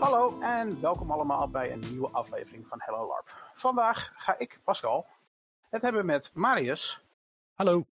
[0.00, 3.50] Hallo en welkom allemaal bij een nieuwe aflevering van Hello LARP.
[3.54, 5.06] Vandaag ga ik, Pascal,
[5.68, 7.00] het hebben met Marius.
[7.54, 7.86] Hallo.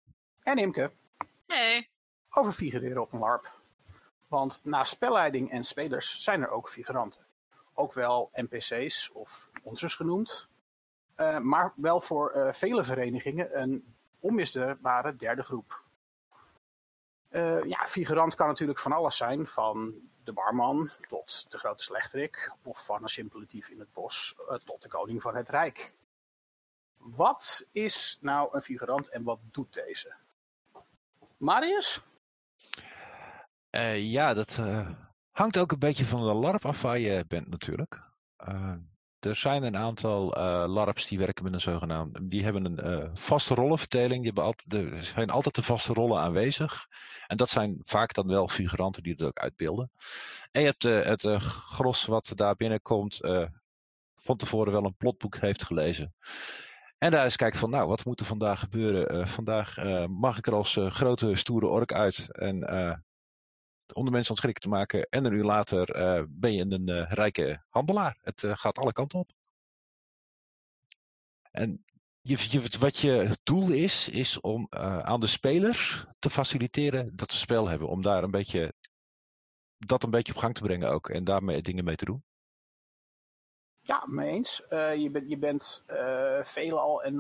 [0.42, 0.90] En Imke.
[1.46, 1.88] Hey.
[2.30, 3.52] Over figureren op een LARP.
[4.28, 7.20] Want na spelleiding en spelers zijn er ook figuranten.
[7.74, 10.48] Ook wel NPC's of monsters genoemd.
[11.16, 15.82] Uh, maar wel voor uh, vele verenigingen een onmisbare derde groep.
[17.30, 19.46] Uh, ja, figurant kan natuurlijk van alles zijn.
[19.46, 19.94] Van
[20.24, 22.52] de barman tot de grote slechterik.
[22.62, 25.94] Of van een simpele dief in het bos tot de koning van het rijk.
[26.96, 30.14] Wat is nou een figurant en wat doet deze?
[31.36, 32.00] Marius?
[33.70, 34.90] Uh, ja, dat uh,
[35.30, 38.02] hangt ook een beetje van de LARP af waar je bent natuurlijk.
[39.24, 40.28] Er zijn een aantal
[40.68, 44.32] LARPs die werken met een zogenaamde, die hebben een vaste rollenverdeling.
[44.32, 46.86] Die er zijn altijd de vaste rollen aanwezig.
[47.26, 49.90] En dat zijn vaak dan wel figuranten die het ook uitbeelden.
[50.52, 53.20] En je hebt het gros wat daar binnenkomt,
[54.16, 56.14] van tevoren wel een plotboek heeft gelezen.
[56.98, 59.28] En daar eens kijken van, nou, wat moet er vandaag gebeuren?
[59.28, 59.76] Vandaag
[60.08, 63.04] mag ik er als grote, stoere ork uit en
[63.92, 65.06] om de mensen ontschrikken te maken.
[65.10, 65.86] En een uur later
[66.30, 68.18] ben je een rijke handelaar.
[68.20, 69.30] Het gaat alle kanten op.
[71.50, 71.84] En
[72.20, 77.38] je, je, wat je doel is, is om aan de spelers te faciliteren dat ze
[77.38, 77.88] spel hebben.
[77.88, 78.72] Om daar een beetje,
[79.76, 81.08] dat een beetje op gang te brengen ook.
[81.08, 82.24] En daarmee dingen mee te doen.
[83.80, 84.62] Ja, mee eens.
[84.70, 87.18] Je, bent, je bent uh, veelal, en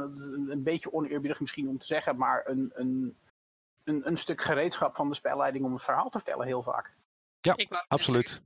[0.50, 3.16] een beetje oneerbiedig misschien om te zeggen, maar een, een,
[3.84, 6.94] een, een stuk gereedschap van de spelleiding om het verhaal te vertellen, heel vaak.
[7.40, 7.56] Ja,
[7.88, 8.42] absoluut.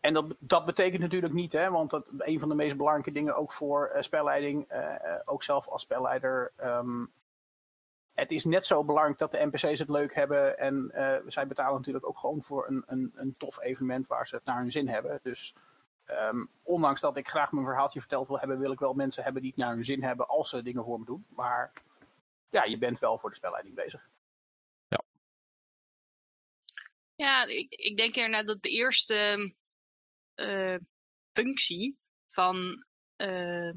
[0.00, 3.36] En dat, dat betekent natuurlijk niet, hè, want dat een van de meest belangrijke dingen
[3.36, 4.72] ook voor uh, spelleiding,
[5.24, 7.12] ook zelf als spelleider, um,
[8.14, 10.58] het is net zo belangrijk dat de NPC's het leuk hebben.
[10.58, 10.92] En
[11.26, 14.60] zij betalen natuurlijk ook gewoon voor een, een, een tof evenement waar ze het naar
[14.60, 15.20] hun zin hebben.
[15.22, 15.54] Dus
[16.32, 19.42] Um, ondanks dat ik graag mijn verhaaltje verteld wil hebben, wil ik wel mensen hebben
[19.42, 21.26] die het naar hun zin hebben als ze dingen voor me doen.
[21.28, 21.72] Maar
[22.50, 24.08] ja, je bent wel voor de spelleiding bezig.
[24.88, 25.04] Ja.
[27.14, 29.52] Ja, ik, ik denk inderdaad dat de eerste
[30.34, 30.76] uh,
[31.32, 32.84] functie van,
[33.16, 33.72] uh,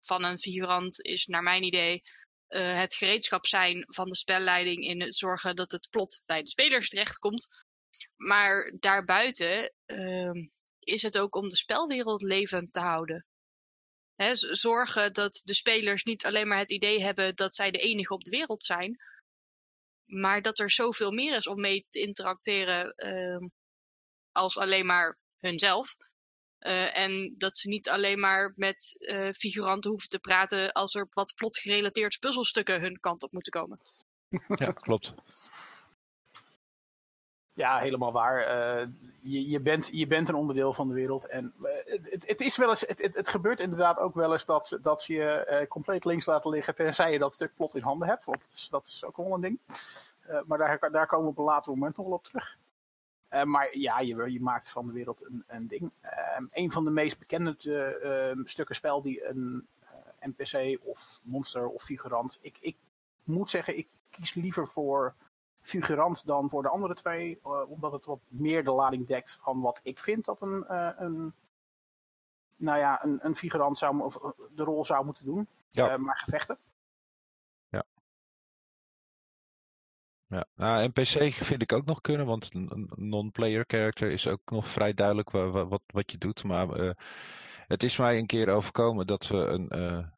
[0.00, 2.02] van een figurant is, naar mijn idee,
[2.48, 6.48] uh, het gereedschap zijn van de spelleiding in het zorgen dat het plot bij de
[6.48, 7.46] spelers terechtkomt.
[8.16, 10.46] Maar daarbuiten ehm,
[10.78, 13.26] is het ook om de spelwereld levend te houden.
[14.18, 18.14] He, zorgen dat de spelers niet alleen maar het idee hebben dat zij de enige
[18.14, 19.00] op de wereld zijn,
[20.04, 23.48] maar dat er zoveel meer is om mee te interacteren uh,
[24.32, 25.96] als alleen maar hunzelf.
[26.60, 31.06] Uh, en dat ze niet alleen maar met uh, figuranten hoeven te praten als er
[31.10, 33.80] wat plotgerelateerd puzzelstukken hun kant op moeten komen.
[34.56, 35.14] Ja, klopt.
[37.58, 38.40] Ja, helemaal waar.
[38.40, 38.86] Uh,
[39.20, 41.26] je, je, bent, je bent een onderdeel van de wereld.
[41.26, 44.78] En uh, het, het, is wel eens, het, het, gebeurt inderdaad ook wel eens dat,
[44.82, 46.74] dat ze je uh, compleet links laten liggen.
[46.74, 48.24] Tenzij je dat stuk plot in handen hebt.
[48.24, 49.58] Want dat is, dat is ook wel een ding.
[50.46, 52.58] maar daar, daar komen we op een later moment nog wel op terug.
[53.44, 55.90] maar ja, je, je, maakt van de wereld een, een ding.
[56.00, 57.56] Ehm, een van de meest bekende
[58.02, 59.66] ehm, stukken spel die een
[60.20, 62.38] NPC of monster of figurant.
[62.40, 62.76] Ik, ik
[63.24, 65.14] moet zeggen, ik kies liever voor
[65.68, 67.40] figurant dan voor de andere twee.
[67.44, 70.90] Uh, omdat het wat meer de lading dekt van wat ik vind dat een, uh,
[70.96, 71.34] een
[72.56, 74.18] nou ja, een, een figurant zou, of
[74.54, 75.48] de rol zou moeten doen.
[75.70, 75.96] Ja.
[75.96, 76.58] Maar gevechten.
[77.68, 77.84] Ja.
[80.26, 84.68] Ja, nou, NPC vind ik ook nog kunnen, want een non-player character is ook nog
[84.68, 86.44] vrij duidelijk wat, wat, wat je doet.
[86.44, 86.94] Maar
[87.66, 90.12] het is mij een keer overkomen dat we een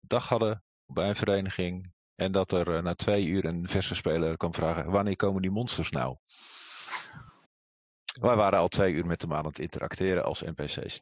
[0.00, 4.54] dag hadden bij een vereniging en dat er na twee uur een verse speler kan
[4.54, 6.16] vragen: wanneer komen die monsters nou?
[8.20, 11.00] Wij waren al twee uur met hem aan het interacteren als NPC's.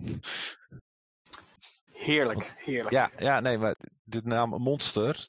[1.92, 2.90] Heerlijk, heerlijk.
[2.90, 5.28] Ja, ja, nee, maar de naam monster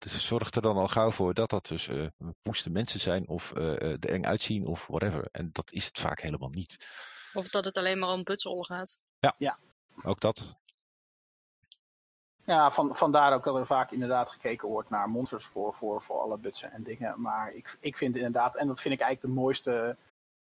[0.00, 2.06] zorgt er dan al gauw voor dat dat dus uh,
[2.42, 5.28] moesten mensen zijn of uh, er eng uitzien of whatever.
[5.32, 6.86] En dat is het vaak helemaal niet.
[7.32, 8.98] Of dat het alleen maar om butsel gaat.
[9.18, 9.58] Ja, ja,
[10.02, 10.56] ook dat.
[12.48, 16.20] Ja, van, vandaar ook dat er vaak inderdaad gekeken wordt naar monsters voor, voor, voor
[16.20, 17.20] alle butsen en dingen.
[17.20, 19.96] Maar ik, ik vind inderdaad, en dat vind ik eigenlijk de mooiste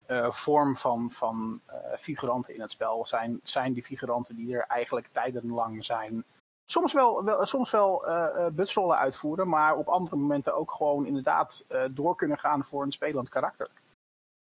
[0.06, 4.64] uh, vorm van, van uh, figuranten in het spel, zijn, zijn die figuranten die er
[4.68, 6.24] eigenlijk tijdenlang zijn.
[6.64, 11.66] Soms wel, wel, soms wel uh, butsrollen uitvoeren, maar op andere momenten ook gewoon inderdaad
[11.90, 13.68] door kunnen gaan voor een spelend karakter.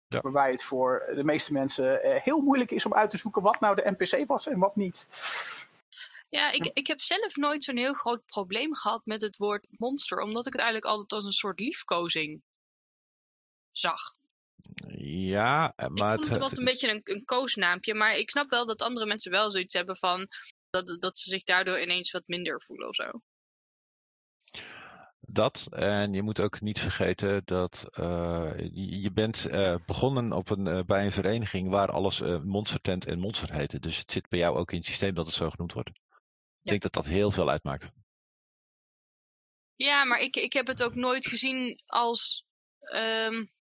[0.07, 0.21] Ja.
[0.21, 3.75] Waarbij het voor de meeste mensen heel moeilijk is om uit te zoeken wat nou
[3.75, 5.07] de NPC was en wat niet.
[6.29, 10.19] Ja, ik, ik heb zelf nooit zo'n heel groot probleem gehad met het woord monster,
[10.19, 12.41] omdat ik het eigenlijk altijd als een soort liefkozing
[13.71, 14.01] zag.
[14.97, 17.93] Ja, maar ik vond het, het wat een beetje een, een koosnaampje.
[17.93, 20.27] Maar ik snap wel dat andere mensen wel zoiets hebben van...
[20.69, 23.11] Dat, dat ze zich daardoor ineens wat minder voelen of zo.
[25.19, 30.65] Dat, en je moet ook niet vergeten dat uh, je, bent uh, begonnen op een,
[30.67, 33.79] uh, bij een vereniging waar alles Monster Tent en Monster heette.
[33.79, 35.89] Dus het zit bij jou ook in het systeem dat het zo genoemd wordt.
[36.67, 36.73] Ja.
[36.73, 37.91] Ik denk dat dat heel veel uitmaakt.
[39.75, 42.45] Ja, maar ik, ik heb het ook nooit gezien als.
[42.93, 43.51] Um,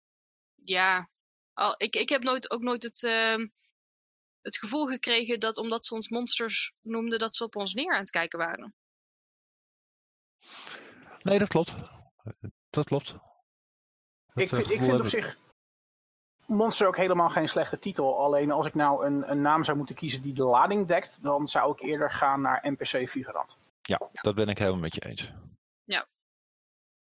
[0.55, 1.11] ja,
[1.53, 3.47] al, ik, ik heb nooit, ook nooit het, uh,
[4.41, 8.01] het gevoel gekregen dat omdat ze ons monsters noemden, dat ze op ons neer aan
[8.01, 8.75] het kijken waren.
[11.23, 11.77] Nee, dat klopt.
[12.71, 13.15] Dat klopt.
[14.35, 15.39] ik vind, ik vind op zich
[16.47, 18.19] Monster ook helemaal geen slechte titel.
[18.19, 21.49] Alleen als ik nou een, een naam zou moeten kiezen die de lading dekt, dan
[21.49, 23.59] zou ik eerder gaan naar NPC Figurant.
[23.83, 25.33] Ja, dat ben ik helemaal met je eens.
[25.85, 26.07] Ja,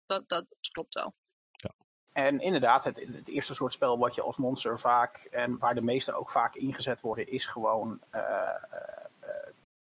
[0.06, 1.14] dat, dat klopt wel.
[1.50, 1.70] Ja.
[2.12, 5.82] En inderdaad, het, het eerste soort spel wat je als monster vaak, en waar de
[5.82, 9.28] meeste ook vaak ingezet worden, is gewoon uh, uh,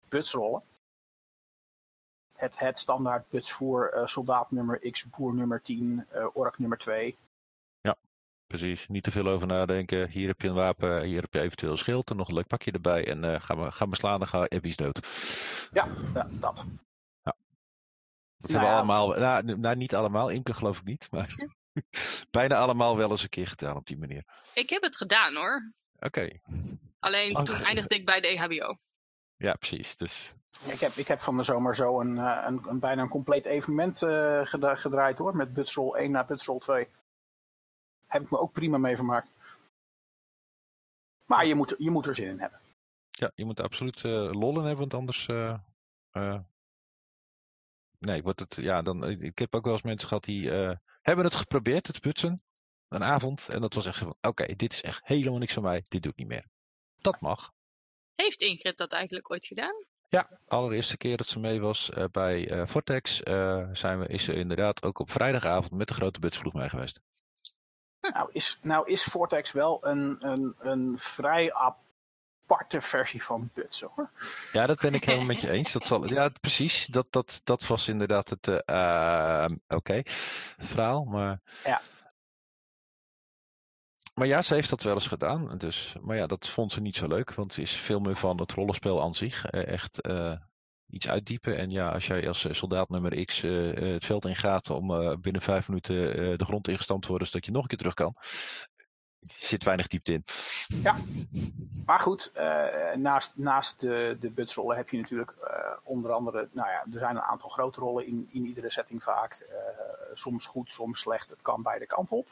[0.09, 0.63] butsrollen
[2.35, 7.17] het, het standaard putsvoer uh, soldaat nummer X, boer nummer 10, uh, ork nummer 2.
[8.47, 8.87] Precies.
[8.87, 10.09] Niet te veel over nadenken.
[10.09, 12.47] Hier heb je een wapen, hier heb je eventueel een schild en nog een leuk
[12.47, 13.07] pakje erbij.
[13.07, 15.07] En uh, ga, maar, ga maar slaan, dan gaan Ebbies dood.
[15.71, 16.65] Ja, ja dat.
[17.23, 17.35] Ja.
[18.37, 18.75] Dat nou hebben ja.
[18.75, 21.35] allemaal, nou, nou, niet allemaal, Imke geloof ik niet, maar
[22.31, 24.23] bijna allemaal wel eens een keer gedaan op die manier.
[24.53, 25.73] Ik heb het gedaan hoor.
[25.95, 26.05] Oké.
[26.05, 26.41] Okay.
[26.99, 27.45] Alleen Lang...
[27.45, 28.77] toen eindigde ik bij de EHBO.
[29.37, 29.97] Ja, precies.
[29.97, 30.33] Dus
[30.65, 34.01] ik heb, ik heb van de zomer zo een, een, een bijna een compleet evenement
[34.01, 35.35] uh, gedraaid hoor.
[35.35, 36.87] Met Butsrol 1 naar Butsrol 2.
[38.07, 39.31] Heb ik me ook prima mee vermaakt.
[41.25, 42.59] Maar je moet, je moet er zin in hebben.
[43.11, 45.27] Ja, je moet absoluut uh, lol in hebben, want anders.
[45.27, 46.39] Uh,
[47.99, 48.55] nee, wordt het.
[48.55, 50.49] Ja, dan, ik heb ook wel eens mensen gehad die
[51.01, 52.43] hebben het geprobeerd, het putsen.
[52.87, 53.49] Een avond.
[53.49, 55.83] En dat was echt van: oké, dit is echt helemaal niks van mij.
[55.87, 56.45] Dit doe ik niet meer.
[57.01, 57.53] Dat mag.
[58.15, 59.85] Heeft Ingrid dat eigenlijk ooit gedaan?
[60.09, 64.07] Ja, de allereerste keer dat ze mee was uh, bij uh, Vortex uh, zijn we,
[64.07, 66.99] is ze inderdaad ook op vrijdagavond met de grote butsvloeg mee geweest.
[68.13, 74.09] Nou is, nou is Vortex wel een, een, een vrij aparte versie van Buts hoor.
[74.51, 75.71] Ja, dat ben ik helemaal met je eens.
[75.71, 76.85] Dat zal, ja, precies.
[76.85, 80.01] Dat, dat, dat was inderdaad het oké okay,
[80.57, 81.03] verhaal.
[81.03, 81.81] Maar ja.
[84.13, 85.57] Maar ja, ze heeft dat wel eens gedaan.
[85.57, 87.33] Dus, maar ja, dat vond ze niet zo leuk.
[87.33, 89.45] Want het is veel meer van het rollenspel aan zich.
[89.45, 90.35] Echt uh,
[90.89, 91.57] iets uitdiepen.
[91.57, 95.41] En ja, als jij als soldaat nummer X uh, het veld ingaat om uh, binnen
[95.41, 95.95] vijf minuten
[96.37, 98.15] de grond ingestampt te worden, zodat je nog een keer terug kan.
[99.21, 100.23] Zit weinig diepte in.
[100.67, 100.95] Ja,
[101.85, 102.31] maar goed,
[102.95, 105.35] naast, naast de, de butsrollen heb je natuurlijk
[105.83, 109.47] onder andere, nou ja, er zijn een aantal grote rollen in, in iedere setting vaak.
[110.13, 111.29] soms goed, soms slecht.
[111.29, 112.29] Het kan beide kanten op.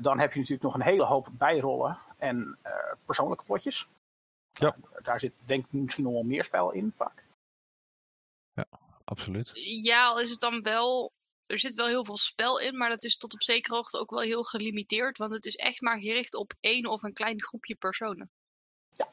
[0.00, 2.58] Dan heb je natuurlijk nog een hele hoop bijrollen en
[3.04, 3.88] persoonlijke potjes.
[4.54, 4.76] Ja.
[4.76, 7.24] Uh, daar zit denk ik misschien nog wel meer spel in vaak.
[8.52, 8.66] Ja,
[9.04, 9.50] absoluut.
[9.82, 11.12] Ja, al is het dan wel...
[11.46, 14.10] Er zit wel heel veel spel in, maar dat is tot op zekere hoogte ook
[14.10, 15.18] wel heel gelimiteerd.
[15.18, 18.30] Want het is echt maar gericht op één of een klein groepje personen.
[18.92, 19.08] Ja.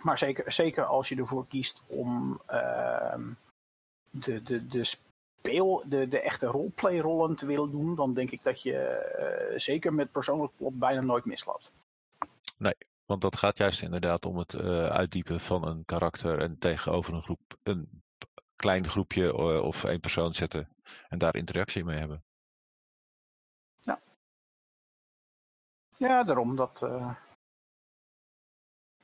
[0.00, 3.32] Maar zeker, zeker als je ervoor kiest om ehm,
[4.10, 8.62] de, de, de speel, de, de echte roleplay-rollen te willen doen, dan denk ik dat
[8.62, 11.70] je uh, zeker met persoonlijk plot bijna nooit misloopt.
[12.58, 12.74] Nee,
[13.04, 17.22] want dat gaat juist inderdaad om het uh, uitdiepen van een karakter en tegenover een
[17.22, 18.02] groep, een
[18.56, 20.68] klein groepje of één persoon zetten
[21.08, 22.22] en daar interactie mee hebben.
[23.80, 24.00] Ja,
[25.96, 26.88] ja daarom dat.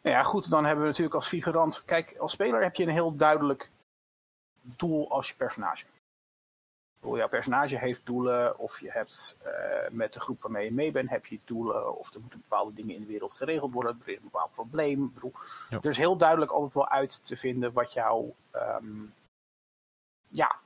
[0.01, 1.85] Ja, goed, dan hebben we natuurlijk als figurant.
[1.85, 3.71] Kijk, als speler heb je een heel duidelijk
[4.61, 5.85] doel als je personage
[7.05, 9.53] jouw personage heeft doelen, of je hebt uh,
[9.91, 12.95] met de groep waarmee je mee bent, heb je doelen, of er moeten bepaalde dingen
[12.95, 15.13] in de wereld geregeld worden, er is een bepaald probleem.
[15.15, 15.33] Bedoel,
[15.71, 15.79] ja.
[15.83, 19.15] Is heel duidelijk altijd wel uit te vinden wat jouw, um,
[20.29, 20.59] ja,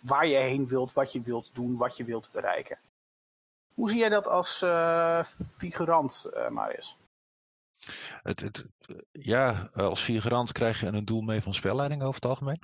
[0.00, 2.78] waar je heen wilt, wat je wilt doen, wat je wilt bereiken.
[3.74, 5.24] Hoe zie jij dat als uh,
[5.56, 6.96] figurant, uh, Marius?
[8.22, 8.66] Het, het,
[9.12, 12.60] ja, als figurant krijg je een doel mee van spelleiding over het algemeen.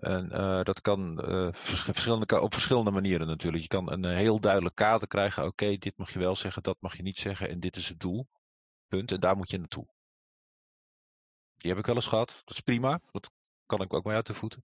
[0.00, 3.62] En uh, dat kan uh, verschillende, op verschillende manieren natuurlijk.
[3.62, 5.44] Je kan een heel duidelijk kader krijgen.
[5.44, 7.48] Oké, dit mag je wel zeggen, dat mag je niet zeggen.
[7.48, 8.28] En dit is het doel.
[8.88, 9.12] Punt.
[9.12, 9.86] En daar moet je naartoe.
[11.56, 12.42] Die heb ik wel eens gehad.
[12.44, 13.00] Dat is prima.
[13.10, 13.30] Dat
[13.66, 14.62] kan ik ook mee uit de voeten.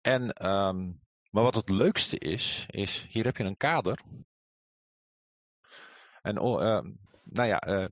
[0.00, 4.00] En, um, maar wat het leukste is, is hier heb je een kader.
[6.22, 6.80] En uh,
[7.22, 7.88] nou ja,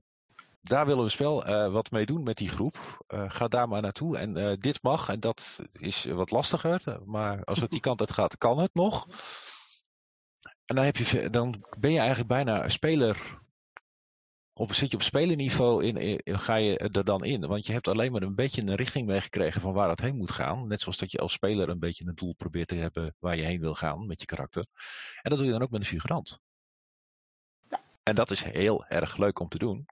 [0.63, 3.05] daar willen we spel uh, wat mee doen met die groep.
[3.07, 4.17] Uh, ga daar maar naartoe.
[4.17, 6.99] En uh, dit mag en dat is wat lastiger.
[7.05, 9.07] Maar als het die kant uit gaat, kan het nog.
[10.65, 13.41] En dan, heb je, dan ben je eigenlijk bijna speler.
[14.53, 17.47] Of zit je op spelerniveau in, in, ga je er dan in?
[17.47, 20.31] Want je hebt alleen maar een beetje een richting meegekregen van waar het heen moet
[20.31, 20.67] gaan.
[20.67, 23.43] Net zoals dat je als speler een beetje een doel probeert te hebben waar je
[23.43, 24.65] heen wil gaan met je karakter.
[25.21, 26.39] En dat doe je dan ook met een figurant.
[28.03, 29.85] En dat is heel erg leuk om te doen.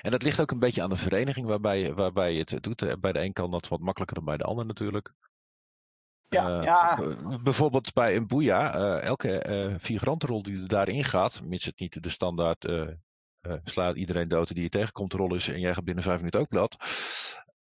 [0.00, 3.00] En dat ligt ook een beetje aan de vereniging waarbij, waarbij je het doet.
[3.00, 5.12] Bij de een kan dat wat makkelijker dan bij de ander natuurlijk.
[6.28, 6.98] Ja, uh, ja.
[7.42, 12.02] Bijvoorbeeld bij een boeia, uh, elke uh, figurantenrol die er daarin gaat, mits het niet
[12.02, 12.66] de standaard
[13.64, 16.48] slaat iedereen dood die je tegenkomt rol is en jij gaat binnen vijf minuten ook
[16.48, 16.76] plat,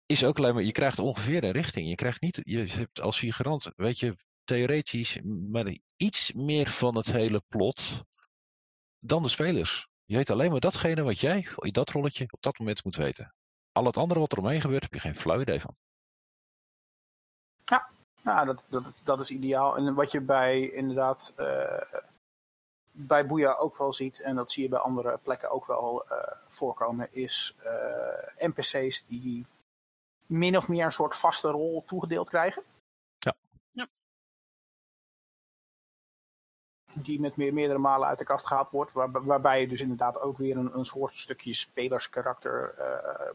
[0.06, 1.90] is ook alleen maar, je krijgt ongeveer een richting.
[1.90, 7.12] Je krijgt niet, je hebt als figurant, weet je, theoretisch, maar iets meer van het
[7.12, 8.04] hele plot
[9.00, 9.88] dan de spelers.
[10.12, 13.34] Je weet alleen maar datgene wat jij in dat rolletje op dat moment moet weten.
[13.72, 15.76] Al het andere wat er omheen gebeurt, heb je geen flauw idee van.
[17.64, 17.90] Ja,
[18.22, 19.78] nou, dat, dat, dat is ideaal.
[19.78, 21.82] En wat je bij inderdaad uh,
[22.92, 26.18] bij Boeia ook wel ziet, en dat zie je bij andere plekken ook wel uh,
[26.48, 29.46] voorkomen, is uh, NPC's die
[30.26, 32.64] min of meer een soort vaste rol toegedeeld krijgen.
[36.94, 38.92] Die met meer, meerdere malen uit de kast gehaald wordt.
[38.92, 43.32] Waar, waarbij je dus inderdaad ook weer een, een soort stukje spelerskarakter uh,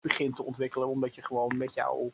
[0.00, 0.88] begint te ontwikkelen.
[0.88, 2.10] Omdat je gewoon met jouw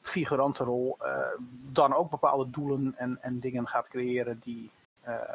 [0.00, 1.26] figurantenrol uh,
[1.72, 4.70] dan ook bepaalde doelen en, en dingen gaat creëren die,
[5.06, 5.32] uh,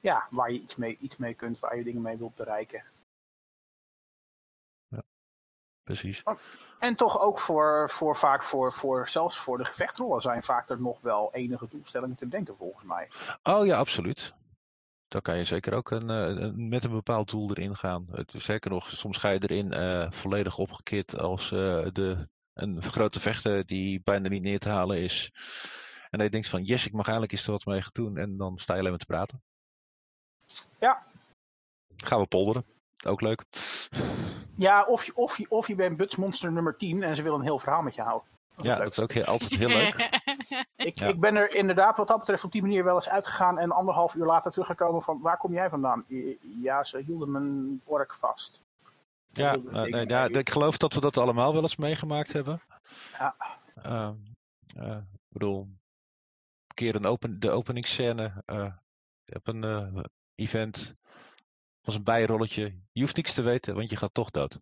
[0.00, 2.82] ja, waar je iets mee, iets mee kunt, waar je dingen mee wilt bereiken
[5.86, 6.22] precies.
[6.78, 10.80] En toch ook voor, voor vaak voor, voor, zelfs voor de gevechtrollen zijn vaak er
[10.80, 13.08] nog wel enige doelstellingen te denken volgens mij.
[13.42, 14.32] Oh ja, absoluut.
[15.08, 18.06] Dan kan je zeker ook een, eh, een, met een bepaald doel erin gaan.
[18.10, 23.20] Het, zeker nog, soms ga je erin uh, volledig opgekit als uh, de, een grote
[23.20, 25.30] vechter die bijna niet neer te halen is.
[26.02, 28.16] En dan je denkt van, yes, ik mag eigenlijk eens er wat mee gaan doen.
[28.16, 29.42] En dan sta je alleen maar te praten.
[30.78, 31.06] Ja.
[31.96, 32.75] Gaan we polderen.
[33.06, 33.44] Ook leuk.
[34.56, 37.44] Ja, of je, of je, of je bent Butsmonster nummer 10 en ze willen een
[37.44, 38.28] heel verhaal met je houden.
[38.56, 40.08] Dat ja, dat is ook heel, altijd heel leuk.
[40.76, 43.70] ik, ik ben er inderdaad wat dat betreft op die manier wel eens uitgegaan en
[43.70, 46.04] anderhalf uur later teruggekomen van waar kom jij vandaan?
[46.62, 48.60] Ja, ze hielden mijn ork vast.
[49.30, 52.60] Ja, uh, nee, ja, ik geloof dat we dat allemaal wel eens meegemaakt hebben.
[53.18, 53.34] Ja.
[53.86, 54.10] Uh,
[54.76, 58.72] uh, ik bedoel, een keer een open, de openingsscène uh,
[59.24, 60.94] op een event
[61.86, 62.80] was een bijrolletje.
[62.92, 64.60] Je hoeft niks te weten, want je gaat toch dood.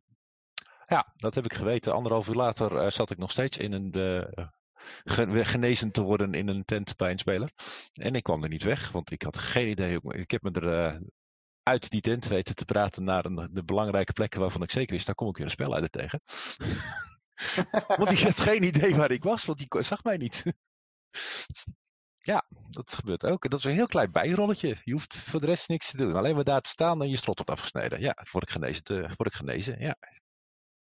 [0.86, 1.92] Ja, dat heb ik geweten.
[1.92, 3.96] Anderhalf uur later uh, zat ik nog steeds in een.
[3.96, 4.46] Uh,
[5.04, 7.50] genezen te worden in een tent bij een speler.
[7.92, 10.00] En ik kwam er niet weg, want ik had geen idee.
[10.02, 11.00] Ik heb me er
[11.62, 15.14] uit die tent weten te praten naar de belangrijke plekken waarvan ik zeker wist, daar
[15.14, 16.20] kom ik weer een spel uit tegen.
[17.98, 20.42] want ik had geen idee waar ik was, want die zag mij niet.
[22.26, 23.50] Ja, dat gebeurt ook.
[23.50, 24.76] Dat is een heel klein bijrolletje.
[24.84, 26.16] Je hoeft voor de rest niks te doen.
[26.16, 28.00] Alleen maar daar te staan en je strot wordt afgesneden.
[28.00, 28.84] Ja, word ik genezen.
[28.84, 29.80] Te, word ik genezen.
[29.80, 29.96] Ja,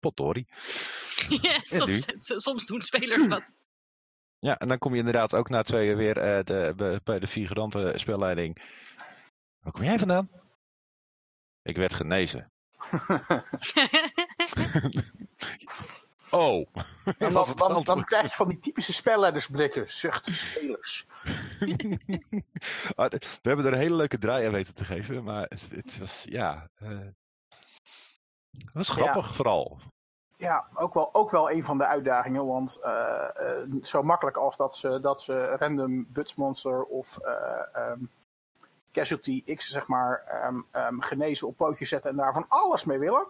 [0.00, 0.46] potdorie.
[1.42, 3.56] Ja, soms, soms doen spelers wat.
[4.38, 7.92] Ja, en dan kom je inderdaad ook na twee weer uh, de, bij de figurante
[7.96, 8.62] spelleiding.
[9.60, 10.30] Waar kom jij vandaan?
[11.62, 12.52] Ik werd genezen.
[16.32, 16.66] Oh.
[17.18, 19.90] Dan, dan, dan, krijg je van die typische spelleidersblikken.
[19.92, 21.06] Zucht spelers.
[22.94, 25.24] Ah, we hebben er een hele leuke draai aan weten te geven.
[25.24, 26.68] Maar het, het was, ja...
[26.82, 26.88] Uh,
[28.50, 29.78] het was grappig vooral.
[30.36, 32.46] Ja, ook wel, ook wel een van de uitdagingen.
[32.46, 37.18] Want uh, uh, zo makkelijk als dat ze, dat ze random Butsmonster of
[37.76, 38.10] um,
[38.92, 42.98] Casualty X zeg maar um, um, genezen op pootjes zetten en daar van alles mee
[42.98, 43.26] willen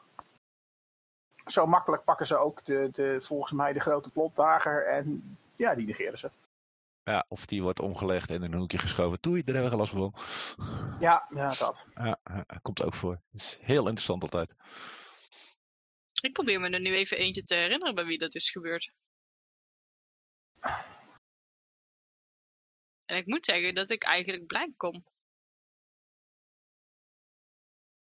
[1.46, 5.86] zo makkelijk pakken ze ook de, de, volgens mij de grote plotdager en ja, die
[5.86, 6.30] negeren ze.
[7.04, 9.18] Ja, of die wordt omgelegd en in een hoekje geschoven.
[9.20, 10.14] Doei, daar hebben we last van.
[11.00, 11.86] Ja, ja, dat.
[11.94, 12.18] Ja,
[12.62, 13.12] komt ook voor.
[13.12, 14.54] Het is heel interessant altijd.
[16.20, 18.92] Ik probeer me er nu even eentje te herinneren bij wie dat is gebeurd.
[23.04, 25.04] En ik moet zeggen dat ik eigenlijk blij kom.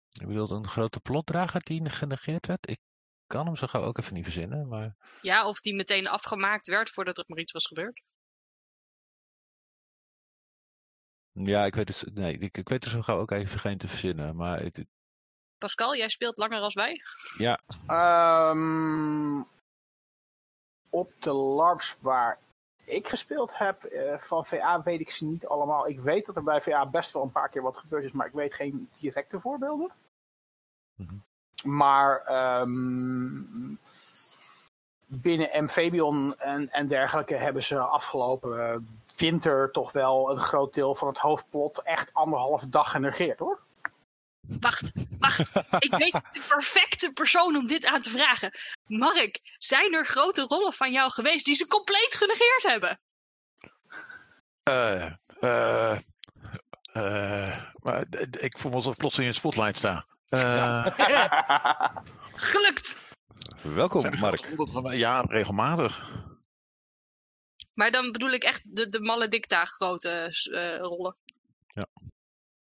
[0.08, 2.68] Je bedoelt een grote plotdrager die genegeerd werd?
[2.68, 2.80] Ik
[3.32, 4.68] kan hem zo gauw ook even niet verzinnen.
[4.68, 4.96] Maar...
[5.22, 8.02] Ja, of die meteen afgemaakt werd voordat er maar iets was gebeurd.
[11.32, 13.88] Ja, ik weet, dus, nee, ik, ik weet er zo gauw ook even geen te
[13.88, 14.36] verzinnen.
[14.36, 14.84] Maar het...
[15.58, 17.00] Pascal, jij speelt langer als wij?
[17.38, 17.60] Ja.
[18.50, 19.46] Um,
[20.90, 22.38] op de LARPs waar
[22.84, 25.88] ik gespeeld heb uh, van VA weet ik ze niet allemaal.
[25.88, 28.26] Ik weet dat er bij VA best wel een paar keer wat gebeurd is, maar
[28.26, 29.92] ik weet geen directe voorbeelden.
[30.94, 31.16] Mhm.
[31.62, 33.74] Maar ehm,
[35.06, 41.08] binnen Amphibion en, en dergelijke hebben ze afgelopen winter toch wel een groot deel van
[41.08, 43.60] het hoofdplot echt anderhalve dag genegeerd hoor.
[44.60, 45.52] Wacht, wacht.
[45.78, 48.52] Ik weet de perfecte persoon om dit aan te vragen.
[48.86, 53.00] Mark, zijn er grote rollen van jou geweest die ze compleet genegeerd hebben?
[54.62, 55.98] Eh, eh,
[56.92, 57.60] eh,
[58.30, 60.06] ik voel me alsof ik plots in een spotlight sta.
[60.32, 60.86] Eh,
[62.48, 63.00] Gelukt!
[63.62, 64.54] Welkom, Mark.
[64.92, 66.10] Ja, regelmatig.
[67.74, 71.16] Maar dan bedoel ik echt de, de maledicta grote eh, rollen.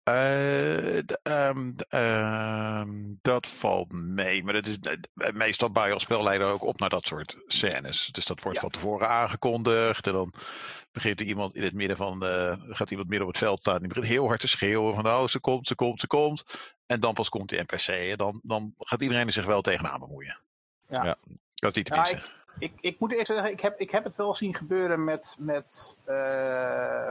[0.03, 2.91] Eh, d- ehm, ehm,
[3.23, 4.45] dat valt mee.
[4.45, 8.07] Maar dat is, eh, meestal bouw je als spelleider ook op naar dat soort scènes.
[8.13, 8.63] Dus dat wordt Ja.
[8.63, 10.07] van tevoren aangekondigd.
[10.07, 10.35] En dan
[10.93, 13.79] begint er iemand in het midden van de, gaat iemand midden op het veld staan.
[13.79, 16.45] Die begint heel hard te schreeuwen van oh, ze komt, ze komt, ze komt.
[16.87, 17.87] En dan pas komt die NPC.
[17.87, 20.39] En dan, dan gaat iedereen er zich wel tegenaan bemoeien.
[20.87, 21.05] Ja.
[21.05, 21.17] Ja.
[21.55, 22.31] Dat is niet te Ja, missen.
[22.59, 25.97] ik, ik moet eerst zeggen, ik heb, ik heb het wel zien gebeuren met, met
[26.01, 26.07] eh,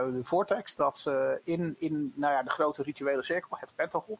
[0.06, 0.76] de Vortex.
[0.76, 4.18] Dat ze in, in nou ja, de grote rituele cirkel, het Pentagon,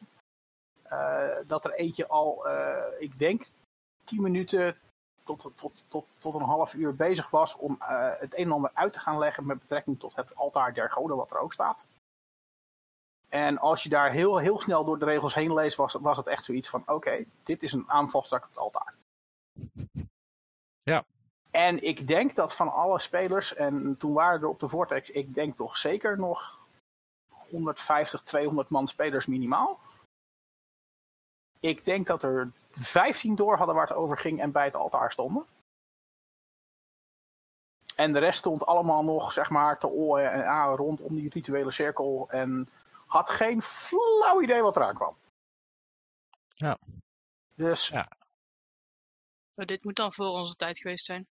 [0.83, 3.45] eh, dat er eentje al, eh, ik denk,
[4.03, 4.77] 10 minuten
[5.23, 8.71] tot, tot, tot, tot een half uur bezig was om eh, het een en ander
[8.73, 11.85] uit te gaan leggen met betrekking tot het altaar der goden, wat er ook staat.
[13.33, 16.27] En als je daar heel, heel snel door de regels heen leest, was, was het
[16.27, 18.93] echt zoiets van: oké, dit is een aanvalstak op het altaar.
[20.83, 21.05] Ja.
[21.51, 25.33] En ik denk dat van alle spelers, en toen waren er op de Vortex, ik
[25.33, 26.59] denk toch zeker nog
[27.49, 29.79] 150, 200 man spelers minimaal.
[31.59, 35.11] Ik denk dat er 15 door hadden waar het over ging en bij het altaar
[35.11, 35.45] stonden.
[37.95, 41.71] En de rest stond allemaal nog, zeg maar, te oren en aan rondom die rituele
[41.71, 42.27] cirkel.
[42.29, 42.67] En
[43.13, 45.17] had geen flauw idee wat eraan kwam.
[46.55, 46.77] Ja.
[47.55, 48.07] Dus, Ja.
[49.55, 51.27] Dit moet dan voor onze tijd geweest zijn.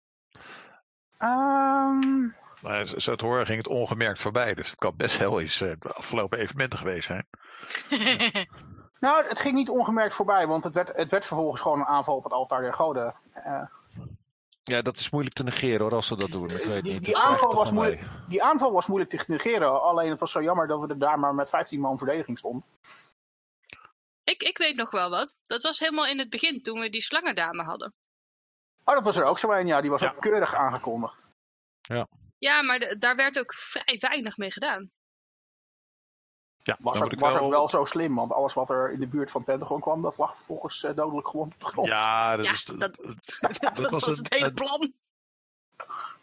[1.18, 2.26] ehm,
[2.62, 4.54] Maar zo zo te horen ging het ongemerkt voorbij.
[4.54, 7.26] Dus het kan best wel eens eh, de afgelopen evenementen geweest zijn.
[9.00, 12.16] nou, het ging niet ongemerkt voorbij, want het werd, het werd vervolgens gewoon een aanval
[12.16, 13.14] op het altaar der goden.
[13.32, 13.62] Eh,
[14.62, 16.50] Ja, dat is moeilijk te negeren hoor, als ze dat doen.
[16.50, 17.04] Ik weet Die- niet.
[17.04, 17.74] die aanval was mee.
[17.74, 18.02] moeilijk.
[18.28, 21.18] die aanval was moeilijk te negeren, alleen het was zo jammer dat we er daar
[21.18, 22.64] maar met 15 man verdediging stonden.
[24.24, 25.38] ik, ik weet nog wel wat.
[25.42, 27.94] Dat was helemaal in het begin, toen we die slangendame hadden.
[28.84, 30.10] Oh, dat was er ook zo een, ja, die was Ja.
[30.10, 31.14] ook keurig aangekondigd.
[32.38, 34.90] Ja, maar de- daar werd ook vrij weinig mee gedaan.
[36.62, 39.06] Ja, Was, ook, was wel- ook wel zo slim, want alles wat er in de
[39.06, 41.88] buurt van Pentagon kwam, dat lag vervolgens eh, dodelijk gewoon op de grond.
[41.88, 42.96] Ja, dat Ja, is, dat- dat,
[43.60, 44.92] Dat, was was, een- het hele plan.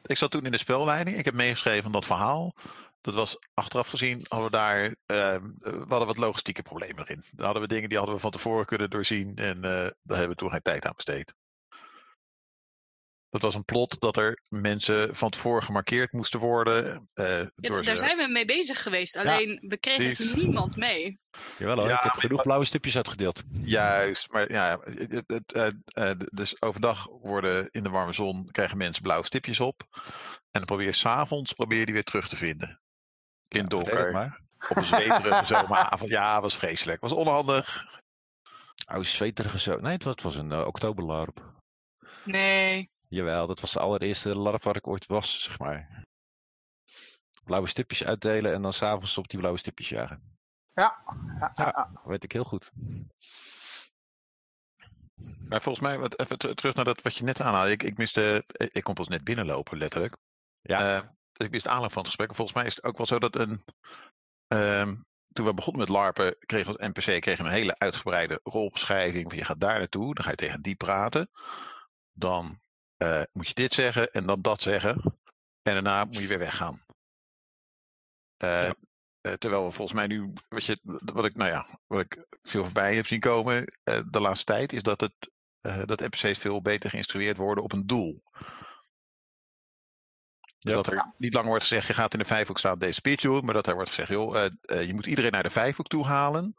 [0.05, 1.17] Ik zat toen in de spelleiding.
[1.17, 2.53] Ik heb meegeschreven dat verhaal.
[3.01, 7.23] Dat was achteraf gezien hadden we daar ehm, we hadden wat logistieke problemen erin.
[7.31, 10.29] Dan hadden we dingen die hadden we van tevoren kunnen doorzien en eh, daar hebben
[10.29, 11.33] we toen geen tijd aan besteed.
[13.29, 17.03] Dat was een plot dat er mensen van tevoren gemarkeerd moesten worden.
[17.13, 19.17] eh, Ja, door daar ze- zijn we mee bezig geweest.
[19.17, 21.19] Alleen we kregen niemand mee.
[21.57, 23.43] Jawel hoor, Ja, ik heb maar- genoeg blauwe stipjes uitgedeeld.
[23.51, 25.67] Juist, maar ja, het, het, eh,
[26.09, 29.87] eh, dus overdag worden in de warme zon krijgen mensen blauwe stipjes op.
[30.31, 32.81] En dan probeer je s'avonds probeer je die weer terug te vinden.
[33.47, 34.37] In donker.
[34.69, 36.09] Op een zweterige zomeravond.
[36.11, 37.01] Ja, was vreselijk.
[37.01, 37.85] Was onhandig.
[38.93, 39.79] Oh, zweterige zo.
[39.79, 41.43] Nee, het was, het was een uh, oktoberlarp.
[42.23, 42.89] Nee.
[43.09, 46.05] Jawel, dat was de allereerste larp waar ik ooit was, zeg maar.
[47.43, 50.37] Blauwe stipjes uitdelen en dan s'avonds op die blauwe stipjes jagen.
[50.73, 51.03] Ja,
[51.39, 51.65] ja, Ja.
[51.75, 51.91] ja.
[52.03, 52.71] Weet ik heel goed.
[55.47, 57.71] Maar volgens mij, wat, even ter- terug naar dat wat je net aanhaalde.
[57.71, 60.17] Ik, ik miste, ik kon pas net binnenlopen, letterlijk.
[60.61, 60.95] Ja.
[60.97, 62.35] Eh, dus ik wist de aanloop van het gesprek.
[62.35, 63.63] Volgens mij is het ook wel zo dat een.
[64.47, 64.95] ehm,
[65.33, 69.29] toen we begonnen met LARPen, kregen we als NPC kregen een hele uitgebreide rolbeschrijving.
[69.29, 71.29] Van je gaat daar naartoe, dan ga je tegen die praten.
[72.11, 72.59] Dan
[72.99, 75.19] eh, moet je dit zeggen en dan dat zeggen.
[75.61, 76.85] En daarna moet je weer weggaan.
[78.37, 78.75] Eh, Ja.
[79.21, 82.63] eh, terwijl we volgens mij nu, wat, je, wat, ik, nou ja, wat ik veel
[82.63, 85.31] voorbij heb zien komen eh, de laatste tijd, is dat, het,
[85.61, 88.23] eh, dat NPC's veel beter geïnstrueerd worden op een doel.
[90.59, 90.81] Dus Ja.
[90.81, 93.45] dat er niet langer wordt gezegd, je gaat in de vijfhoek staan deze speech doen,
[93.45, 96.05] maar dat er wordt gezegd, joh, eh, eh, je moet iedereen naar de vijfhoek toe
[96.05, 96.55] halen.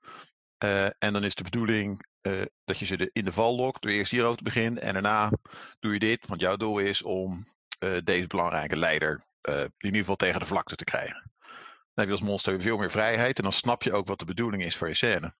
[0.58, 3.82] Eh, en dan is de bedoeling eh, dat je ze de, in de val lokt
[3.82, 4.82] door eerst hierover te beginnen.
[4.82, 5.32] En daarna
[5.80, 7.46] doe je dit, want jouw doel is om
[7.78, 11.30] eh, deze belangrijke leider eh, in ieder geval tegen de vlakte te krijgen.
[11.40, 14.24] Dan heb je als monster veel meer vrijheid en dan snap je ook wat de
[14.24, 15.34] bedoeling is voor je scène.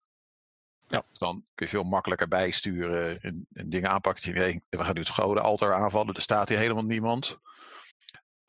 [0.88, 1.05] Ja.
[1.09, 4.33] Dus dan kun je veel makkelijker bijsturen en, en dingen aanpakken.
[4.33, 7.38] Je denkt, we gaan nu het godenaltaar aanvallen, er staat hier helemaal niemand.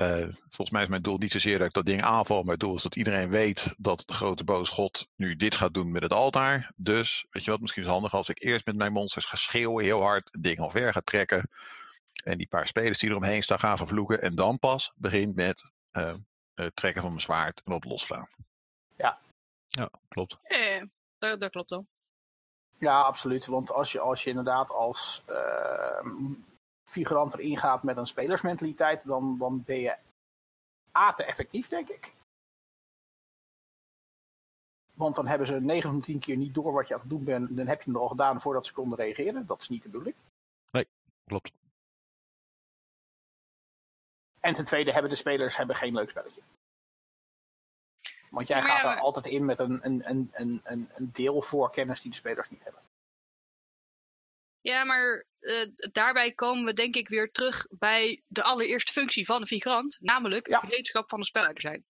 [0.02, 2.44] Eh, volgens mij is mijn doel niet zozeer dat ik dat ding aanval.
[2.44, 5.92] Mijn doel is dat iedereen weet dat de grote boze god nu dit gaat doen
[5.92, 6.72] met het altaar.
[6.76, 9.36] Dus, weet je wat, misschien is het handig als ik eerst met mijn monsters ga
[9.36, 11.50] schreeuwen, heel hard, het ding ver ga trekken.
[12.24, 14.22] En die paar spelers die eromheen staan gaan vervloeken.
[14.22, 16.14] En dan pas begint met uh,
[16.54, 18.30] het trekken van mijn zwaard en op losslaan.
[19.72, 20.38] Ja, klopt.
[20.42, 20.86] Ja,
[21.18, 21.88] dat, dat klopt wel.
[22.80, 23.46] Ja, absoluut.
[23.46, 26.12] Want als je, als je inderdaad als uh,
[26.92, 29.98] figurant erin gaat met een spelersmentaliteit, dan, dan ben je
[30.98, 32.14] A te effectief, denk ik.
[34.94, 37.24] Want dan hebben ze 9 van 10 keer niet door wat je aan het doen
[37.24, 37.58] bent.
[37.58, 39.46] Dan heb je het al gedaan voordat ze konden reageren.
[39.46, 40.16] Dat is niet de bedoeling.
[40.72, 40.88] Nee,
[41.24, 41.52] klopt.
[44.40, 46.42] En ten tweede hebben de spelers hebben geen leuk spelletje.
[48.30, 52.12] Want jij gaat er altijd in met een, een, een, een, een deel voorkennis die
[52.12, 52.82] de spelers niet hebben.
[54.62, 59.42] Ja, maar uh, daarbij komen we denk ik weer terug bij de allereerste functie van
[59.42, 60.60] een figurant, namelijk ja.
[60.60, 61.86] gereedschap van de speler zijn.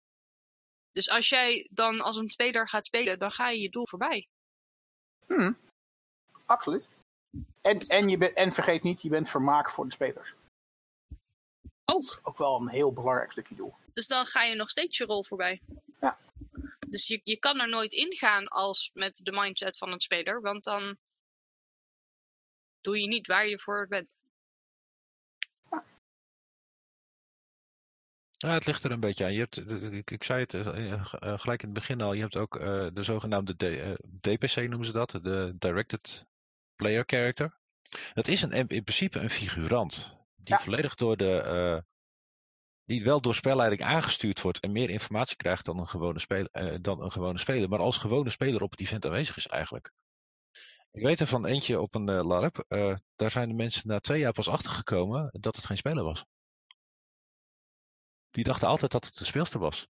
[0.92, 4.28] Dus als jij dan als een speler gaat spelen, dan ga je je doel voorbij.
[5.26, 5.56] Hmm.
[6.46, 6.88] Absoluut.
[7.60, 10.34] En, en, je en vergeet niet, je bent vermaak voor de spelers.
[11.84, 12.08] Oh.
[12.22, 13.74] ook wel een heel belangrijk stukje doel.
[13.92, 15.60] Dus dan ga je nog steeds je rol voorbij.
[16.00, 16.18] Ja.
[16.86, 20.64] Dus je, je kan er nooit ingaan als met de mindset van een speler, want
[20.64, 20.96] dan
[22.88, 24.16] doe je niet waar je voor bent.
[28.30, 29.32] Ja, het ligt er een beetje aan.
[29.32, 31.04] Je hebt, ik, ik zei het eh, eh,
[31.38, 34.92] gelijk in het begin al, je hebt ook uh, de zogenaamde D, DPC noemen ze
[34.92, 36.26] dat, de Directed
[36.76, 37.58] Player Character.
[38.14, 40.60] Dat is een, in principe een figurant die Ja.
[40.60, 41.84] volledig door de,
[42.84, 47.02] die wel door spelleiding aangestuurd wordt en meer informatie krijgt dan een gewone speler, dan
[47.02, 49.92] een gewone speler, maar als gewone speler op het event aanwezig is eigenlijk.
[50.98, 52.64] Ik weet er van eentje op een uh, LARP.
[52.68, 56.24] Uh, daar zijn de mensen na twee jaar pas achtergekomen dat het geen speler was.
[58.30, 59.86] Die dachten altijd dat het een speelster was.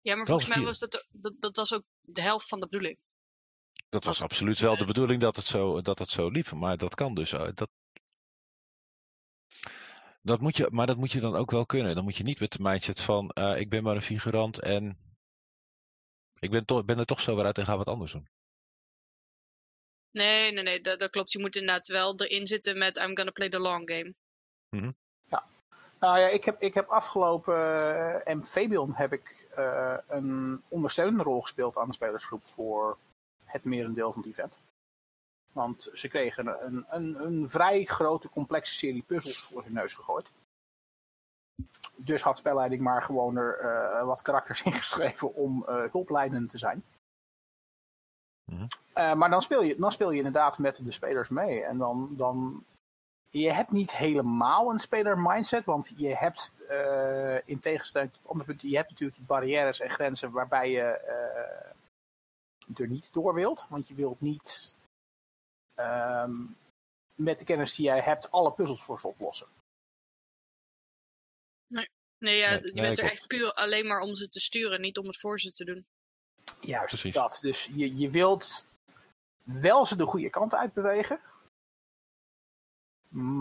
[0.00, 2.98] Ja, maar volgens mij was dat, dat, dat was ook de helft van de bedoeling.
[3.88, 6.52] Dat was absoluut wel de bedoeling dat het zo, dat het zo liep.
[6.52, 7.30] Maar dat kan dus.
[7.30, 7.68] Dat,
[10.22, 11.94] dat moet je, maar dat moet je dan ook wel kunnen.
[11.94, 14.98] Dan moet je niet met de mindset van ik ben maar een figurant en
[16.38, 18.28] ik ben, to ben er toch zo weer uit en ga wat anders doen.
[20.12, 21.32] Nee, nee, nee, dat, dat, klopt.
[21.32, 24.14] Je moet inderdaad wel erin zitten met I'm gonna play the long game.
[24.70, 24.94] Mm -hmm.
[25.24, 25.44] Ja.
[25.98, 31.40] Nou ja, ik heb, ik heb afgelopen uh, Amphibian heb ik uh, een ondersteunende rol
[31.40, 32.98] gespeeld aan de spelersgroep voor
[33.44, 34.58] het merendeel van het event.
[35.52, 40.32] Want ze kregen een, een, een vrij grote, complexe serie puzzels voor hun neus gegooid.
[41.96, 46.84] Dus had spelleiding maar gewoon er uh, wat karakters ingeschreven om hulpleidend te zijn.
[48.50, 48.68] Mm -hmm.
[48.96, 51.62] Uh, maar dan speel, je, dan speel je inderdaad met de spelers mee.
[51.62, 52.64] En dan, dan
[53.30, 58.44] je hebt niet helemaal een speler mindset, want je hebt uh, in tegenstelling tot andere
[58.44, 61.00] punten, je hebt natuurlijk die barrières en grenzen waarbij je
[62.68, 63.66] uh, er niet door wilt.
[63.68, 64.74] Want je wilt niet
[65.74, 66.56] um,
[67.14, 69.46] met de kennis die jij hebt alle puzzels voor ze oplossen.
[71.66, 74.80] Nee, nee, ja, nee, je bent er echt puur alleen maar om ze te sturen,
[74.80, 75.86] niet om het voor ze te doen.
[76.60, 77.14] Juist Precies.
[77.14, 77.38] dat.
[77.42, 78.66] Dus je, je wilt
[79.42, 81.20] wel ze de goede kant uitbewegen,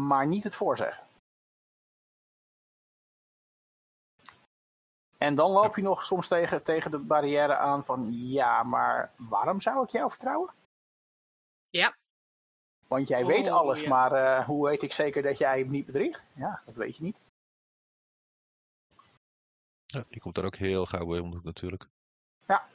[0.07, 1.05] maar niet het voorzeggen.
[5.17, 9.61] En dan loop je nog soms tegen, tegen de barrière aan van ja, maar waarom
[9.61, 10.53] zou ik jou vertrouwen?
[11.69, 11.95] Ja.
[12.87, 13.89] Want jij Oh, weet alles, ja.
[13.89, 16.23] maar uh, hoe weet ik zeker dat jij hem niet bedriegt?
[16.33, 17.17] Ja, dat weet je niet.
[19.85, 21.87] Ja, die komt er ook heel gauw bij om natuurlijk.
[22.47, 22.67] Ja.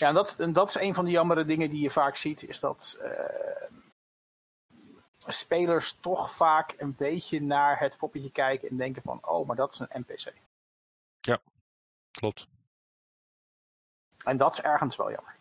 [0.00, 2.42] Ja, en dat, en dat is een van de jammere dingen die je vaak ziet,
[2.42, 3.70] is dat uh,
[5.26, 9.72] spelers toch vaak een beetje naar het poppetje kijken en denken van, oh, maar dat
[9.72, 10.32] is een NPC.
[11.20, 11.40] Ja,
[12.10, 12.46] klopt.
[14.24, 15.36] En dat is ergens wel jammer.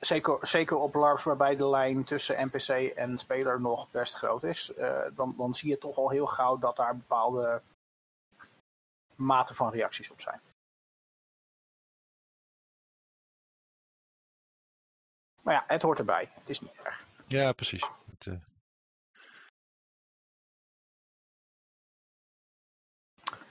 [0.00, 4.72] Zeker, zeker op LARPs waarbij de lijn tussen NPC en speler nog best groot is,
[4.78, 7.62] uh, dan, dan zie je toch al heel gauw dat daar bepaalde
[9.14, 10.40] mate van reacties op zijn.
[15.42, 16.30] Maar ja, het hoort erbij.
[16.34, 17.04] Het is niet erg.
[17.26, 17.88] Ja, precies.
[18.10, 18.34] Het, uh...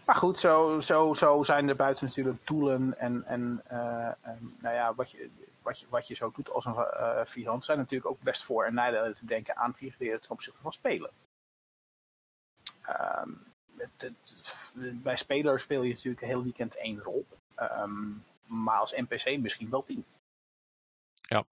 [0.05, 4.75] Maar goed, zo, zo, zo zijn er buiten natuurlijk doelen en, en uh, um, nou
[4.75, 5.29] ja, wat je,
[5.61, 8.65] wat, je, wat je zo doet als een uh, figurant zijn natuurlijk ook best voor-
[8.65, 11.11] en nadelen te denken aan figureren ten opzichte van spelen.
[12.89, 13.43] Um,
[13.77, 17.25] het, het, bij spelers speel je natuurlijk een heel weekend één rol.
[17.59, 20.05] Um, maar als NPC misschien wel tien.
[21.13, 21.45] Ja.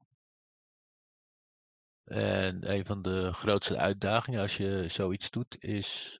[2.09, 6.19] En een van de grootste uitdagingen als je zoiets doet, is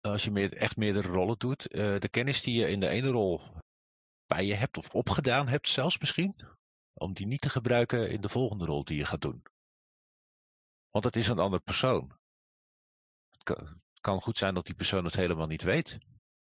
[0.00, 3.08] als je meer, echt meerdere rollen doet, uh, de kennis die je in de ene
[3.08, 3.40] rol
[4.26, 6.34] bij je hebt of opgedaan hebt zelfs misschien,
[6.92, 9.42] om die niet te gebruiken in de volgende rol die je gaat doen.
[10.90, 12.18] Want het is een andere persoon.
[13.30, 15.98] Het kan, goed zijn dat die persoon het helemaal niet weet.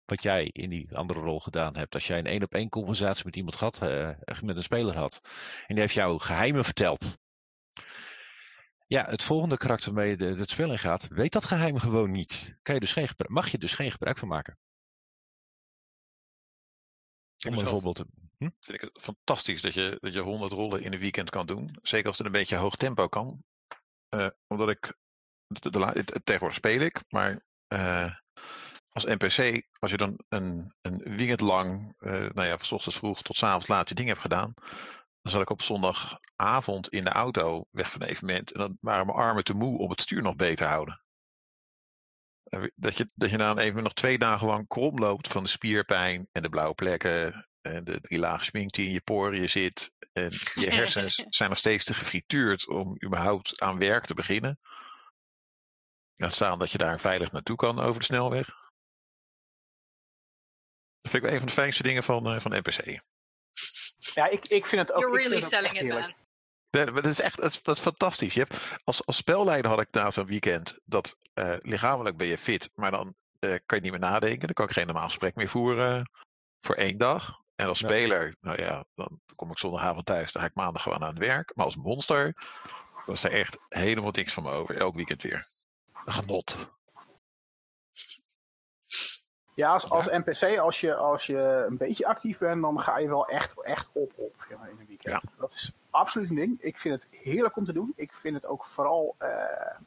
[0.04, 1.94] Wat jij in die andere rol gedaan hebt.
[1.94, 4.10] Als jij een één op één conversatie met iemand had, uh,
[4.42, 5.20] met een speler had.
[5.66, 7.18] En die heeft jou geheimen verteld.
[8.86, 12.56] Ja, het volgende karakter waarmee je het spel in gaat, weet dat geheim gewoon niet.
[12.62, 14.58] Kan je dus geen mag je dus geen gebruik van maken.
[17.46, 18.06] Om een voorbeeld te.
[18.38, 18.48] Hm?
[18.60, 21.78] Vind ik het fantastisch dat je, dat je 100 rollen in een weekend kan doen.
[21.82, 23.44] Zeker als het een beetje hoog tempo kan.
[24.14, 24.96] Uh, omdat ik.
[25.46, 28.14] De, de, tegenwoordig speel ik, maar uh,
[28.88, 33.22] als NPC, als je dan een, een weekend lang, uh, nou ja, van ochtends vroeg
[33.22, 34.54] tot s avonds laat je dingen hebt gedaan,
[35.24, 38.52] dan zat ik op zondagavond in de auto weg van een evenement.
[38.52, 41.02] En dan waren mijn armen te moe om het stuur nog beter te houden.
[42.74, 45.48] Dat je, dat je na een even nog twee dagen lang krom loopt van de
[45.48, 47.48] spierpijn en de blauwe plekken.
[47.60, 49.92] En de drie lagen smink die in je poriën zit.
[50.12, 54.58] En je hersens zijn nog steeds te gefrituurd om überhaupt aan werk te beginnen.
[56.16, 58.46] Laat staan dat je daar veilig naartoe kan over de snelweg.
[61.00, 63.00] Dat vind ik wel een van de fijnste dingen van, uh, van NPC.
[64.14, 65.02] Ja, ik, ik vind het ook.
[65.02, 66.14] You're really selling it, man.
[66.94, 68.34] dat is echt dat is, dat is fantastisch.
[68.34, 72.38] Je hebt, als, als spelleider had ik na zo'n weekend dat uh, lichamelijk ben je
[72.38, 74.46] fit, maar dan uh, kan je niet meer nadenken.
[74.46, 76.10] Dan kan ik geen normaal gesprek meer voeren
[76.60, 77.42] voor één dag.
[77.56, 81.02] En als speler, nou ja, dan kom ik zondagavond thuis, dan ga ik maandag gewoon
[81.02, 81.52] aan het werk.
[81.54, 82.34] Maar als monster,
[83.06, 84.76] dan is er echt helemaal niks van me over.
[84.76, 85.46] Elk weekend weer.
[86.04, 86.70] Een genot.
[89.54, 93.08] Ja, als, als NPC, als je, als je een beetje actief bent, dan ga je
[93.08, 95.22] wel echt, echt op op in een weekend.
[95.22, 95.22] Ja.
[95.38, 96.60] Dat is absoluut een ding.
[96.60, 97.92] Ik vind het heerlijk om te doen.
[97.96, 99.78] Ik vind het ook vooral uh,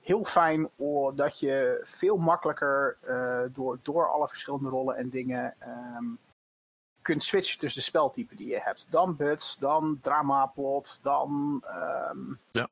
[0.00, 0.70] heel fijn
[1.14, 5.54] dat je veel makkelijker uh, door, door alle verschillende rollen en dingen
[5.96, 6.18] um,
[7.02, 8.86] kunt switchen tussen de speltypen die je hebt.
[8.90, 11.62] Dan buts, dan dramaplot, dan
[12.10, 12.68] um, ja.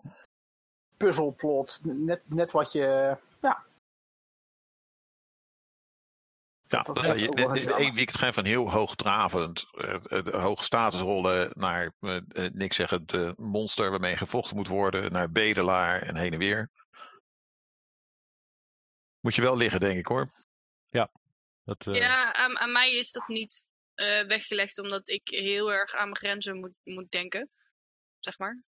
[0.97, 1.81] puzzelplot.
[1.83, 3.63] Net, net wat je, ja,
[6.69, 11.51] ja, dat, dat je, de, één week ga je van heel hoogdravend, uh, hoge statusrollen
[11.53, 12.21] naar uh,
[12.53, 16.71] niks zeggen, monster waarmee gevochten moet worden, naar bedelaar en heen en weer.
[19.21, 20.29] Moet je wel liggen, denk ik hoor.
[20.89, 21.11] Ja,
[21.65, 23.67] dat, ja aan, aan, mij is dat niet
[24.27, 27.51] weggelegd, omdat ik heel erg aan mijn grenzen moet, moet denken,
[28.19, 28.63] zeg maar.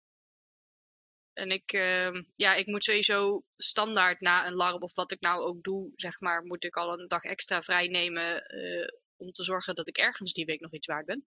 [1.32, 5.42] En ik, uh, ja, ik moet sowieso standaard na een LARP of wat ik nou
[5.42, 9.44] ook doe, zeg maar, moet ik al een dag extra vrij nemen uh, om te
[9.44, 11.26] zorgen dat ik ergens die week nog iets waard ben.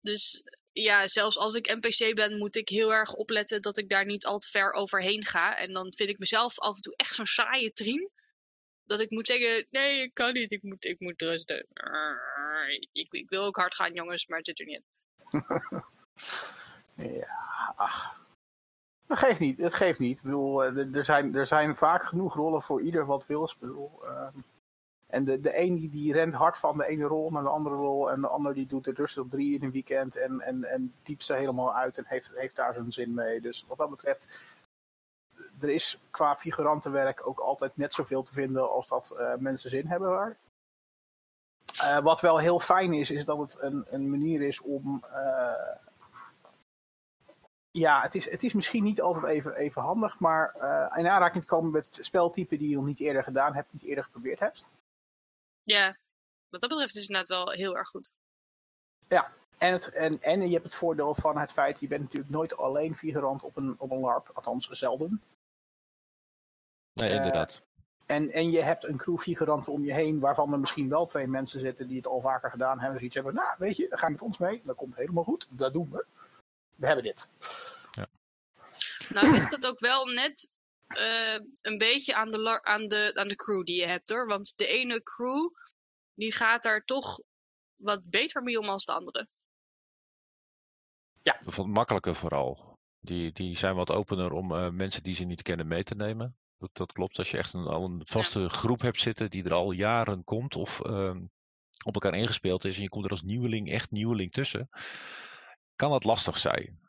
[0.00, 0.42] Dus
[0.72, 4.26] ja, zelfs als ik NPC ben, moet ik heel erg opletten dat ik daar niet
[4.26, 5.56] al te ver overheen ga.
[5.56, 8.10] En dan vind ik mezelf af en toe echt zo'n saaie trien.
[8.84, 11.66] Dat ik moet zeggen, nee, ik kan niet, ik moet, ik moet rusten.
[12.92, 14.82] Ik, ik wil ook hard gaan, jongens, maar het zit er niet
[15.30, 15.44] in.
[16.94, 18.22] Ja, ach.
[19.06, 20.16] Dat geeft niet, het geeft niet.
[20.16, 23.50] Ik bedoel, eh, er zijn, er zijn vaak genoeg rollen voor ieder wat wil.
[24.02, 24.26] Uh,
[25.06, 27.74] en de, de een die, die rent hard van de ene rol naar de andere
[27.74, 28.10] rol.
[28.10, 30.16] En de ander die doet er rustig drie in een weekend.
[30.16, 33.40] En, en, en diept ze helemaal uit en heeft, heeft daar zijn zin mee.
[33.40, 34.38] Dus wat dat betreft,
[35.60, 39.86] er is qua figurantenwerk ook altijd net zoveel te vinden als dat uh, mensen zin
[39.86, 40.36] hebben waar.
[41.82, 45.04] Uh, wat wel heel fijn is, is dat het een, een manier is om
[47.78, 51.42] ja, het is, het is misschien niet altijd even, even handig, maar uh, in aanraking
[51.42, 54.68] te komen met speltypen die je nog niet eerder gedaan hebt, niet eerder geprobeerd hebt.
[55.62, 55.96] Ja,
[56.48, 58.12] wat dat betreft is het inderdaad wel heel erg goed.
[59.08, 62.32] Ja, en, het, en, en je hebt het voordeel van het feit, je bent natuurlijk
[62.32, 65.22] nooit alleen figurant op een, op een LARP, althans zelden.
[66.92, 67.52] Nee, inderdaad.
[67.54, 71.06] Uh, en, en je hebt een crew figuranten om je heen, waarvan er misschien wel
[71.06, 72.98] twee mensen zitten die het al vaker gedaan hebben.
[72.98, 75.90] Zoiets hebben, nou weet je, ga met ons mee, dat komt helemaal goed, dat doen
[75.90, 76.04] we
[76.76, 77.28] we hebben dit.
[77.90, 78.08] Ja.
[79.08, 80.50] Nou ligt het ook wel net
[80.88, 84.26] uh, een beetje aan de, aan, de, aan de crew die je hebt hoor.
[84.26, 85.50] Want de ene crew,
[86.14, 87.20] die gaat daar toch
[87.76, 89.28] wat beter mee om als de andere.
[91.22, 91.40] Ja.
[91.44, 92.78] Wat makkelijker vooral.
[93.00, 96.36] Die, die zijn wat opener om uh, mensen die ze niet kennen mee te nemen.
[96.58, 97.18] Dat, dat klopt.
[97.18, 98.48] Als je echt een, al een vaste ja.
[98.48, 101.14] groep hebt zitten die er al jaren komt of uh,
[101.84, 102.76] op elkaar ingespeeld is.
[102.76, 104.68] En je komt er als nieuweling, echt nieuweling tussen
[105.76, 106.82] kan het lastig zijn.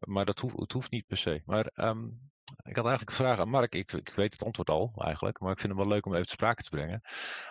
[0.00, 1.42] Maar dat hoeft, het hoeft niet per se.
[1.44, 2.30] Maar um,
[2.62, 3.74] ik had eigenlijk een vraag aan Mark.
[3.74, 6.26] Ik, ik, weet het antwoord al eigenlijk, maar ik vind het wel leuk om even
[6.26, 7.00] te sprake te brengen.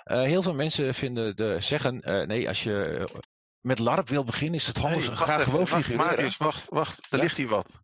[0.05, 3.07] Uh, heel veel mensen vinden de, zeggen, uh, nee, als je
[3.59, 6.05] met LARP wil beginnen, is het handig Hey, graag gewoon figureren.
[6.05, 7.07] Marius, wacht, wacht.
[7.09, 7.23] Er Ja?
[7.23, 7.81] ligt hier wat.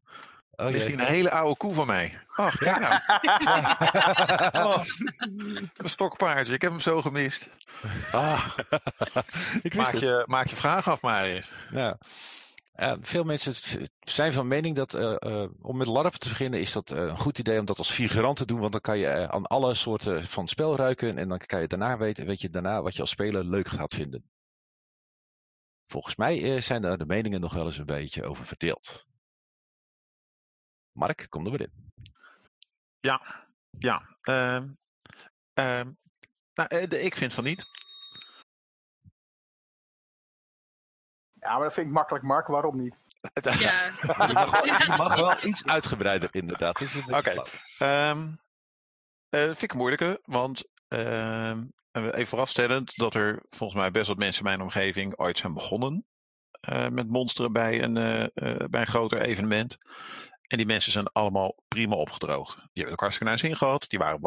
[0.58, 0.86] Jee.
[0.86, 2.20] hier een hele oude koe van mij.
[2.36, 2.94] Ach, kijk nou.
[4.68, 4.84] Oh,
[5.78, 6.54] een stokpaardje.
[6.54, 7.50] Ik heb hem zo gemist.
[8.12, 8.58] Ah,
[9.62, 10.02] ik wist maak, het.
[10.02, 11.52] je, maak je vraag af, Marius.
[11.72, 11.98] Ja.
[12.76, 13.54] Eh, veel mensen
[14.00, 17.18] zijn van mening dat eh, eh, om met LARP te beginnen is dat eh, een
[17.18, 18.60] goed idee om dat als figurant te doen.
[18.60, 21.18] Want dan kan je aan alle soorten van spel ruiken.
[21.18, 23.94] En dan kan je daarna weten, weet je daarna wat je als speler leuk gaat
[23.96, 24.24] vinden.
[25.88, 29.06] Volgens mij zijn daar de meningen nog wel eens een beetje over verdeeld.
[30.96, 31.92] Mark, kom er weer in.
[33.00, 33.46] Ja,
[33.80, 34.18] ja.
[34.22, 34.70] ehm,
[35.54, 35.92] ehm,
[36.54, 37.66] nou, eh, de- ik vind van niet.
[41.34, 42.48] Ja, maar dat vind ik makkelijk, Mark.
[42.48, 42.96] Waarom niet?
[43.44, 43.86] Ja.
[44.28, 46.82] Je mag wel, je mag wel iets uitgebreider inderdaad.
[47.10, 47.32] Oké.
[47.32, 47.46] flauw.
[47.78, 48.34] Ehm,
[49.30, 54.18] eh, vind ik een moeilijke, want ehm, even voorafstellend dat er volgens mij best wat
[54.18, 56.06] mensen in mijn omgeving ooit zijn begonnen
[56.60, 57.94] eh, met monsteren bij een,
[58.70, 59.78] bij een groter evenement.
[60.48, 62.56] En die mensen zijn allemaal prima opgedroogd.
[62.56, 63.90] Die hebben ook hartstikke naar zin gehad.
[63.90, 64.22] Die waren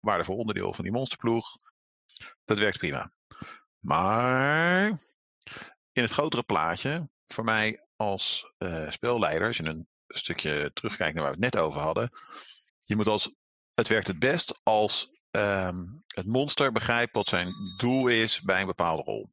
[0.00, 1.58] waardevol, onderdeel van die monsterploeg.
[2.44, 3.12] Dat werkt prima.
[3.78, 4.88] Maar
[5.92, 11.22] in het grotere plaatje, voor mij als eh speelleider, als je een stukje terugkijkt naar
[11.22, 12.10] waar we het net over hadden.
[12.84, 13.34] Je moet als,
[13.74, 18.66] het werkt het best als ehm, het monster begrijpt wat zijn doel is bij een
[18.66, 19.30] bepaalde rol.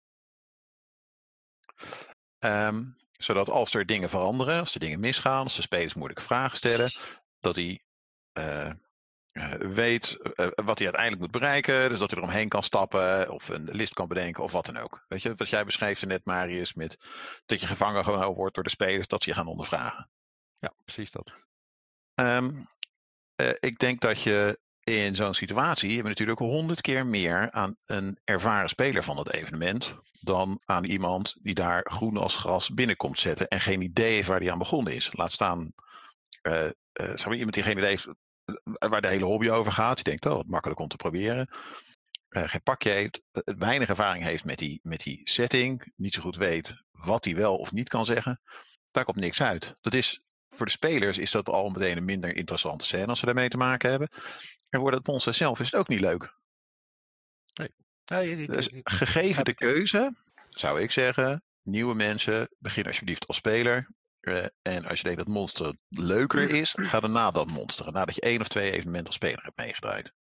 [2.39, 2.83] Ehm,
[3.23, 6.91] zodat als er dingen veranderen, als er dingen misgaan, als de spelers moeilijke vragen stellen,
[7.39, 7.83] dat hij
[8.33, 8.69] eh,
[9.33, 11.89] eh, weet eh, wat hij uiteindelijk moet bereiken.
[11.89, 15.05] Dus dat hij eromheen kan stappen of een list kan bedenken of wat dan ook.
[15.07, 16.97] Weet je, wat jij beschreef net, Marius, met
[17.45, 20.09] dat je gevangen gehouden wordt door de spelers, dat ze je gaan ondervragen.
[20.59, 21.33] Ja, precies dat.
[22.13, 22.63] Ehm,
[23.35, 27.75] eh, ik denk dat je in zo'n situatie je hebt natuurlijk honderd keer meer aan
[27.85, 33.19] een ervaren speler van het evenement dan aan iemand die daar groen als gras binnenkomt
[33.19, 35.09] zetten en geen idee heeft waar die aan begonnen is.
[35.13, 35.73] Laat staan,
[36.41, 39.95] eh, eh, zeg iemand die geen idee heeft eh, waar de hele hobby over gaat.
[39.95, 41.49] Die denkt, oh, wat makkelijk om te proberen.
[42.29, 46.75] Geen pakje heeft, weinig ervaring heeft met die, met die setting, niet zo goed weet
[46.91, 48.41] wat hij wel of niet kan zeggen.
[48.91, 49.75] Daar komt niks uit.
[49.81, 50.19] Dat is
[50.53, 53.57] voor de spelers is dat al meteen een minder interessante scène als ze daarmee te
[53.57, 54.09] maken hebben.
[54.69, 56.33] En voor het monster zelf is het ook niet leuk.
[57.55, 57.69] Nee,
[58.47, 60.13] Dus gegeven de keuze,
[60.49, 63.87] zou ik zeggen, nieuwe mensen, begin alsjeblieft als speler.
[64.19, 67.91] Eh, en als je denkt dat monster leuker is, ga dan na dat monster.
[67.91, 70.13] Nadat je één of twee evenementen als speler hebt meegedraaid.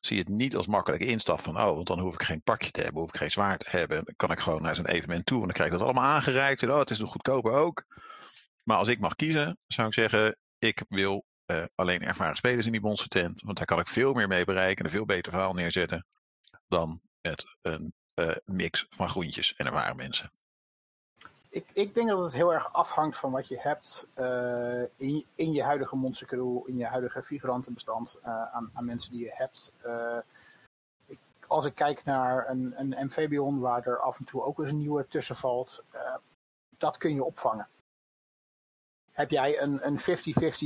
[0.00, 2.80] Zie het niet als makkelijke instap van, oh, want dan hoef ik geen pakje te
[2.80, 4.04] hebben, hoef ik geen zwaard te hebben.
[4.04, 6.62] Dan kan ik gewoon naar zo'n evenement toe en dan krijg ik dat allemaal aangereikt.
[6.62, 7.84] En oh, het is nog goedkoper ook.
[8.62, 12.72] Maar als ik mag kiezen, zou ik zeggen, ik wil eh, alleen ervaren spelers in
[12.72, 13.42] die monstertent.
[13.42, 16.06] Want daar kan ik veel meer mee bereiken en een veel beter verhaal neerzetten
[16.68, 20.30] dan met een eh, mix van groentjes en ervaren mensen.
[21.48, 24.82] Ik, ik denk dat het heel erg afhangt van wat je hebt eh,
[25.34, 29.72] in, je- huidige monstercrew, in je huidige figurantenbestand aan, aan mensen die je hebt.
[31.06, 34.68] Ik, als ik kijk naar een, een Amphibion waar er af en toe ook eens
[34.70, 35.84] een nieuwe tussen valt,
[36.78, 37.68] dat kun je opvangen.
[39.12, 40.02] Heb jij een een 50-50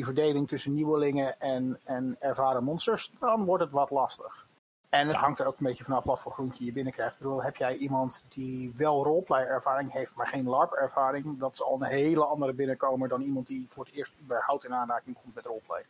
[0.04, 4.46] verdeling tussen nieuwelingen en, en ervaren monsters, dan wordt het wat lastig.
[4.88, 7.12] En het hangt er ook een beetje vanaf wat voor groentje je binnenkrijgt.
[7.12, 11.74] Ik bedoel, heb jij iemand die wel roleplay-ervaring heeft, maar geen LARP-ervaring, dat is al
[11.82, 15.44] een hele andere binnenkomer dan iemand die voor het eerst überhaupt in aanraking komt met
[15.44, 15.84] roleplay.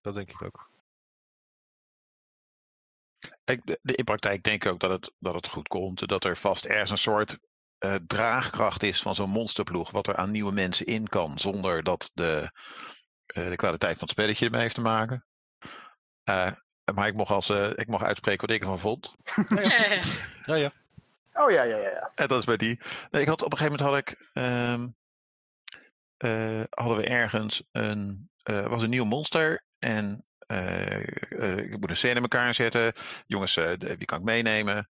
[0.00, 0.68] dat denk ik ook.
[3.44, 6.08] Ik, de- in praktijk denk ik ook dat het, dat het goed komt.
[6.08, 7.38] Dat er vast ergens een soort
[7.78, 9.90] eh, draagkracht is van zo'n monsterploeg.
[9.90, 11.38] Wat er aan nieuwe mensen in kan.
[11.38, 12.50] Zonder dat de,
[13.26, 15.24] eh, de kwaliteit van het spelletje ermee heeft te maken.
[16.24, 16.52] Eh,
[16.94, 19.14] maar ik mocht, als, eh, ik mocht uitspreken wat ik ervan vond.
[19.48, 20.00] Ja,
[20.44, 20.70] Ja, ja.
[21.32, 21.90] Oh ja, ja, ja.
[21.90, 22.10] ja.
[22.14, 22.80] En dat is bij die.
[23.10, 24.28] Nee, ik had, op een gegeven moment had ik.
[24.32, 24.86] ehm,
[26.16, 28.30] eh, hadden we ergens een.
[28.42, 29.64] eh, was een nieuw monster.
[29.78, 30.96] En eh,
[31.42, 32.92] eh, ik moet een scène in elkaar zetten.
[33.26, 34.88] Jongens, eh, de- wie kan ik meenemen?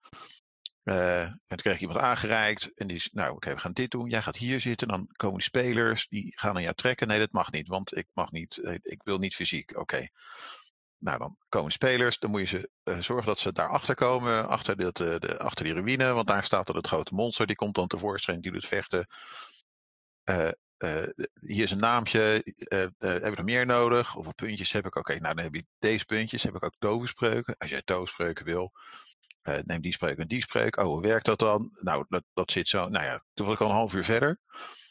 [0.87, 2.73] Eh, en toen kreeg iemand aangereikt.
[2.75, 4.09] En die zei, nou oké, we gaan dit doen.
[4.09, 4.87] Jij gaat hier zitten.
[4.87, 6.07] Dan komen spelers.
[6.07, 7.07] Die gaan aan jou trekken.
[7.07, 7.67] Nee, dat mag niet.
[7.67, 8.57] Want ik mag niet.
[8.57, 9.77] eh, ik wil niet fysiek.
[9.77, 10.07] Oké.
[10.97, 12.19] Nou, dan komen spelers.
[12.19, 14.47] Dan moet je ze eh, zorgen dat ze daarachter komen.
[14.47, 16.13] Achter, eh, de, achter die ruïne.
[16.13, 17.47] Want daar staat dan het grote monster.
[17.47, 18.41] Die komt dan tevoorschijn.
[18.41, 19.07] Die doet vechten.
[21.41, 22.43] Hier is een naampje.
[22.67, 24.11] eh, heb ik nog meer nodig?
[24.11, 24.95] Hoeveel puntjes heb ik?
[24.95, 26.43] Oké, nou dan heb je deze puntjes.
[26.43, 27.55] Heb ik ook toverspreuken.
[27.57, 28.71] Als jij toverspreuken wil.
[29.47, 30.77] Eh, neem die spreuk en die spreuk.
[30.77, 31.71] Oh, hoe werkt dat dan?
[31.73, 32.87] Nou, dat, dat zit zo.
[32.89, 34.39] Nou ja, toen was ik al een half uur verder.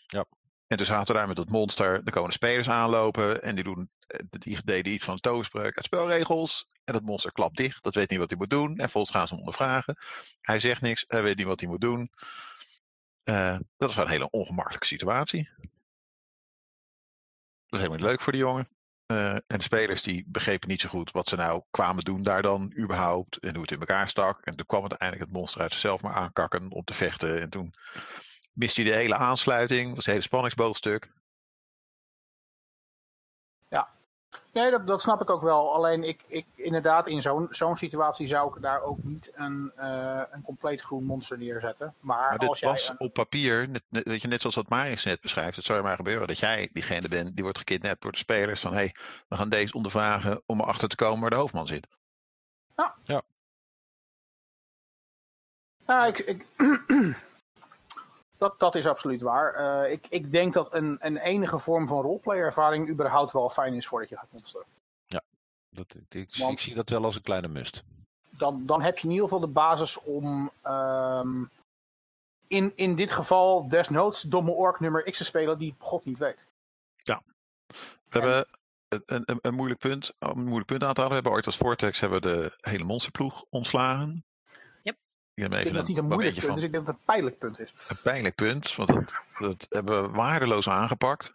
[0.06, 0.24] Ja.
[0.66, 2.04] en toen zaten we daar met dat monster.
[2.04, 3.42] Dan komen de spelers aanlopen.
[3.42, 3.90] En die, doen,
[4.30, 6.66] die deden iets van een toverspreuk uit spelregels.
[6.84, 7.82] En dat monster klapt dicht.
[7.82, 8.76] Dat weet niet wat hij moet doen.
[8.76, 9.96] En volgens gaan ze hem ondervragen.
[10.40, 11.04] Hij zegt niks.
[11.06, 12.10] Hij weet niet wat hij moet doen.
[13.24, 15.48] Uh, dat was wel een hele ongemakkelijke situatie.
[17.66, 18.75] Dat is helemaal niet leuk voor die jongen.
[19.12, 22.42] Uh, en de spelers die begrepen niet zo goed wat ze nou kwamen doen daar
[22.42, 23.38] dan überhaupt.
[23.38, 24.46] En hoe het in elkaar stak.
[24.46, 27.40] En toen kwam het uiteindelijk het monster uit zichzelf maar aankakken om te vechten.
[27.40, 27.74] En toen
[28.52, 29.88] miste hij de hele aansluiting.
[29.88, 31.10] Was het hele spanningsboogstuk.
[34.56, 35.74] Nee, dat, dat snap ik ook wel.
[35.74, 40.22] Alleen ik, ik inderdaad, in zo'n zo'n situatie zou ik daar ook niet een, uh,
[40.30, 41.94] een compleet groen monster neerzetten.
[42.00, 43.00] Maar, maar dit was een...
[43.00, 45.56] op papier, net, net, weet je, net zoals wat Marius net beschrijft.
[45.56, 48.60] Het zou maar gebeuren dat jij diegene bent die wordt gekidnapt door de spelers.
[48.60, 48.94] Van hé, hey,
[49.28, 51.86] we gaan deze ondervragen om erachter te komen waar de hoofdman zit.
[52.76, 52.94] Ja.
[53.04, 53.22] Ja.
[55.86, 56.46] Ja, ik, ik,
[58.38, 59.60] dat, dat is absoluut waar.
[59.84, 63.86] Uh, ik, ik denk dat een, een enige vorm van roleplay-ervaring überhaupt wel fijn is
[63.86, 64.66] voordat je gaat monsteren.
[65.06, 65.22] Ja,
[65.68, 67.82] dat, ik, Want- ik zie dat wel als een kleine must.
[68.30, 71.44] Dan, dan heb je in ieder geval de basis om ehm,
[72.46, 76.46] in, in dit geval desnoods domme ork nummer X te spelen die God niet weet.
[78.08, 78.46] We hebben
[78.88, 81.08] een, een, een, moeilijk punt, een moeilijk punt aan te halen.
[81.08, 84.24] We hebben ooit als Vortex hebben we de hele monsterploeg ontslagen.
[85.36, 86.86] Ik heb Ik even denk dat het niet een moeilijk punt van is, ik denk
[86.86, 87.72] dat het een pijnlijk punt is.
[87.88, 91.34] een pijnlijk punt, want dat, dat hebben we waardeloos aangepakt.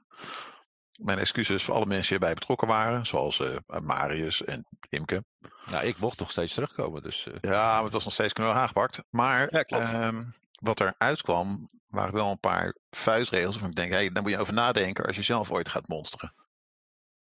[0.99, 5.23] Mijn excuses voor alle mensen die erbij betrokken waren, zoals eh, Marius en Imke.
[5.65, 8.53] Nou, ik mocht nog steeds terugkomen, dus eh, Ja, maar het was nog steeds knullig
[8.53, 9.03] aangepakt.
[9.09, 10.23] Maar Ja, ehm,
[10.59, 13.51] wat er uitkwam, waren wel een paar vuistregels.
[13.51, 16.33] Waarvan ik denk, hey, daar moet je over nadenken als je zelf ooit gaat monsteren.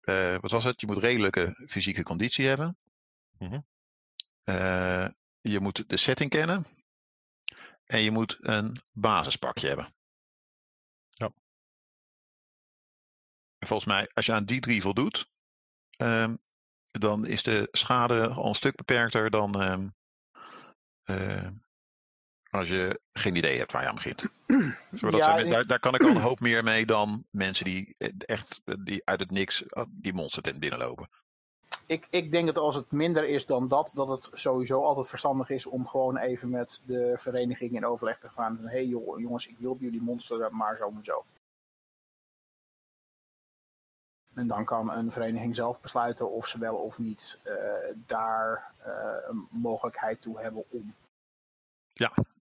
[0.01, 0.82] Eh, wat was het?
[0.82, 2.78] Je moet redelijke fysieke conditie hebben.
[4.43, 5.07] Eh,
[5.49, 6.65] je moet de setting kennen.
[7.85, 9.93] En je moet een basispakje hebben.
[11.09, 11.31] Ja.
[13.57, 15.29] En volgens mij, als je aan die drie voldoet,
[15.89, 16.35] ehm,
[16.91, 19.89] dan is de schade al een stuk beperkter dan ehm,
[21.03, 21.47] eh,
[22.49, 24.25] als je geen idee hebt waar je aan begint.
[25.01, 27.65] Zodat Ja, ze- ik- daar, daar kan ik al een hoop meer mee dan mensen
[27.65, 31.09] die eh, echt die uit het niks eh, die monstertent binnenlopen.
[31.86, 35.49] Ik, ik denk dat als het minder is dan dat, dat het sowieso altijd verstandig
[35.49, 38.57] is om gewoon even met de vereniging in overleg te gaan.
[38.61, 41.26] Hé hey jongens, ik wil jullie monsteren, maar zo en zo.
[44.34, 49.30] En dan kan een vereniging zelf besluiten of ze wel of niet eh, daar eh,
[49.30, 50.93] een mogelijkheid toe hebben om.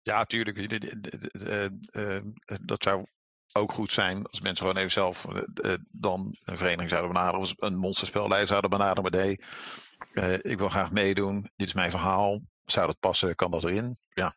[0.03, 0.59] Ja, tuurlijk.
[0.59, 2.25] eh, eh, eh,
[2.63, 3.07] Dat zou
[3.53, 7.41] ook goed zijn als mensen gewoon even zelf eh, eh, dan een vereniging zouden benaderen.
[7.41, 9.41] Of een monsterspelleider zouden benaderen met hey,
[10.13, 11.51] eh, ik wil graag meedoen.
[11.57, 12.41] Dit is mijn verhaal.
[12.65, 13.35] Zou dat passen?
[13.35, 13.97] Kan dat erin?
[14.09, 14.33] Ja.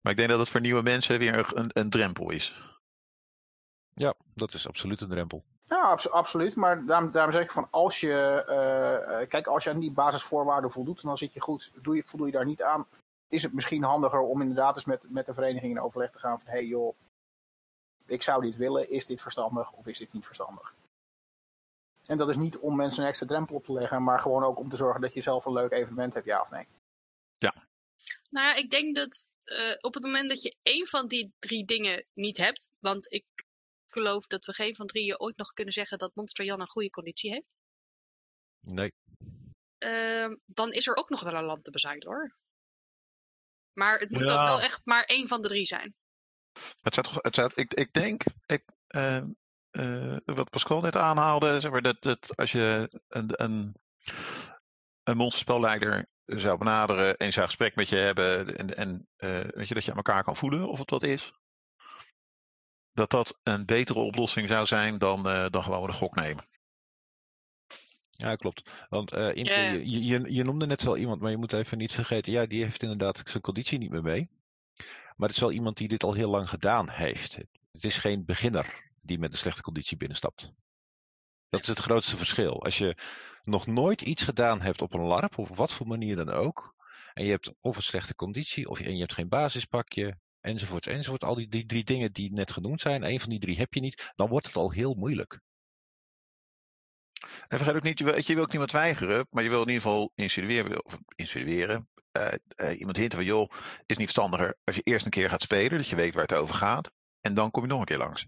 [0.00, 2.54] Maar ik denk dat het voor nieuwe mensen weer een, een drempel is.
[3.94, 5.44] ja, dat is absoluut een drempel.
[5.64, 6.56] Ja, abso- absoluut.
[6.56, 11.02] Maar daarom, daarom zeg ik van als je, kijk, als je aan die basisvoorwaarden voldoet,
[11.02, 11.72] dan zit je goed.
[11.82, 12.86] Doe je, voldoe je daar niet aan,
[13.28, 16.40] is het misschien handiger om inderdaad eens met, met de vereniging in overleg te gaan
[16.40, 16.96] van, hé hey joh,
[18.08, 20.74] ik zou dit willen, is dit verstandig of is dit niet verstandig?
[22.06, 24.58] En dat is niet om mensen een extra drempel op te leggen, maar gewoon ook
[24.58, 26.66] om te zorgen dat je zelf een leuk evenement hebt, ja of nee.
[28.30, 31.64] Nou ja, ik denk dat eh, op het moment dat je één van die drie
[31.64, 33.24] dingen niet hebt, want ik
[33.86, 36.90] geloof dat we geen van drieën ooit nog kunnen zeggen dat Monster Jan een goede
[36.90, 37.46] conditie heeft,
[38.60, 38.92] Nee,
[39.78, 42.36] ehm, dan is er ook nog wel een land te bezeilen hoor.
[43.72, 44.44] Maar het moet dan Ja.
[44.44, 45.94] wel echt maar één van de drie zijn.
[46.80, 49.16] Het zou toch, het zou, ik, ik denk, ik, eh,
[49.70, 53.74] eh, wat Pascal net aanhaalde, zeg maar, dat, dat als je een, een,
[55.02, 59.74] een monsterspelleider zou benaderen en zou gesprek met je hebben en, en eh, weet je,
[59.74, 61.32] dat je aan elkaar kan voelen of het wat is,
[62.92, 66.44] dat dat een betere oplossing zou zijn dan, eh, dan gewoon de gok nemen.
[68.10, 68.70] ja, klopt.
[68.88, 69.70] Want eh, ja.
[69.70, 72.62] je, je, je noemde net wel iemand, maar je moet even niet vergeten, ja, die
[72.62, 74.28] heeft inderdaad zijn conditie niet meer mee.
[75.18, 77.34] Maar het is wel iemand die dit al heel lang gedaan heeft.
[77.72, 80.52] Het is geen beginner die met een slechte conditie binnenstapt.
[81.48, 82.62] Dat is het grootste verschil.
[82.62, 82.96] Als je
[83.42, 86.74] nog nooit iets gedaan hebt op een LARP, op wat voor manier dan ook,
[87.14, 91.24] en je hebt of een slechte conditie, of en je hebt geen basispakje, enzovoort, enzovoort,
[91.24, 93.80] al die, die drie dingen die net genoemd zijn, een van die drie heb je
[93.80, 95.40] niet, dan wordt het al heel moeilijk.
[97.48, 99.66] En vergeet ook niet, je wil, je wil ook niemand weigeren, maar je wil in
[99.66, 101.88] ieder geval insinueren, of insinueren
[102.76, 103.50] iemand hinten van, joh,
[103.86, 106.34] is niet verstandiger als je eerst een keer gaat spelen, dat je weet waar het
[106.34, 106.90] over gaat,
[107.20, 108.26] en dan kom je nog een keer langs.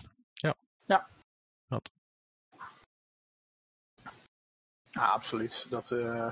[4.91, 5.67] Ja, absoluut.
[5.69, 6.31] Dat, eh,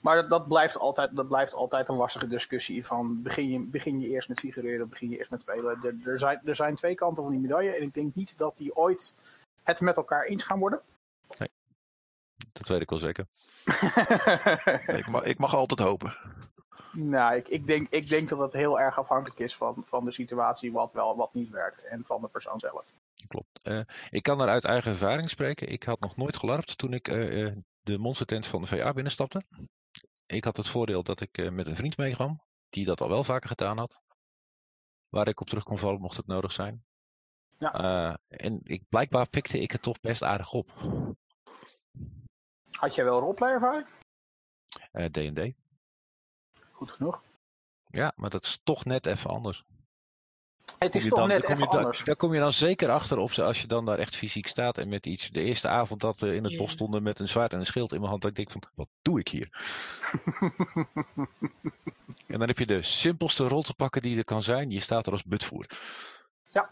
[0.00, 4.00] Maar dat, dat, blijft altijd, dat blijft altijd een lastige discussie van begin je, begin
[4.00, 5.78] je eerst met figureren, begin je eerst met spelen.
[5.82, 8.56] Er, er, zijn, er zijn twee kanten van die medaille en ik denk niet dat
[8.56, 9.14] die ooit
[9.62, 10.80] het met elkaar eens gaan worden.
[11.38, 11.50] Nee,
[12.52, 13.26] dat weet ik wel zeker.
[15.00, 16.16] ik, mag, ik mag altijd hopen.
[16.92, 20.12] Nou, ik, ik, denk, ik denk dat het heel erg afhankelijk is van, van de
[20.12, 21.84] situatie, wat wel, wat niet werkt.
[21.84, 22.92] En van de persoon zelf.
[23.26, 23.60] Klopt.
[23.64, 25.68] Uh, ik kan er uit eigen ervaring spreken.
[25.68, 27.52] Ik had nog nooit gelarpt toen ik uh,
[27.82, 29.42] de monstertent van de VA binnenstapte.
[30.26, 33.24] Ik had het voordeel dat ik uh, met een vriend meekwam, die dat al wel
[33.24, 34.02] vaker gedaan had.
[35.08, 36.84] Waar ik op terug kon vallen mocht het nodig zijn.
[37.58, 38.18] Ja.
[38.28, 40.70] en ik, blijkbaar pikte ik het toch best aardig op.
[42.70, 43.86] Had jij wel roleplay ervaring?
[45.10, 45.63] D&D.
[46.84, 47.22] Goed genoeg.
[47.86, 49.64] Ja, maar dat is toch net even anders.
[50.78, 52.04] Het is toch dan, net even dan, anders.
[52.04, 54.78] Daar kom je dan zeker achter of ze, als je dan daar echt fysiek staat
[54.78, 55.30] en met iets.
[55.30, 57.92] De eerste avond dat we in het bos stonden met een zwaard en een schild
[57.92, 59.48] in mijn hand, dat ik denk van, wat doe ik hier?
[62.32, 64.70] en dan heb je de simpelste rol te pakken die er kan zijn.
[64.70, 65.66] Je staat er als butvoer.
[66.50, 66.70] Ja.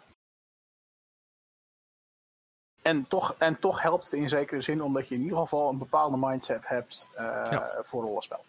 [2.83, 5.79] En toch, en toch helpt het in zekere zin omdat je in ieder geval een
[5.79, 7.81] bepaalde mindset hebt uh, ja.
[7.83, 8.45] voor rollenspel.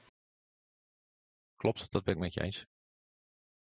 [1.63, 2.65] Klopt, dat ben ik met je eens.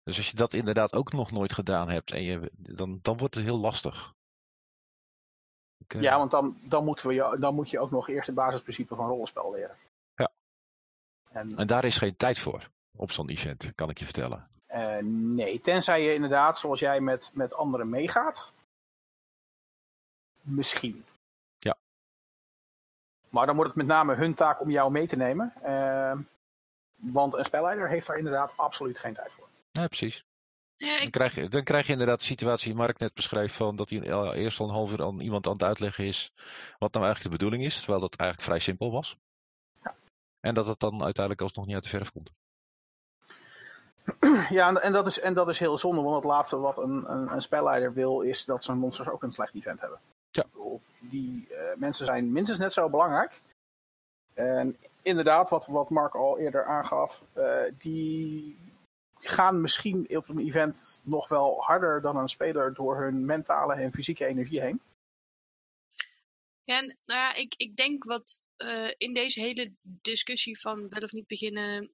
[0.03, 3.35] Dus als je dat inderdaad ook nog nooit gedaan hebt, en je, dan, dan wordt
[3.35, 4.15] het heel lastig.
[5.79, 6.03] Ik, uh...
[6.03, 8.95] Ja, want dan, dan, moeten we je, dan moet je ook nog eerst het basisprincipe
[8.95, 9.77] van rollenspel leren.
[10.15, 10.31] Ja.
[11.33, 14.49] En, en daar is geen tijd voor op zo'n event, kan ik je vertellen.
[14.71, 18.53] Uh, nee, tenzij je inderdaad, zoals jij, met, met anderen meegaat.
[20.41, 21.05] Misschien.
[21.59, 21.77] Ja.
[23.29, 25.53] Maar dan wordt het met name hun taak om jou mee te nemen.
[25.63, 26.19] Uh,
[27.13, 29.49] want een spelleider heeft daar inderdaad absoluut geen tijd voor.
[29.71, 30.25] Ja, precies.
[30.77, 31.01] Ja, ik...
[31.01, 33.91] dan, krijg je, dan krijg je inderdaad de situatie die Mark net beschreef van dat
[33.91, 36.33] hij eerst al een half uur aan iemand aan het uitleggen is
[36.79, 39.17] wat nou eigenlijk de bedoeling is, terwijl dat eigenlijk vrij simpel was.
[39.83, 39.95] Ja.
[40.41, 42.31] En dat het dan uiteindelijk alsnog niet uit de verf komt.
[44.49, 47.33] Ja, en dat is, en dat is heel zonde, want het laatste wat een, een,
[47.33, 49.99] een spelleider wil is dat zijn monsters ook een slecht event hebben.
[50.31, 50.45] Ja.
[50.99, 53.43] Die uh, mensen zijn minstens net zo belangrijk.
[54.35, 54.77] En
[55.07, 58.57] inderdaad, wat, wat Mark al eerder aangaf, uh, die
[59.19, 63.93] gaan misschien op een event nog wel harder dan een speler door hun mentale en
[63.93, 64.81] fysieke energie heen.
[66.65, 71.13] Ja, nou ja, ik, ik denk wat uh, in deze hele discussie van wel of
[71.13, 71.91] niet beginnen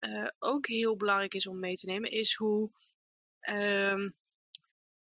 [0.00, 2.70] uh, ook heel belangrijk is om mee te nemen, is hoe
[3.40, 4.08] uh,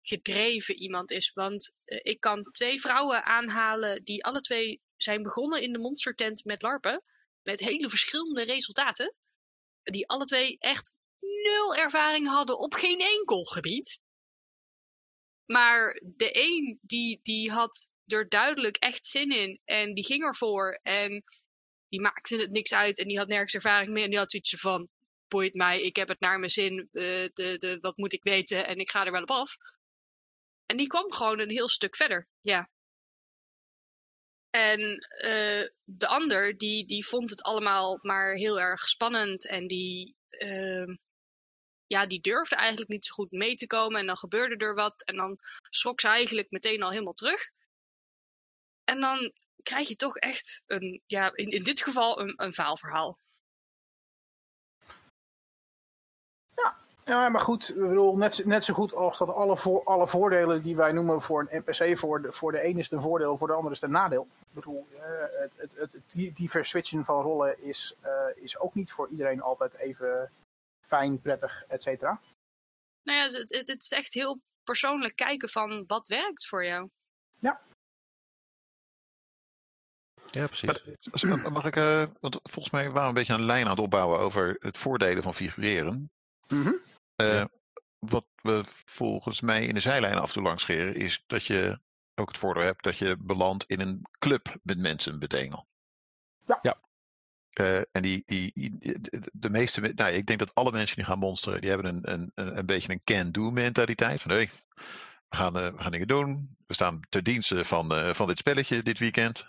[0.02, 1.32] gedreven iemand is.
[1.32, 6.62] Want ik kan twee vrouwen aanhalen die alle twee zijn begonnen in de monstertent met
[6.62, 7.02] larpen,
[7.48, 9.14] met hele verschillende resultaten.
[9.82, 14.00] Die alle twee echt nul ervaring hadden op geen enkel gebied.
[15.44, 20.80] Maar de een die, die had er duidelijk echt zin in en die ging ervoor
[20.82, 21.24] en
[21.88, 24.60] die maakte het niks uit en die had nergens ervaring mee en die had zoiets
[24.60, 24.88] van
[25.28, 28.66] boeit mij, ik heb het naar mijn zin, uh, de, de, wat moet ik weten
[28.66, 29.56] en ik ga er wel op af.
[30.66, 32.70] En die kwam gewoon een heel stuk verder, ja.
[34.50, 40.16] En uh, de ander, die, die vond het allemaal maar heel erg spannend en die,
[40.30, 40.94] uh,
[41.86, 44.00] ja, die durfde eigenlijk niet zo goed mee te komen.
[44.00, 45.04] En dan gebeurde er wat.
[45.04, 45.38] En dan
[45.68, 47.50] schrok ze eigenlijk meteen al helemaal terug.
[48.84, 49.32] En dan
[49.62, 53.18] krijg je toch echt een, ja, in, in dit geval een, een faalverhaal.
[57.08, 60.62] Ja, maar goed, ik bedoel, net, net zo goed als dat alle, voor, alle voordelen
[60.62, 63.36] die wij noemen voor een NPC, voor de, voor de een is het een voordeel,
[63.36, 64.28] voor de ander is het een nadeel.
[64.40, 65.00] Ik bedoel, uh,
[65.40, 69.40] het, het, het, het divers switchen van rollen is, uh, is ook niet voor iedereen
[69.40, 70.30] altijd even
[70.80, 72.20] fijn, prettig, et cetera?
[73.02, 76.88] Nou ja, het, het, is echt heel persoonlijk kijken van wat werkt voor jou.
[77.38, 77.60] Ja.
[80.30, 81.22] Ja, precies.
[81.22, 83.80] Maar, mag ik, uh, want volgens mij waren we een beetje een lijn aan het
[83.80, 86.10] opbouwen over het voordelen van figureren.
[86.48, 86.86] Mm -hmm.
[87.22, 87.48] Uh, ja.
[87.98, 91.80] Wat we volgens mij in de zijlijn af en toe langs scheren, is dat je
[92.14, 95.64] ook het voordeel hebt dat je belandt in een club met mensen meteen
[96.46, 96.58] Ja.
[96.62, 96.80] ja.
[97.60, 101.18] Uh, en die, die, de, de meeste, nou, ik denk dat alle mensen die gaan
[101.18, 104.22] monsteren, die hebben een, een, een, een beetje een can-do mentaliteit.
[104.22, 104.50] Van hé, hey,
[105.28, 106.56] we, gaan, uh, we gaan dingen doen.
[106.66, 109.46] We staan ter dienste van, uh, van dit spelletje dit weekend.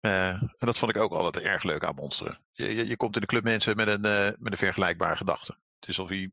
[0.00, 2.38] en dat vond ik ook altijd erg leuk aan monsteren.
[2.52, 4.00] Je, je, je komt in de club mensen met een,
[4.38, 5.56] met een vergelijkbare gedachte.
[5.80, 6.30] Het is alsof je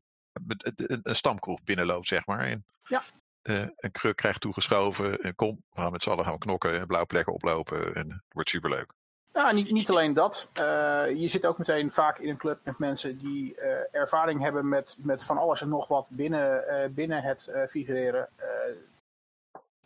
[0.76, 2.40] een, een stamkroeg binnenloopt, zeg maar.
[2.40, 3.02] En, ja.
[3.42, 5.20] een kruk krijgt toegeschoven.
[5.20, 7.94] En kom, we gaan met z'n allen gaan knokken en blauwe plekken oplopen.
[7.94, 8.92] En het wordt superleuk.
[9.32, 10.48] Nou, niet, niet alleen dat.
[10.58, 10.62] Uh,
[11.14, 14.96] je zit ook meteen vaak in een club met mensen die uh, ervaring hebben met,
[14.98, 18.28] met van alles en nog wat binnen, binnen het figureren.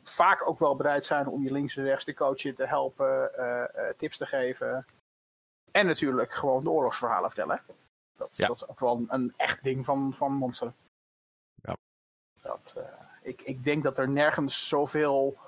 [0.02, 3.30] vaak ook wel bereid zijn om je links en rechts te coachen, te helpen,
[3.96, 4.86] tips te geven.
[5.70, 7.62] En natuurlijk gewoon de oorlogsverhalen vertellen.
[8.20, 8.46] Dat, Ja.
[8.46, 10.72] dat is ook wel een, een echt ding van, van Monster.
[11.62, 11.76] Ja.
[12.42, 12.84] Dat, eh,
[13.22, 15.38] ik, ik denk dat er nergens zoveel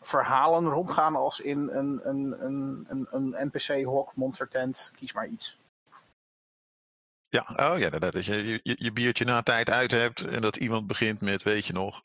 [0.00, 5.58] verhalen rondgaan als in een, een, een, een, een NPC-hok, Monster Tent, kies maar iets.
[7.28, 10.56] Ja, oh ja, dat, dat je, je je biertje na tijd uit hebt en dat
[10.56, 12.02] iemand begint met, weet je nog,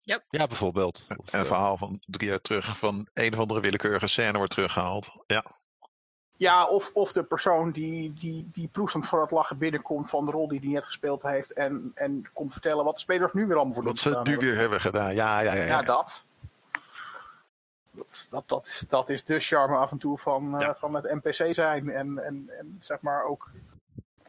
[0.00, 1.06] Ja, bijvoorbeeld.
[1.16, 5.24] Of, een verhaal van drie jaar terug van een of andere willekeurige scène wordt teruggehaald.
[5.26, 5.44] Ja,
[6.42, 10.30] Ja, of, of de persoon die, die, die proestend voor het lachen binnenkomt van de
[10.30, 11.52] rol die hij net gespeeld heeft.
[11.52, 14.30] En, en komt vertellen wat de spelers nu weer allemaal voor wat ze gedaan nu
[14.30, 14.48] hebben.
[14.48, 15.14] weer hebben gedaan.
[15.14, 15.60] Ja, ja, ja.
[15.60, 15.66] ja.
[15.66, 16.24] Ja, dat.
[17.90, 21.22] Dat, dat, dat, is, dat is de charme af en toe van, eh, van het
[21.22, 21.90] NPC zijn.
[21.90, 23.50] En, en, en zeg maar ook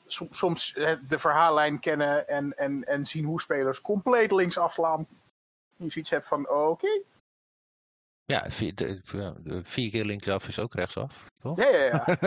[0.06, 5.08] som- soms eh, de verhaallijn kennen en, en, en zien hoe spelers compleet links afslaan.
[5.76, 7.02] Je zoiets hebt van, oké,
[8.26, 9.02] Ja, vier, de,
[9.64, 11.58] vier keer linksaf is ook rechtsaf, toch?
[11.58, 12.04] ja, ja, ja.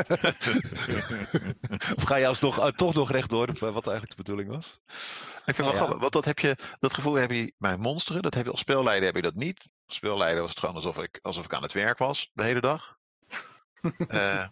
[1.96, 4.80] Of ga je alsnog uh, toch nog rechtdoor, eh, wat eigenlijk de bedoeling was?
[4.86, 5.76] Ik vind het wel Ja.
[5.76, 8.22] grappig, want dat, heb je, dat gevoel heb je bij monsteren.
[8.22, 9.72] Dat heb je als speelleider heb je dat niet.
[9.86, 12.60] Als speelleider was het gewoon alsof ik, alsof ik aan het werk was de hele
[12.60, 12.94] dag.
[14.08, 14.48] Eh,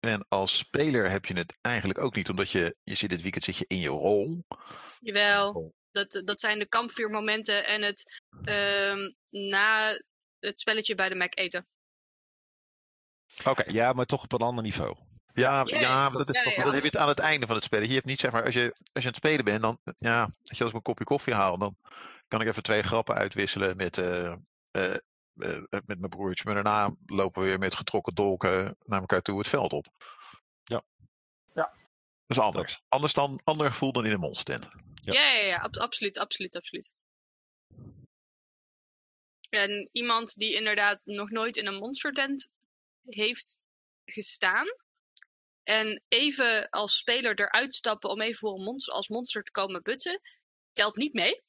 [0.00, 3.44] en als speler heb je het eigenlijk ook niet, omdat je, je zit dit weekend
[3.44, 4.44] zit je in je rol.
[5.00, 9.92] Jawel, dat, dat zijn de kampvuurmomenten en het ehm, na
[10.46, 11.66] het spelletje bij de Mac eten.
[13.44, 14.96] Oké, Ja, maar toch op een ander niveau.
[15.32, 17.46] ja, Ja, ja, ja, maar dat, ja, ja, dan heb je het aan het einde
[17.46, 17.88] van het spelen.
[17.88, 20.22] Je hebt niet, zeg maar, als je, als je aan het spelen bent, dan, ja,
[20.22, 21.76] als je als ik een kopje koffie haal, dan
[22.28, 24.32] kan ik even twee grappen uitwisselen met, eh,
[24.70, 24.94] eh,
[25.36, 26.44] eh, met mijn broertje.
[26.44, 29.86] Maar daarna lopen we weer met getrokken dolken naar elkaar toe het veld op.
[30.64, 30.82] Ja.
[31.54, 31.72] Ja.
[32.26, 32.82] Dat is anders.
[32.88, 34.68] Anders dan, ander gevoel dan in een monstertent.
[34.94, 35.12] Ja.
[35.12, 36.94] Ja, ja, ja, ab- absoluut, absoluut, absoluut.
[39.52, 42.50] En iemand die inderdaad nog nooit in een monstertent
[43.04, 43.60] heeft
[44.04, 44.66] gestaan.
[45.62, 49.82] En even als speler eruit stappen om even voor een monster, als monster te komen
[49.82, 50.20] butten,
[50.72, 51.40] telt niet mee.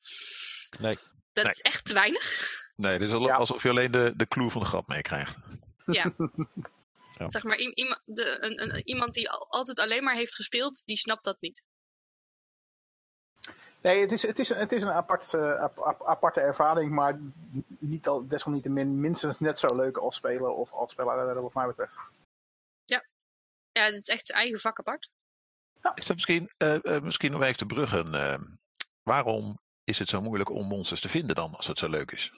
[0.80, 0.98] Nee.
[1.34, 1.54] Dat Nee.
[1.54, 2.48] is echt te weinig.
[2.76, 3.36] Nee, dit is al- Ja.
[3.36, 5.38] alsof je alleen de, de clue van de grap meekrijgt.
[5.86, 6.14] Ja.
[7.28, 10.86] Zeg maar, i- iema- de, een, een, iemand die al- altijd alleen maar heeft gespeeld,
[10.86, 11.64] die snapt dat niet.
[13.84, 17.20] Nee, het is, het is, het is een apart, eh, ap- ap- aparte ervaring, maar
[17.68, 21.98] niet al, desalniettemin minstens net zo leuk als speler of als speler, wat mij betreft.
[23.72, 25.10] Ja, het is echt zijn eigen vak apart.
[25.96, 28.14] Is dat misschien, eh, eh, misschien nog even te bruggen?
[28.14, 28.42] eh,
[29.04, 32.34] waarom is het zo moeilijk om monsters te vinden dan, als het zo leuk is?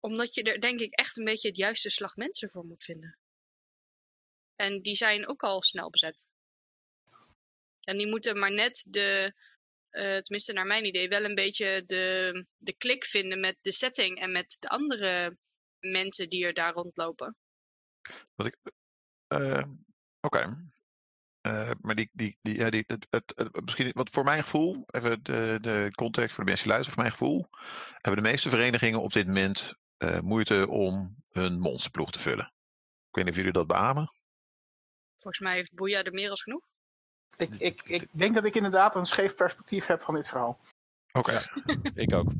[0.00, 3.18] Omdat je er denk ik echt een beetje het juiste slag mensen voor moet vinden.
[4.56, 6.26] En die zijn ook al snel bezet.
[7.90, 9.34] En die moeten maar net de,
[9.90, 14.18] eh, tenminste naar mijn idee, wel een beetje de, de klik vinden met de setting
[14.18, 15.36] en met de andere
[15.78, 17.36] mensen die er daar rondlopen.
[19.26, 19.62] Eh,
[20.20, 20.68] Oké.
[21.40, 24.84] Eh, maar die, die, die, ja, die, het, het, het- misschien, wat voor mijn gevoel,
[24.86, 27.46] even de, de context voor de mensen die luisteren, voor mijn gevoel,
[27.92, 29.74] hebben de meeste verenigingen op dit moment
[30.20, 32.54] moeite om hun monsterploeg te vullen.
[33.08, 34.12] Ik weet niet of jullie dat beamen.
[35.14, 36.68] Volgens mij heeft Boeia er meer als genoeg.
[37.36, 40.58] Ik, ik, ik denk dat ik inderdaad een scheef perspectief heb van dit verhaal.
[41.12, 41.40] Oké.
[41.94, 42.32] Ik ook.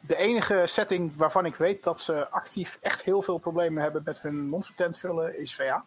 [0.00, 4.20] De enige setting waarvan ik weet dat ze actief echt heel veel problemen hebben met
[4.20, 5.86] hun monstertent vullen is VA.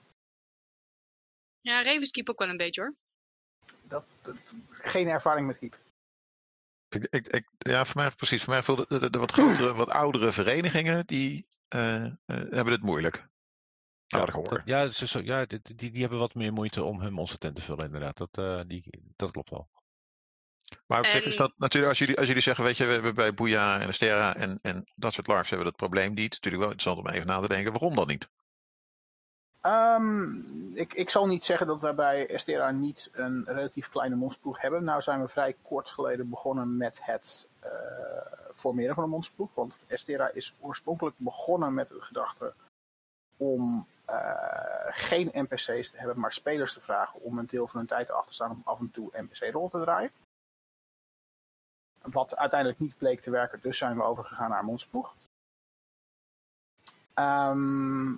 [1.61, 2.93] Ja, Ravenskeep ook wel een beetje hoor.
[3.83, 4.37] Dat, dat-
[4.69, 5.77] geen ervaring met Keep.
[6.89, 8.43] Ik, ik, ik, ja, voor mij precies.
[8.43, 12.81] Voor mij de, de, de wat grotere, wat oudere verenigingen, die eh, eh, hebben het
[12.81, 13.27] moeilijk.
[14.19, 14.43] Ik hoor.
[14.49, 17.61] dat- ja, ze, zo- ja die, die, hebben wat meer moeite om hun monstertent te
[17.61, 18.17] vullen, inderdaad.
[18.17, 18.83] Dat, eh, die,
[19.15, 19.67] dat klopt wel.
[20.87, 22.91] Maar op zich is En- dat natuurlijk, als jullie, als jullie zeggen, weet je, we
[22.91, 26.31] hebben bij Boeia en Astera en, en dat soort larves hebben we dat probleem niet.
[26.31, 28.29] Natuurlijk wel interessant om even na te denken, waarom dan niet?
[29.61, 30.31] Ehm,
[30.75, 34.83] ik, ik zal niet zeggen dat wij bij Estera niet een relatief kleine monsterploeg hebben.
[34.83, 37.69] Nou zijn we vrij kort geleden begonnen met het eh,
[38.55, 39.49] formeren van een monsterploeg.
[39.53, 42.53] Want Estera is oorspronkelijk begonnen met de gedachte
[43.37, 43.87] om
[44.89, 48.27] geen NPC's te hebben, maar spelers te vragen om een deel van hun tijd af
[48.27, 50.11] te staan om af en toe NPC-rol te draaien.
[52.01, 55.13] Wat uiteindelijk niet bleek te werken, dus zijn we overgegaan naar monsterploeg.
[57.13, 58.13] Ehm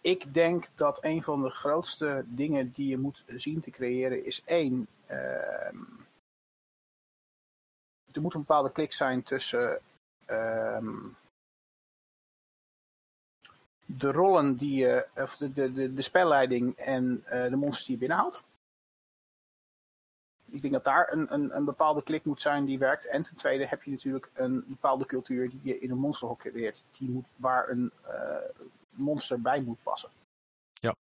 [0.00, 4.44] ik denk dat een van de grootste dingen die je moet zien te creëren is
[4.44, 4.86] één.
[5.06, 5.76] ehm,
[8.12, 9.80] er moet een bepaalde klik zijn tussen
[10.26, 10.96] ehm,
[13.96, 17.94] de rollen die je, of de, de, de, de spelleiding en eh, de monsters die
[17.94, 18.42] je binnenhaalt.
[20.50, 23.06] Ik denk dat daar een, een, een bepaalde klik moet zijn die werkt.
[23.06, 26.84] En ten tweede heb je natuurlijk een bepaalde cultuur die je in een monsterhok creëert.
[26.98, 28.36] Die moet, waar een uh,
[28.90, 30.10] monster bij moet passen.
[30.72, 30.94] Ja.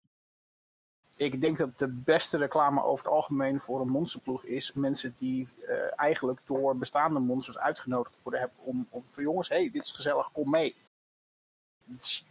[1.17, 5.49] Ik denk dat de beste reclame over het algemeen voor een monsterploeg is mensen die
[5.63, 9.85] uh, eigenlijk door bestaande monsters uitgenodigd worden hebben om, om van jongens, hé, hey, dit
[9.85, 10.77] is gezellig, kom mee.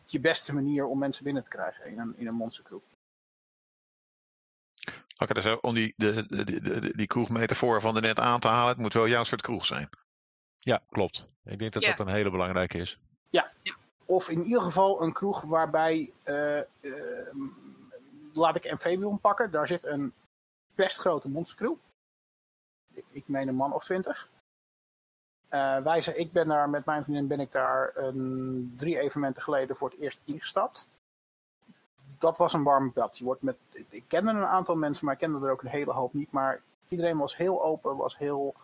[0.06, 2.80] Je beste manier om mensen binnen te krijgen in een, in een monstercrew.
[5.18, 8.48] Oké, okay, dus om die, de, de, de, die kroegmetafoor van de net aan te
[8.48, 9.90] halen, het moet wel jouw soort kroeg zijn.
[10.58, 11.26] Ja, klopt.
[11.44, 11.90] Ik denk dat ja.
[11.90, 13.00] dat een hele belangrijke is.
[13.30, 13.52] Ja.
[13.62, 13.76] ja.
[14.06, 16.94] Of in ieder geval een kroeg waarbij, uh, uh,
[18.34, 20.14] laat ik Amphibion pakken, daar zit een
[20.76, 21.76] best grote monstercrew.
[23.10, 24.30] Ik meen een man of twintig.
[25.56, 29.44] Uh, wij zijn, ik ben daar met mijn vriendin ben ik daar een, drie evenementen
[29.44, 30.88] geleden voor het eerst ingestapt
[32.20, 33.18] dat was een warme bad.
[33.18, 33.58] Je wordt met,
[33.90, 36.32] ik kende een aantal mensen, maar ik kende er ook een hele hoop niet.
[36.32, 38.56] Maar iedereen was heel open, was heel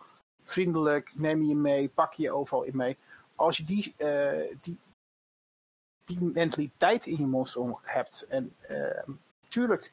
[0.42, 2.96] vriendelijk, neem je mee, pak je overal in mee.
[3.34, 4.78] Als je die, uh, die,
[6.04, 9.14] die mentaliteit in je monster hebt, en uh,
[9.48, 9.92] tuurlijk,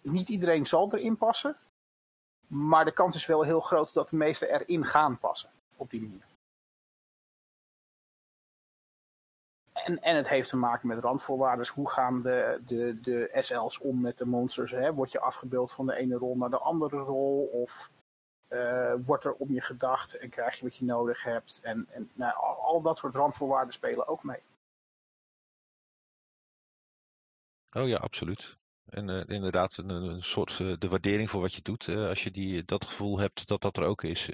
[0.00, 1.56] niet iedereen zal erin passen,
[2.46, 5.50] maar de kans is wel heel groot dat de meesten erin gaan passen
[5.80, 6.28] op die manier.
[9.72, 11.68] En, en het heeft te maken met randvoorwaarden.
[11.74, 14.70] Hoe gaan de, de, de SL's om met de monsters?
[14.70, 14.92] Hè?
[14.92, 17.44] Word je afgebeeld van de ene rol naar de andere rol?
[17.44, 17.90] Of
[18.48, 21.60] uh, wordt er om je gedacht en krijg je wat je nodig hebt?
[21.62, 24.42] En, en nou, al, dat soort randvoorwaarden spelen ook mee.
[27.72, 28.58] Oh ja, absoluut.
[28.84, 31.88] En uh, inderdaad, een, een soort uh, de waardering voor wat je doet.
[31.88, 34.28] als je die, dat gevoel hebt dat dat er ook is,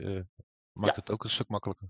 [0.77, 1.01] maakt ja.
[1.01, 1.89] het ook een stuk makkelijker.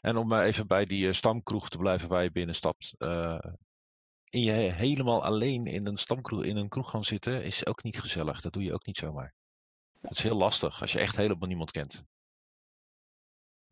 [0.00, 2.94] En om even bij die stamkroeg te blijven waar je binnenstapt.
[2.98, 3.38] Uh,
[4.30, 8.00] in je helemaal alleen in een stamkroeg, in een kroeg gaan zitten, is ook niet
[8.00, 8.40] gezellig.
[8.40, 9.34] Dat doe je ook niet zomaar.
[10.00, 12.04] Het is heel lastig als je echt helemaal niemand kent.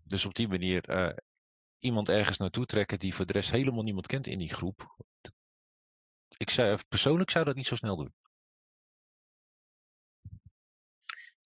[0.03, 1.17] Dus op die manier uh,
[1.79, 4.97] iemand ergens naartoe trekken die voor de rest helemaal niemand kent in die groep.
[6.37, 8.15] Ik zou, persoonlijk zou dat niet zo snel doen.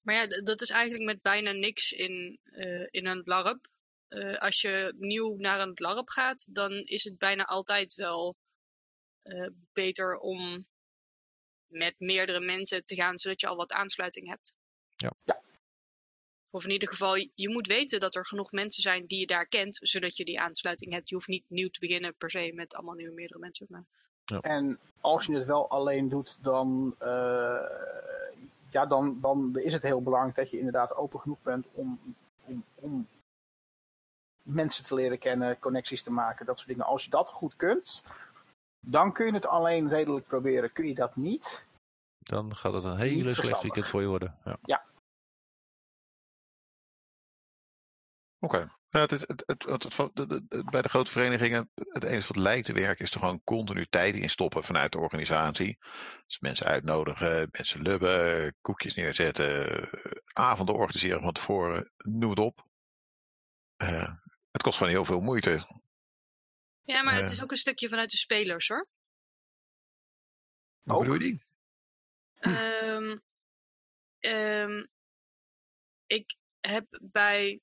[0.00, 3.68] Maar ja, dat is eigenlijk met bijna niks in, uh, in een LARP
[4.10, 8.36] uh, als je nieuw naar een LARP gaat, dan is het bijna altijd wel
[9.22, 10.66] uh, beter om
[11.66, 14.54] met meerdere mensen te gaan, zodat je al wat aansluiting hebt.
[14.96, 15.12] Ja.
[15.24, 15.40] ja.
[16.50, 19.46] Of in ieder geval, je moet weten dat er genoeg mensen zijn die je daar
[19.46, 21.08] kent, zodat je die aansluiting hebt.
[21.08, 23.66] Je hoeft niet nieuw te beginnen per se met allemaal nieuwe meerdere mensen.
[23.68, 23.84] Maar...
[24.24, 24.40] Ja.
[24.40, 26.96] En als je het wel alleen doet, dan,
[28.70, 32.00] ja, dan, dan is het heel belangrijk dat je inderdaad open genoeg bent om,
[32.44, 33.08] om, om
[34.42, 36.84] mensen te leren kennen, connecties te maken, dat soort dingen.
[36.84, 38.04] Als je dat goed kunt,
[38.80, 40.72] dan kun je het alleen redelijk proberen.
[40.72, 41.68] Kun je dat niet,
[42.18, 44.36] dan gaat het een hele slecht weekend voor je worden.
[44.44, 44.56] Ja.
[44.62, 44.84] ja.
[48.38, 48.54] Oké.
[48.54, 48.68] Okay.
[48.92, 53.12] Ja, het, het, het, bij de grote verenigingen, het enige wat lijkt te werken, is
[53.12, 55.78] er gewoon continu tijd in stoppen vanuit de organisatie.
[56.26, 59.88] Dus mensen uitnodigen, mensen lubben, koekjes neerzetten,
[60.32, 62.66] avonden organiseren van tevoren, noem het op.
[63.82, 64.14] Uh,
[64.50, 65.80] het kost gewoon heel veel moeite.
[66.82, 67.30] Ja, maar het eh.
[67.30, 68.88] is ook een stukje vanuit de spelers hoor.
[70.82, 71.44] Hoe bedoel je die?
[72.40, 73.22] Um,
[74.20, 74.88] um,
[76.06, 77.60] ik heb bij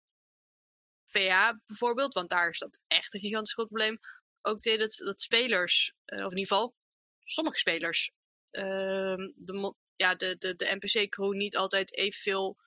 [1.65, 3.99] Bijvoorbeeld, want daar is dat echt een gigantisch groot probleem,
[4.41, 6.75] ook dat, dat spelers, uh, of in ieder geval
[7.23, 8.11] sommige spelers,
[8.51, 12.57] uh, de, ja, de, de, de NPC-crew niet altijd evenveel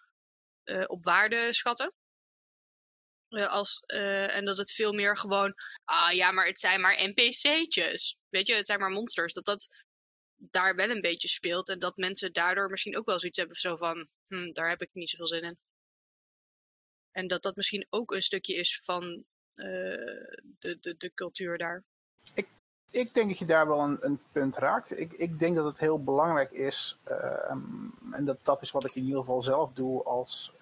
[0.64, 1.92] uh, op waarde schatten.
[3.28, 8.16] Uh, als, en dat het veel meer gewoon, ah ja, maar het zijn maar NPC'tjes.
[8.28, 9.32] Weet je, het zijn maar monsters.
[9.32, 9.66] Dat dat
[10.36, 11.68] daar wel een beetje speelt.
[11.68, 14.90] En dat mensen daardoor misschien ook wel zoiets hebben zo van, hm, daar heb ik
[14.92, 15.58] niet zoveel zin in.
[17.12, 19.24] En dat dat misschien ook een stukje is van uh,
[20.58, 21.82] de, de, de cultuur daar.
[22.34, 22.48] Ik,
[22.90, 24.98] ik denk dat je daar wel een, een punt raakt.
[24.98, 26.98] Ik, ik denk dat het heel belangrijk is,
[28.12, 30.52] en dat, dat is wat ik in ieder geval zelf doe als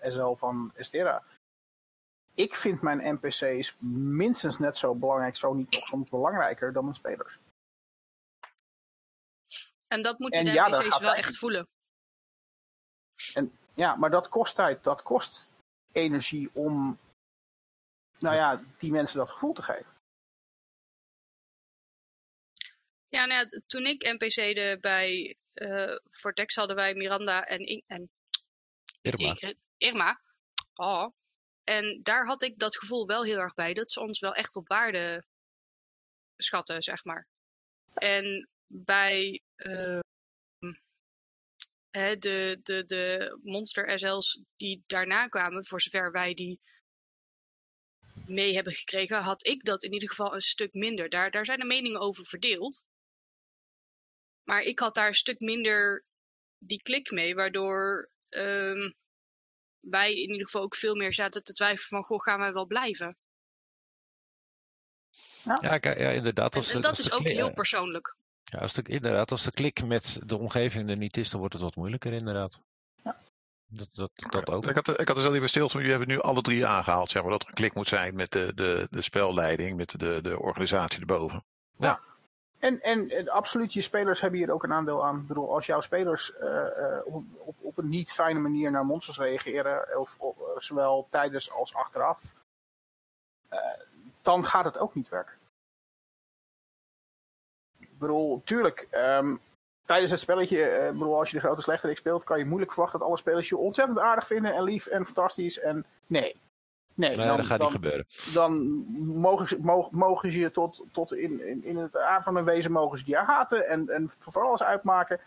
[0.00, 1.24] SL van Estera
[2.38, 6.96] ik vind mijn NPC's minstens net zo belangrijk, zo niet nog soms belangrijker dan mijn
[6.96, 7.38] spelers.
[9.88, 11.68] En dat moeten de ja, NPC's wel echt voelen.
[13.34, 15.50] En, ja, maar dat kost tijd, dat kost
[15.92, 16.98] energie om
[18.18, 19.96] nou ja, die mensen dat gevoel te geven.
[23.08, 28.10] Ja, nou ja, toen ik NPC'de bij uh, Vortex hadden wij Miranda en, en
[29.00, 29.54] Irma.
[29.76, 30.20] Irma.
[30.74, 31.12] Oh.
[31.64, 34.56] En daar had ik dat gevoel wel heel erg bij, dat ze ons wel echt
[34.56, 35.24] op waarde
[36.36, 37.26] schatten, zeg maar.
[37.94, 39.98] En bij uh,
[41.90, 46.60] hè, de, de, de monster SL's die daarna kwamen, voor zover wij die
[48.26, 51.08] mee hebben gekregen, had ik dat in ieder geval een stuk minder.
[51.08, 52.84] Daar, daar zijn de meningen over verdeeld.
[54.44, 56.04] Maar ik had daar een stuk minder
[56.58, 58.90] die klik mee, waardoor ehm,
[59.80, 62.66] wij in ieder geval ook veel meer zaten te twijfelen van, goh, gaan wij wel
[62.66, 63.16] blijven?
[65.44, 66.52] Ja, ja inderdaad.
[66.52, 68.16] En, Als, en de- dat als is ook heel persoonlijk.
[68.50, 71.54] Ja, als de, inderdaad, als de klik met de omgeving er niet is, dan wordt
[71.54, 72.60] het wat moeilijker inderdaad.
[73.70, 74.66] Dat, dat, dat ook.
[74.66, 76.42] Ik had, er- ik had er zelf niet bij stil, maar jullie hebben nu alle
[76.42, 77.10] drie aangehaald.
[77.10, 80.20] Zeg maar, dat er een klik moet zijn met de, de, de spelleiding, met de,
[80.22, 81.44] de organisatie erboven.
[82.58, 85.18] En, en, en absoluut, je spelers hebben hier ook een aandeel aan.
[85.20, 88.84] Ik bedoel, als jouw spelers eh, eh, op, op, op een niet fijne manier naar
[88.84, 92.22] monsters reageren, of, of, eh, zowel tijdens als achteraf,
[93.48, 93.58] eh,
[94.22, 95.37] dan gaat het ook niet werken.
[97.98, 99.36] Ik bedoel, tuurlijk, ehm,
[99.86, 103.08] tijdens het spelletje, bedoel, als je de grote slechterik speelt, kan je moeilijk verwachten dat
[103.08, 105.60] alle spelers je ontzettend aardig vinden en lief en fantastisch.
[105.60, 106.36] En nee.
[106.94, 108.06] Nee, Nee, dat gaat niet gebeuren.
[108.34, 108.56] dan
[108.98, 112.44] mogen ze, mogen, mogen ze je tot, tot in, in, in het aard van hun
[112.44, 115.20] wezen mogen ze je haten en, en voor alles uitmaken.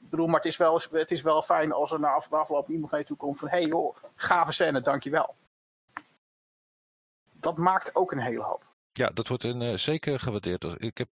[0.00, 2.68] Ik bedoel, maar het is wel, het is wel fijn als er na af- afloop
[2.68, 5.34] iemand naar je toe komt van hé hey joh, gave scène, dankjewel.
[7.32, 8.64] Dat maakt ook een hele hoop.
[8.92, 10.64] Ja, dat wordt een, eh, zeker gewaardeerd.
[10.76, 11.08] Ik heb,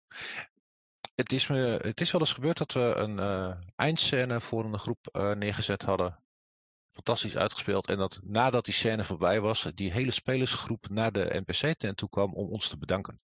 [1.18, 4.78] het, is me, het is wel eens gebeurd dat we een eh, eindscène voor een
[4.78, 6.22] groep eh, neergezet hadden.
[6.90, 7.88] Fantastisch uitgespeeld.
[7.88, 12.34] En dat nadat die scène voorbij was, die hele spelersgroep naar de NPC-tent toe kwam
[12.34, 13.20] om ons te bedanken.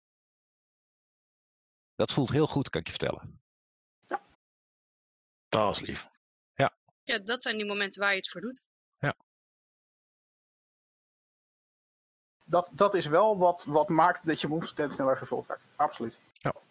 [1.95, 3.41] Dat voelt heel goed, kan ik je vertellen.
[5.49, 6.09] Dat is lief.
[7.05, 8.63] Ja, dat zijn die momenten waar je het voor doet.
[12.45, 15.67] Dat, dat is wel wat, wat maakt dat je monster tent sneller gevuld werd.
[15.77, 16.21] Absoluut.
[16.41, 16.63] Heb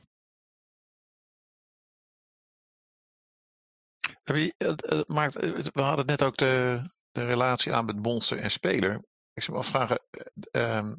[4.57, 8.51] het- het maakt, het- we hadden net ook de, de relatie aan met monster en
[8.51, 9.03] speler.
[9.34, 9.99] Ik zou me afvragen,
[10.51, 10.95] eh, ehm,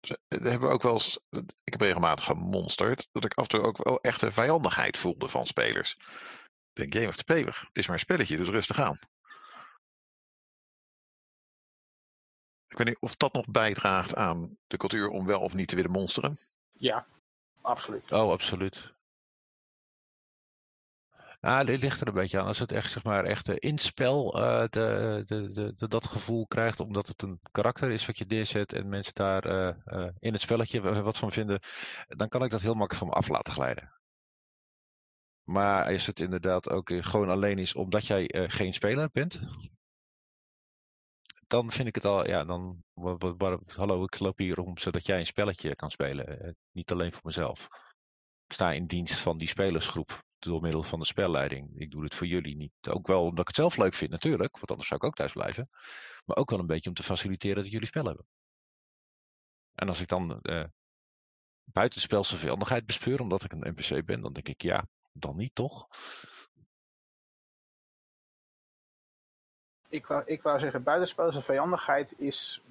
[0.00, 1.18] eh, hebben we ook wel eens,
[1.64, 5.46] ik heb regelmatig gemonsterd, dat ik af en toe ook wel echte vijandigheid voelde van
[5.46, 5.96] spelers.
[6.72, 8.98] Ik denk, jemig te pevig, het is maar een spelletje, dus rustig aan.
[12.68, 15.74] Ik weet niet of dat nog bijdraagt aan de cultuur om wel of niet te
[15.76, 16.38] willen monsteren.
[16.72, 17.06] Ja,
[17.62, 18.12] absoluut.
[18.12, 18.94] Oh, absoluut.
[21.40, 22.46] Ah, dit ligt er een beetje aan.
[22.46, 27.06] Als het echt, zeg maar, echt eh, eh, de, de, de, dat gevoel krijgt, omdat
[27.06, 31.02] het een karakter is wat je neerzet en mensen daar eh, in het spelletje wa-
[31.02, 31.60] wat van vinden,
[32.08, 33.92] dan kan ik dat heel makkelijk van me af laten glijden.
[35.44, 39.40] Maar als het inderdaad ook gewoon alleen is omdat jij geen speler bent,
[41.46, 42.84] dan vind ik het al, ja, dan,
[43.66, 47.64] hallo, ik loop hier om zodat jij een spelletje kan spelen, niet alleen voor mezelf.
[48.46, 51.80] Ik sta in dienst van die spelersgroep door middel van de spelleiding.
[51.80, 52.72] Ik doe dit voor jullie niet.
[52.88, 55.32] Ook wel omdat ik het zelf leuk vind natuurlijk, want anders zou ik ook thuis
[55.32, 55.68] blijven.
[56.24, 58.26] Maar ook wel een beetje om te faciliteren dat jullie spel hebben.
[59.74, 60.64] En als ik dan eh
[61.72, 65.88] buitenspelse vijandigheid bespeur omdat ik een NPC ben, dan denk ik ja, dan niet toch?
[69.88, 72.62] Ik wou, ik wou zeggen, buitenspelse vijandigheid is.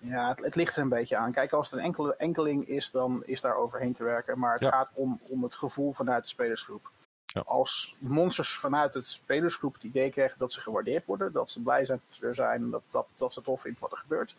[0.00, 1.32] Ja, het, het ligt er een beetje aan.
[1.32, 4.38] Kijk, als het een enkele enkeling is, dan is daar overheen te werken.
[4.38, 4.70] Maar het Ja.
[4.70, 6.90] gaat om, om het gevoel vanuit de spelersgroep.
[7.26, 7.40] Ja.
[7.40, 11.84] Als monsters vanuit de spelersgroep het idee krijgen dat ze gewaardeerd worden, dat ze blij
[11.84, 14.34] zijn dat ze er zijn, dat, dat, dat ze tof vinden wat er gebeurt,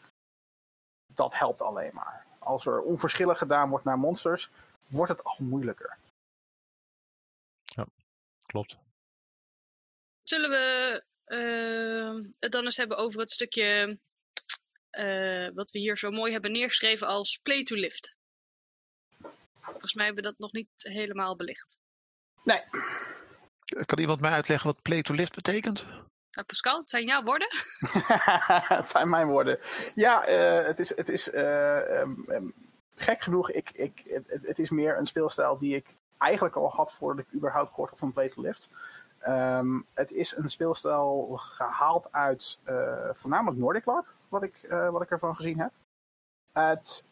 [1.14, 2.26] dat helpt alleen maar.
[2.40, 4.50] Als er onverschillig gedaan wordt naar monsters,
[4.88, 5.98] wordt het al moeilijker.
[8.46, 8.78] Klopt.
[10.24, 13.98] Zullen we eh, het dan eens hebben over het stukje
[14.98, 18.16] eh, wat we hier zo mooi hebben neergeschreven als play to lift?
[19.62, 21.78] Volgens mij hebben we dat nog niet helemaal belicht.
[22.44, 22.62] Nee,
[23.86, 25.86] Kan iemand mij uitleggen wat play to lift betekent?
[26.30, 27.48] Nou, Pascal, het zijn jouw woorden.
[28.78, 29.60] het zijn mijn woorden.
[29.96, 32.48] Ja, eh, het is, het is eh, ehm, ehm,
[32.96, 33.52] gek genoeg.
[33.52, 35.86] Ik, ik, het, het- is meer een speelstijl die ik
[36.18, 38.70] eigenlijk al had voordat ik überhaupt gehoord had van Play to Lift.
[39.20, 45.02] Ehm, het is een speelstijl gehaald uit eh, voornamelijk Nordic LARP, wat ik, eh, wat
[45.02, 45.72] ik ervan gezien heb.
[46.54, 47.06] Het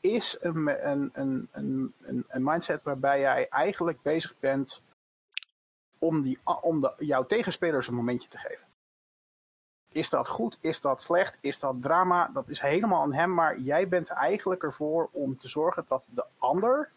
[0.00, 1.94] is een, een, een, een,
[2.28, 4.82] een mindset waarbij jij eigenlijk bezig bent
[5.98, 8.66] om, die, om de, jouw tegenspelers een momentje te geven.
[9.92, 10.58] Is dat goed?
[10.60, 11.38] Is dat slecht?
[11.40, 12.28] Is dat drama?
[12.28, 16.24] Dat is helemaal aan hem, maar jij bent eigenlijk ervoor om te zorgen dat de
[16.38, 16.90] ander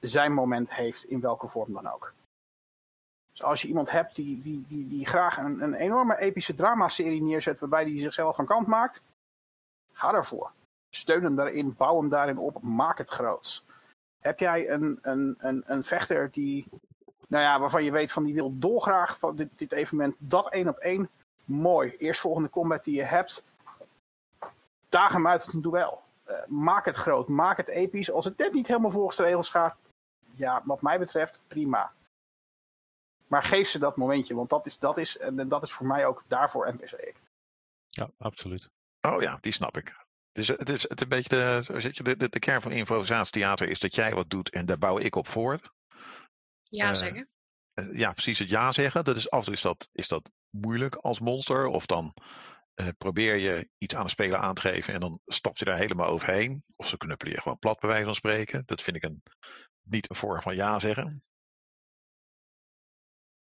[0.00, 2.12] zijn moment heeft in welke vorm dan ook.
[3.42, 7.60] Als je iemand hebt die, die, die, die graag een, een enorme epische dramaserie neerzet
[7.60, 9.02] waarbij hij zichzelf van kant maakt,
[9.92, 10.50] ga daarvoor.
[10.90, 13.64] Steun hem daarin, bouw hem daarin op, maak het groots.
[14.20, 16.66] Heb jij een, een, een, een vechter die
[17.30, 20.68] nou ja, waarvan je weet van die wil dolgraag van dit, dit evenement, dat één
[20.68, 21.10] op één,
[21.44, 21.94] mooi.
[21.98, 23.44] Eerstvolgende combat die je hebt,
[24.88, 26.02] daag hem uit het duel.
[26.28, 28.10] Uh, maak het groot, maak het episch.
[28.10, 29.76] Als het net niet helemaal volgens de regels gaat,
[30.34, 31.92] ja, wat mij betreft, prima.
[33.30, 36.06] Maar geef ze dat momentje, want dat is, dat is, en dat is voor mij
[36.06, 37.14] ook daarvoor NPC.
[37.86, 38.68] Ja, absoluut.
[39.00, 39.96] Oh ja, die snap ik.
[40.32, 43.68] Dus het is het een beetje de, zit je, de, de, de kern van improvisatietheater
[43.68, 45.70] is dat jij wat doet en daar bouw ik op voort.
[46.62, 47.28] Ja Eh, zeggen.
[47.74, 49.04] Eh, ja, precies het ja zeggen.
[49.04, 51.66] Dat is af en toe is dat, is dat moeilijk als monster.
[51.66, 52.14] Of dan
[52.74, 55.78] eh, probeer je iets aan de speler aan te geven en dan stap je daar
[55.78, 56.62] helemaal overheen.
[56.76, 58.62] Of ze knuppelen je gewoon plat bij wijze van spreken.
[58.66, 59.22] Dat vind ik een,
[59.82, 61.22] niet een vorm van ja zeggen.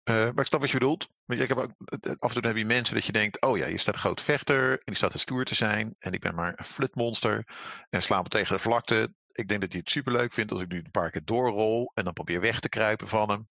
[0.06, 1.10] Eh, maar ik snap wat je bedoelt.
[1.26, 3.58] Want ik heb ook, eh, af en toe heb je mensen dat je denkt: oh
[3.58, 4.72] ja, hier staat een groot vechter.
[4.72, 5.96] En die staat te stoer te zijn.
[6.00, 7.48] En ik ben maar een flutmonster.
[7.90, 9.14] En sla me tegen de vlakte.
[9.32, 11.92] Ik denk dat hij het superleuk vindt als ik nu een paar keer doorrol.
[11.94, 13.48] En dan probeer weg te kruipen van hem.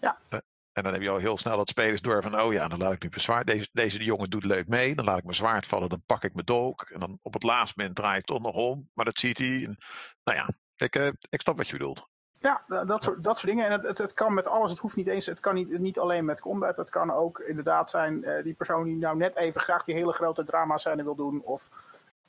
[0.00, 0.20] Ja.
[0.28, 0.38] Eh,
[0.72, 2.92] en dan heb je al heel snel dat spelers door van: oh ja, dan laat
[2.92, 3.46] ik nu mijn zwaard.
[3.46, 4.94] Deze, deze jongen doet leuk mee.
[4.94, 5.88] Dan laat ik mijn zwaard vallen.
[5.88, 6.82] Dan pak ik mijn dolk.
[6.82, 8.90] En dan op het laatste moment draai ik toch nog om.
[8.94, 9.64] Maar dat ziet hij.
[9.64, 9.76] En,
[10.24, 12.10] nou ja, ik, eh, ik snap wat je bedoelt.
[12.42, 13.66] Ja, da- dat soort, dat soort dingen.
[13.66, 14.70] En het, het, het kan met alles.
[14.70, 15.26] Het hoeft niet eens.
[15.26, 16.76] Het kan niet, niet alleen met combat.
[16.76, 20.12] Het kan ook inderdaad zijn eh, die persoon die nou net even graag die hele
[20.12, 21.42] grote drama scène wil doen.
[21.42, 21.68] Of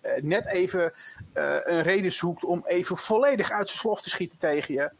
[0.01, 0.93] eh, net even
[1.33, 4.91] eh, een reden zoekt om even volledig uit zijn slof te schieten tegen je.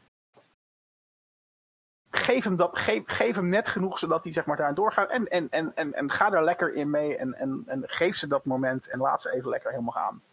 [2.10, 5.10] Geef hem, dat, geef, geef hem net genoeg zodat hij zeg maar, daar doorgaat.
[5.10, 7.18] En, en, en, en, en ga daar lekker in mee.
[7.18, 8.88] En, en, en geef ze dat moment.
[8.88, 10.24] En laat ze even lekker helemaal gaan.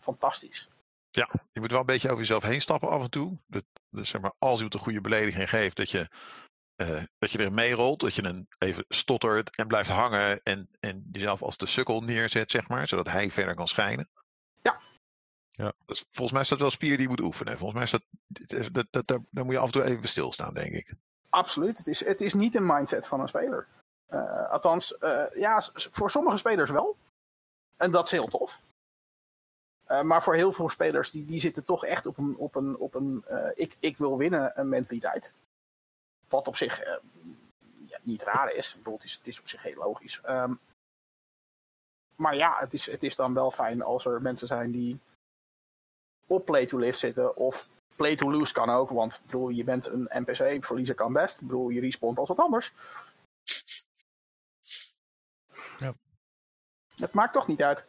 [0.00, 0.68] Fantastisch.
[1.14, 3.38] Ja, je moet wel een beetje over jezelf heen stappen af en toe.
[3.46, 6.08] Dat, dus zeg maar, als iemand een goede belediging geeft, dat je,
[6.76, 8.00] eh, dat je erin meerolt.
[8.00, 10.42] Dat je hem even stottert en blijft hangen.
[10.42, 12.88] En, en jezelf als de sukkel neerzet, zeg maar.
[12.88, 14.08] Zodat hij verder kan schijnen.
[14.62, 14.80] Ja.
[15.48, 15.72] Ja.
[15.86, 17.58] Dus volgens mij is dat wel een spier die je moet oefenen.
[17.58, 20.54] Volgens mij is dat, dat, dat, dat, daar moet je af en toe even stilstaan,
[20.54, 20.94] denk ik.
[21.28, 21.78] Absoluut.
[21.78, 23.66] Het is, het is niet een mindset van een speler.
[24.06, 26.96] Eh, althans, eh, ja, voor sommige spelers wel.
[27.76, 28.62] En dat is heel tof.
[29.84, 32.76] Eh, maar voor heel veel spelers, die, die zitten toch echt op een, op een,
[32.76, 35.32] op een eh, ik, ik wil winnen een mentaliteit.
[36.28, 36.96] Wat op zich eh,
[37.86, 38.70] ja, niet raar is.
[38.70, 39.14] Ik bedoel, het, is.
[39.14, 40.20] het is op zich heel logisch.
[40.20, 40.54] Ehm,
[42.16, 44.98] maar ja, het is, het is dan wel fijn als er mensen zijn die
[46.26, 47.36] op play to live zitten.
[47.36, 48.90] Of play to lose kan ook.
[48.90, 51.40] Want bedoel, je bent een NPC, verliezen kan best.
[51.40, 52.72] Ik bedoel, je respawnt als wat anders.
[55.78, 55.94] Ja.
[56.94, 57.84] Het maakt toch niet uit.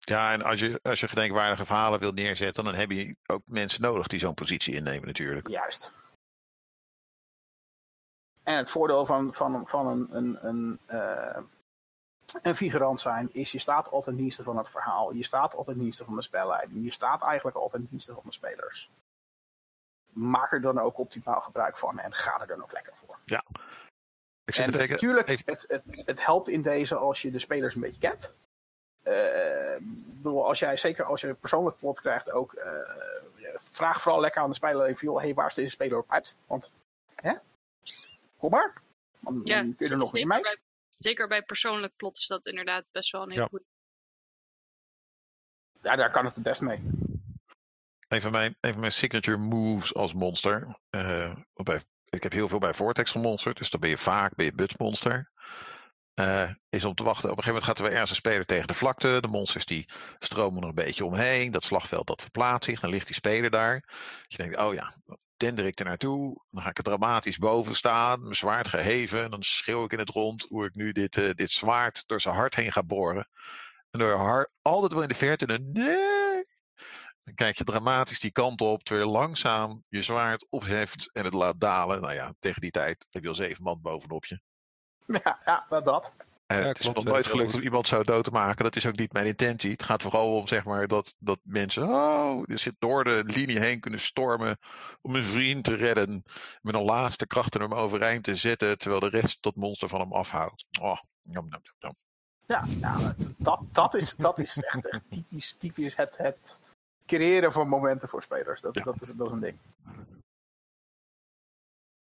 [0.00, 3.80] Ja, en als je, als je gedenkwaardige verhalen wilt neerzetten, dan heb je ook mensen
[3.80, 5.48] nodig die zo'n positie innemen natuurlijk.
[5.48, 5.92] Juist.
[8.42, 11.42] En het voordeel van, van, van een, een, een, eh,
[12.42, 15.12] een figurant zijn is je staat altijd in dienste van het verhaal.
[15.12, 16.84] Je staat altijd in dienste van de spelleiding.
[16.84, 18.90] Je staat eigenlijk altijd in dienste van de spelers.
[20.12, 23.18] Maak er dan ook optimaal gebruik van en ga er dan ook lekker voor.
[24.44, 27.80] Ik zit En natuurlijk, het, het, het helpt in deze als je de spelers een
[27.80, 28.36] beetje kent.
[29.02, 29.76] Eh,
[30.06, 32.70] bedoel, als jij, zeker als je een persoonlijk plot krijgt, ook eh,
[33.56, 36.36] vraag vooral lekker aan de speler even, joh, hey, waar is deze speler op uit?
[36.46, 36.72] Want,
[37.14, 37.32] hè?
[38.38, 38.82] Kom maar.
[39.20, 40.42] Dan, Ja, kun je er nog meer zeker, mee.
[40.42, 40.56] bij,
[40.98, 43.48] zeker bij persoonlijk plot is dat inderdaad best wel een hele Ja.
[43.48, 43.64] goede.
[45.82, 46.80] Ja, daar kan het het best mee.
[48.08, 50.76] een van mijn, een van mijn signature moves als monster.
[50.90, 51.80] eh, bij,
[52.10, 55.30] ik heb heel veel bij Vortex gemonsterd, dus dan ben je vaak ben je butsmonster.
[56.14, 57.30] Eh, is om te wachten.
[57.30, 59.18] Op een gegeven moment gaat er weer ergens een speler tegen de vlakte.
[59.20, 59.88] De monsters die
[60.18, 61.50] stromen er een beetje omheen.
[61.50, 62.80] Dat slagveld dat verplaatst zich.
[62.80, 63.80] Dan ligt die speler daar.
[63.86, 64.94] Dus je denkt, oh ja,
[65.36, 66.44] dender ik er naartoe.
[66.50, 68.22] Dan ga ik er dramatisch boven staan.
[68.22, 69.24] Mijn zwaard geheven.
[69.24, 72.20] En dan schreeuw ik in het rond hoe ik nu dit, eh, dit zwaard door
[72.20, 73.28] zijn hart heen ga boren.
[73.90, 75.46] En door hart, altijd wel in de verte.
[75.46, 76.46] En nee.
[77.24, 78.82] Dan kijk je dramatisch die kant op.
[78.82, 82.00] Terwijl je langzaam je zwaard opheft en het laat dalen.
[82.00, 84.40] Nou ja, tegen die tijd heb je al zeven man bovenop je.
[85.24, 86.14] Ja, ja dat.
[86.46, 88.64] Eh, Ja, het is klopt, nog nooit gelukt om iemand zo dood te maken.
[88.64, 89.70] Dat is ook niet mijn intentie.
[89.70, 93.58] Het gaat vooral om zeg maar, dat, dat mensen oh, die zit door de linie
[93.58, 94.58] heen kunnen stormen
[95.00, 96.24] om een vriend te redden.
[96.62, 98.78] Met een laatste kracht om hem overeind te zetten.
[98.78, 100.66] Terwijl de rest dat monster van hem afhoudt.
[100.80, 101.94] Oh, jam, jam, jam, jam.
[102.46, 106.60] Ja, ja dat, dat, is, dat is echt, echt typisch, typisch het, het
[107.06, 108.60] creëren van momenten voor spelers.
[108.60, 108.82] Dat, Ja.
[108.82, 109.58] dat, is, dat is een ding.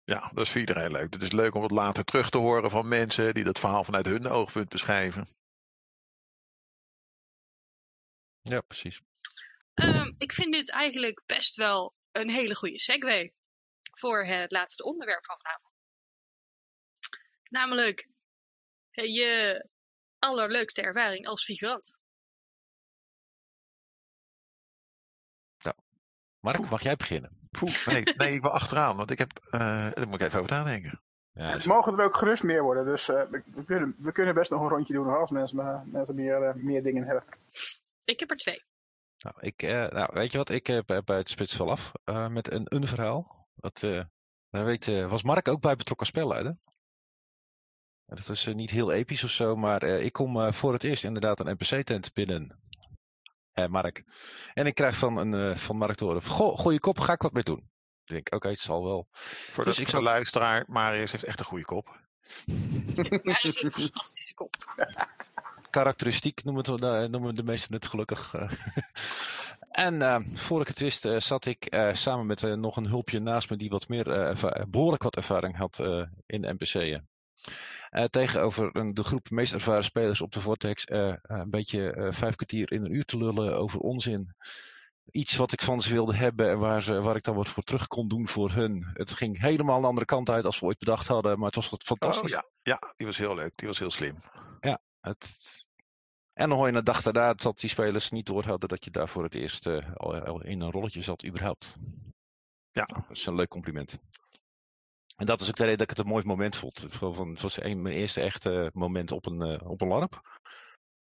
[0.09, 1.13] Ja, dat is voor iedereen leuk.
[1.13, 4.07] Het is leuk om het later terug te horen van mensen die dat verhaal vanuit
[4.07, 5.29] hun oogpunt beschrijven.
[8.41, 9.01] Ja, precies.
[9.75, 13.33] Ehm, ik vind dit eigenlijk best wel een hele goede segue
[13.99, 15.75] voor het laatste onderwerp van vanavond.
[17.51, 18.09] Namelijk
[18.91, 19.65] eh, je
[20.19, 21.97] allerleukste ervaring als figurant.
[26.41, 27.38] Mark, mag jij beginnen?
[27.51, 29.61] Poeh, nee, nee, ik wil achteraan, want ik heb, uh,
[29.93, 31.01] daar moet ik even over nadenken.
[31.33, 34.35] Ja, het mogen er ook gerust meer worden, dus uh, we, we, kunnen, we kunnen
[34.35, 37.25] best nog een rondje doen als mensen, mensen meer, uh, meer dingen hebben.
[38.05, 38.63] Ik heb er twee.
[39.19, 41.93] Nou, ik, nou weet je wat, ik heb bij het spits wel af
[42.29, 43.49] met een, een verhaal.
[43.55, 43.81] Dat,
[44.51, 46.57] daar weet, was Mark ook bij betrokken spelleider.
[48.07, 51.53] Dat was niet heel episch of zo, maar ik kom voor het eerst inderdaad een
[51.53, 52.68] NPC-tent binnen eh,
[53.67, 54.05] Mark.
[54.55, 57.23] En ik krijg van, een, uh, van Mark te horen, Goh, goeie kop, ga ik
[57.23, 57.71] wat mee doen.
[58.05, 59.07] Ik denk, oké, okay, het zal wel.
[59.13, 60.03] Voor dus de, ik zou...
[60.03, 61.87] luisteraar, Marius heeft echt een goede kop.
[63.23, 64.57] Marius heeft een fantastische kop.
[65.71, 68.35] Karakteristiek noemen, het, uh, noemen de meesten het gelukkig.
[69.71, 73.19] en uh, voor ik het wist, uh, zat ik uh, samen met nog een hulpje
[73.19, 74.37] naast me die wat meer,
[74.69, 75.79] behoorlijk wat ervaring had
[76.27, 77.09] in de NPC'en.
[77.91, 82.13] Uh, tegenover een, de groep meest ervaren spelers op de Vortex uh, een beetje uh,
[82.13, 84.35] vijf kwartier in een uur te lullen over onzin.
[85.11, 87.63] Iets wat ik van ze wilde hebben en waar, ze, waar ik dan wat voor
[87.63, 88.91] terug kon doen voor hun.
[88.93, 91.69] Het ging helemaal de andere kant uit als we ooit bedacht hadden, maar het was
[91.71, 92.35] wat fantastisch.
[92.35, 92.73] Oh, ja.
[92.73, 93.53] ja, die was heel leuk.
[93.55, 94.17] Die was heel slim.
[94.61, 95.67] Ja, het...
[96.33, 98.91] En dan hoor je een dag daarna dat die spelers niet door hadden dat je
[98.91, 99.67] daar voor het eerst
[99.97, 101.77] al in een rolletje zat überhaupt.
[102.73, 102.85] Ja.
[102.85, 103.99] Dat is een leuk compliment.
[105.19, 106.79] En dat is ook de reden dat ik het een mooi moment vond.
[106.79, 110.41] Het, van, het was een, mijn eerste echte moment op een, uh, op een LARP.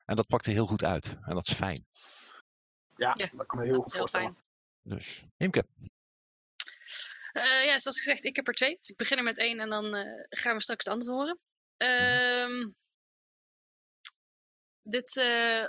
[0.05, 1.17] En dat pakte heel goed uit.
[1.21, 1.87] En dat is fijn.
[2.95, 4.37] Ja, ja dat kan me heel goed heel fijn.
[4.81, 5.65] Dus, Imke.
[7.33, 8.77] Uh, ja, zoals gezegd, ik heb er twee.
[8.79, 11.39] Dus ik begin er met één en dan uh, gaan we straks de andere horen.
[11.77, 12.67] Uh,
[14.81, 15.13] dit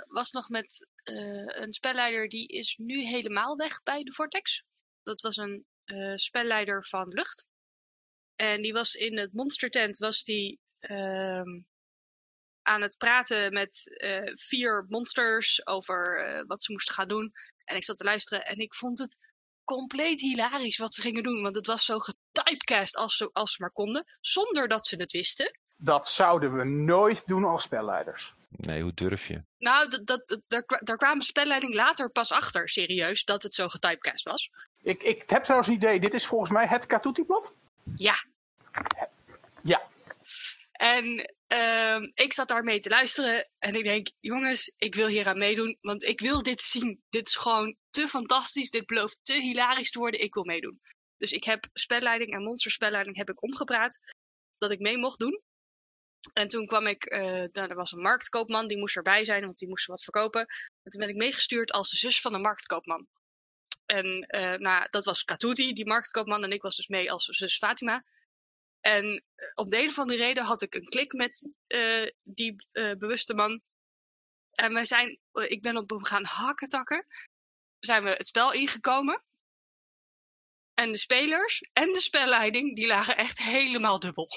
[0.07, 4.63] was nog met een spelleider die is nu helemaal weg bij de Vortex.
[5.03, 5.65] Dat was een
[6.15, 7.47] spelleider van lucht.
[8.35, 11.41] En die was in het monstertent was die, uh,
[12.61, 17.31] aan het praten met uh, vier monsters over uh, wat ze moesten gaan doen.
[17.63, 19.17] En ik zat te luisteren en ik vond het
[19.63, 21.41] compleet hilarisch wat ze gingen doen.
[21.41, 25.11] Want het was zo getypecast als ze, als ze maar konden, zonder dat ze het
[25.11, 25.59] wisten.
[25.77, 28.33] Dat zouden we nooit doen als spelleiders.
[28.49, 29.43] Nee, hoe durf je?
[29.57, 34.23] Nou, dat, dat, daar, daar kwam spelleiding later pas achter, serieus, dat het zo getypecast
[34.23, 34.49] was.
[34.81, 37.55] Ik, ik heb trouwens een idee, dit is volgens mij het Katuti-plot?
[37.95, 38.15] Ja.
[39.63, 39.89] Ja.
[40.71, 45.37] En uh, ik zat daarmee te luisteren en ik denk, jongens, ik wil hier aan
[45.37, 47.03] meedoen, want ik wil dit zien.
[47.09, 50.81] Dit is gewoon te fantastisch, dit belooft te hilarisch te worden, ik wil meedoen.
[51.17, 53.99] Dus ik heb spelleiding en monsterspelleiding heb ik omgepraat,
[54.57, 55.41] dat ik mee mocht doen.
[56.33, 59.57] En toen kwam ik, uh, nou, er was een marktkoopman, die moest erbij zijn, want
[59.57, 60.41] die moest wat verkopen.
[60.83, 63.07] En toen ben ik meegestuurd als de zus van de marktkoopman.
[63.85, 67.57] En uh, nou, dat was Katuti, die marktkoopman, en ik was dus mee als zus
[67.57, 68.03] Fatima.
[68.79, 69.19] En uh,
[69.53, 72.55] op de een of reden had ik een klik met uh, die
[72.97, 73.63] bewuste man.
[74.51, 77.05] En wij zijn, ik ben op hem gaan hakken takken.
[77.79, 79.23] Zijn we het spel ingekomen.
[80.73, 84.29] En de spelers en de spelleiding, die lagen echt helemaal dubbel.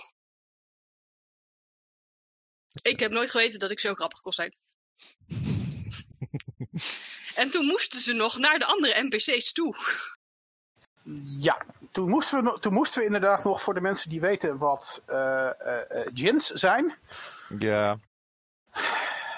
[2.82, 4.56] Ik heb nooit geweten dat ik zo grappig kon zijn.
[7.38, 9.74] En toen moesten ze nog naar de andere NPC's toe.
[11.24, 11.62] Ja,
[11.92, 15.50] toen moesten we, toen moesten we inderdaad nog voor de mensen die weten wat uh,
[15.66, 16.94] uh, djinns zijn.
[17.58, 17.98] Ja.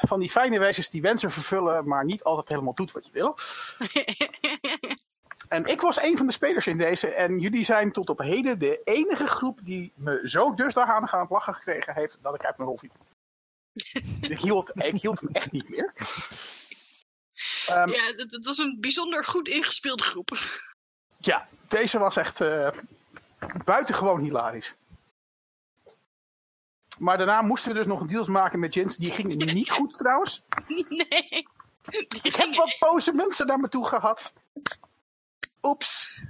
[0.00, 3.38] Van die fijne wezens die wensen vervullen, maar niet altijd helemaal doet wat je wil.
[5.56, 7.08] en ik was een van de spelers in deze.
[7.08, 11.30] En jullie zijn tot op heden de enige groep die me zo dusdanig aan het
[11.30, 12.90] lachen gekregen heeft dat ik uit mijn rol viel.
[14.34, 15.92] ik, hield, ik hield hem echt niet meer.
[17.70, 20.30] Um, ja, het, het, was een bijzonder goed ingespeelde groep.
[21.18, 22.70] Ja, deze was echt uh,
[23.64, 24.74] buitengewoon hilarisch.
[26.98, 28.96] Maar daarna moesten we dus nog een deals maken met Jens.
[28.96, 30.42] Die ging niet goed trouwens.
[30.88, 31.46] Nee.
[32.22, 34.32] Ik heb wat boze mensen naar me toe gehad.
[35.62, 36.20] Oeps.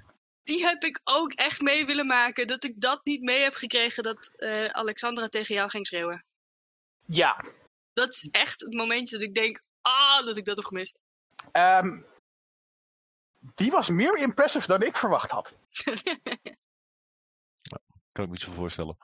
[0.43, 2.47] Die heb ik ook echt mee willen maken.
[2.47, 6.25] Dat ik dat niet mee heb gekregen dat uh, Alexandra tegen jou ging schreeuwen.
[7.07, 7.45] Ja.
[7.93, 10.99] Dat is echt het momentje dat ik denk, ah, dat ik dat heb gemist.
[11.53, 12.07] Um,
[13.41, 15.55] die was meer impressive dan ik verwacht had.
[18.13, 18.97] kan ik me iets voor voorstellen.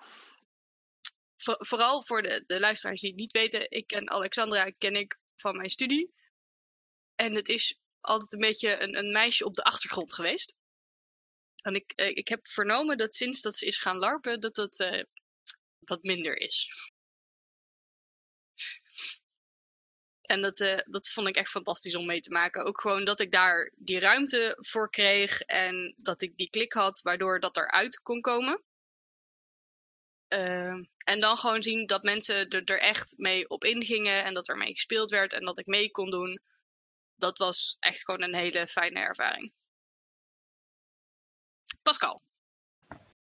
[1.37, 3.71] Voor, vooral voor de, de luisteraars die het niet weten.
[3.71, 6.15] Ik en Alexandra ken ik van mijn studie.
[7.15, 10.55] En het is altijd een beetje een, een meisje op de achtergrond geweest.
[11.57, 14.79] En ik, eh, ik heb vernomen dat sinds dat ze is gaan larpen, dat het
[14.79, 15.03] uh,
[15.79, 16.69] wat minder is.
[20.27, 22.65] En dat, uh, dat vond ik echt fantastisch om mee te maken.
[22.65, 27.01] Ook gewoon dat ik daar die ruimte voor kreeg en dat ik die klik had,
[27.03, 28.63] waardoor dat eruit kon komen.
[30.29, 30.75] Uh,
[31.05, 34.57] en dan gewoon zien dat mensen er, er echt mee op ingingen en dat er
[34.57, 36.41] mee gespeeld werd en dat ik mee kon doen.
[37.17, 39.53] Dat was echt gewoon een hele fijne ervaring.
[41.83, 42.23] Pascal.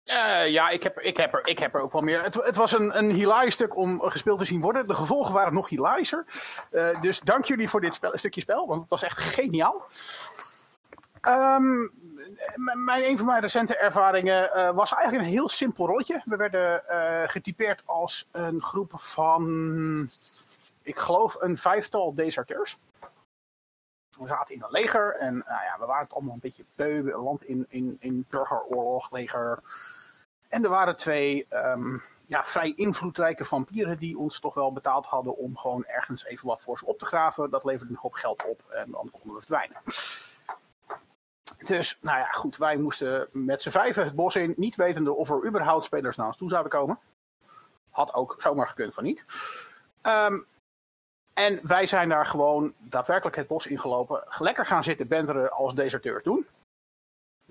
[0.05, 2.23] Uh, ja, ik heb, ik, heb er, ik heb er ook wel meer.
[2.23, 4.87] Het, het was een, een hilarisch stuk om gespeeld te zien worden.
[4.87, 6.27] De gevolgen waren nog hilarischer.
[6.71, 9.87] Uh, dus dank jullie voor dit spel, stukje spel, want het was echt geniaal.
[11.29, 11.93] Um,
[12.85, 16.23] mijn, een van mijn recente ervaringen uh, was eigenlijk een heel simpel rolletje.
[16.25, 16.83] We werden
[17.31, 20.11] getypeerd als een groep van,
[20.83, 22.79] ik geloof, een vijftal deserteurs.
[24.19, 27.17] We zaten in een leger en nou ja, we waren het allemaal een beetje beu.
[27.17, 29.63] Land in, in, in burgeroorlog, leger.
[30.53, 35.37] En er waren twee um, ja, vrij invloedrijke vampieren die ons toch wel betaald hadden
[35.37, 37.51] om gewoon ergens even wat voor ze op te graven.
[37.51, 39.77] Dat leverde een hoop geld op en dan konden we verdwijnen.
[41.65, 45.31] Dus, nou ja, goed, wij moesten met z'n vijven het bos in, niet wetende of
[45.31, 46.99] er überhaupt spelers naar ons toe zouden komen.
[47.91, 49.25] Had ook zomaar gekund van niet.
[50.03, 50.47] Um,
[51.35, 54.25] en wij zijn daar gewoon daadwerkelijk het bos ingelopen.
[54.39, 56.47] Lekker gaan zitten benteren als deserteurs doen.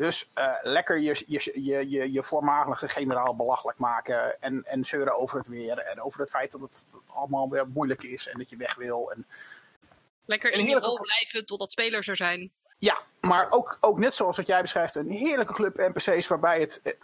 [0.02, 4.41] Dus uh, lekker je, je, je, je, je voormalige generaal belachelijk maken.
[4.41, 5.78] En, en zeuren over het weer.
[5.78, 8.28] En over het feit dat het, dat allemaal weer moeilijk is.
[8.28, 9.11] En dat je weg wil.
[9.11, 9.28] En...
[10.26, 12.52] Lekker in je rol blijven totdat spelers er zijn.
[12.78, 14.95] Ja, maar ook, ook net zoals wat jij beschrijft.
[14.95, 16.80] Een heerlijke club NPC's waarbij het...
[16.84, 16.98] het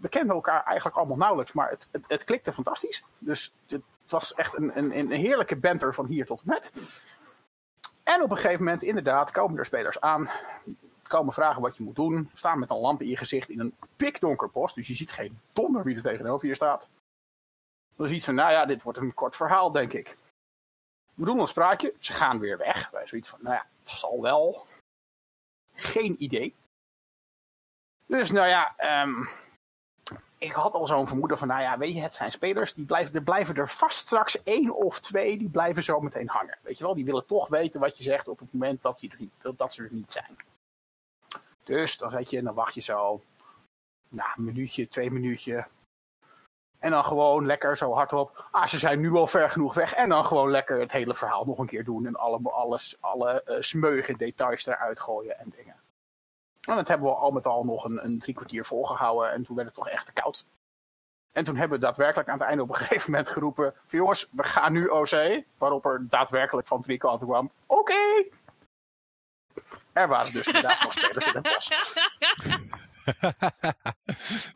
[0.00, 1.52] we kenden elkaar eigenlijk allemaal nauwelijks.
[1.52, 3.02] Maar het, het, het klikte fantastisch.
[3.18, 6.72] Dus het, het was echt een, een, een heerlijke banter van hier tot en met.
[8.02, 10.30] En op een gegeven moment, inderdaad, komen er spelers aan.
[11.08, 12.30] Komen vragen wat je moet doen.
[12.34, 14.74] Staan met een lamp in je gezicht in een pikdonker bos.
[14.74, 16.88] Dus je ziet geen donder wie er tegenover je staat.
[17.96, 20.16] Dan is iets van, nou ja, dit wordt een kort verhaal, denk ik.
[21.14, 21.94] We doen ons praatje.
[21.98, 22.90] Ze gaan weer weg.
[22.90, 24.66] Wij zoiets van, nou ja, zal wel.
[25.74, 26.54] Geen idee.
[28.06, 29.28] Dus nou ja, um,
[30.38, 33.14] ik had al zo'n vermoeden van, nou ja, weet je, het zijn spelers, die blijven,
[33.14, 36.58] er blijven er vast straks één of twee, die blijven zo meteen hangen.
[36.62, 39.16] Weet je wel, die willen toch weten wat je zegt op het moment dat, er
[39.18, 40.36] niet, dat ze er niet zijn.
[41.64, 43.22] Dus dan zet je, dan wacht je zo,
[44.08, 45.66] nou, een minuutje, twee minuutje.
[46.78, 49.94] En dan gewoon lekker zo hardop, ah, ze zijn nu al ver genoeg weg.
[49.94, 53.44] En dan gewoon lekker het hele verhaal nog een keer doen en alle, alles, alle
[53.46, 55.76] uh, smeuige details eruit gooien en dingen.
[56.60, 59.32] En dat hebben we al met al nog een, een drie kwartier volgehouden.
[59.32, 60.44] En toen werd het toch echt te koud.
[61.32, 64.42] En toen hebben we daadwerkelijk aan het einde op een gegeven moment geroepen: jongens, we
[64.42, 65.42] gaan nu OC.
[65.58, 68.24] Waarop er daadwerkelijk van drie kanten kwam: oké.
[69.94, 71.70] Er waren dus inderdaad nog spelers in het bos.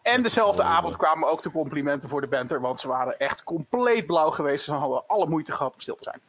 [0.02, 4.06] en dezelfde avond kwamen ook de complimenten voor de banter, want ze waren echt compleet
[4.06, 4.64] blauw geweest.
[4.64, 6.22] Ze hadden alle moeite gehad om stil te zijn.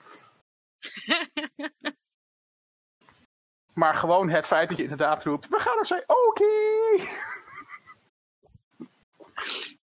[3.79, 6.45] Maar gewoon het feit dat je inderdaad roept, we gaan er zijn, oké.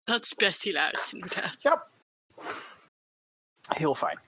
[0.03, 1.63] Dat is best hilarisch, inderdaad.
[1.63, 1.89] Ja.
[3.69, 4.21] Heel fijn.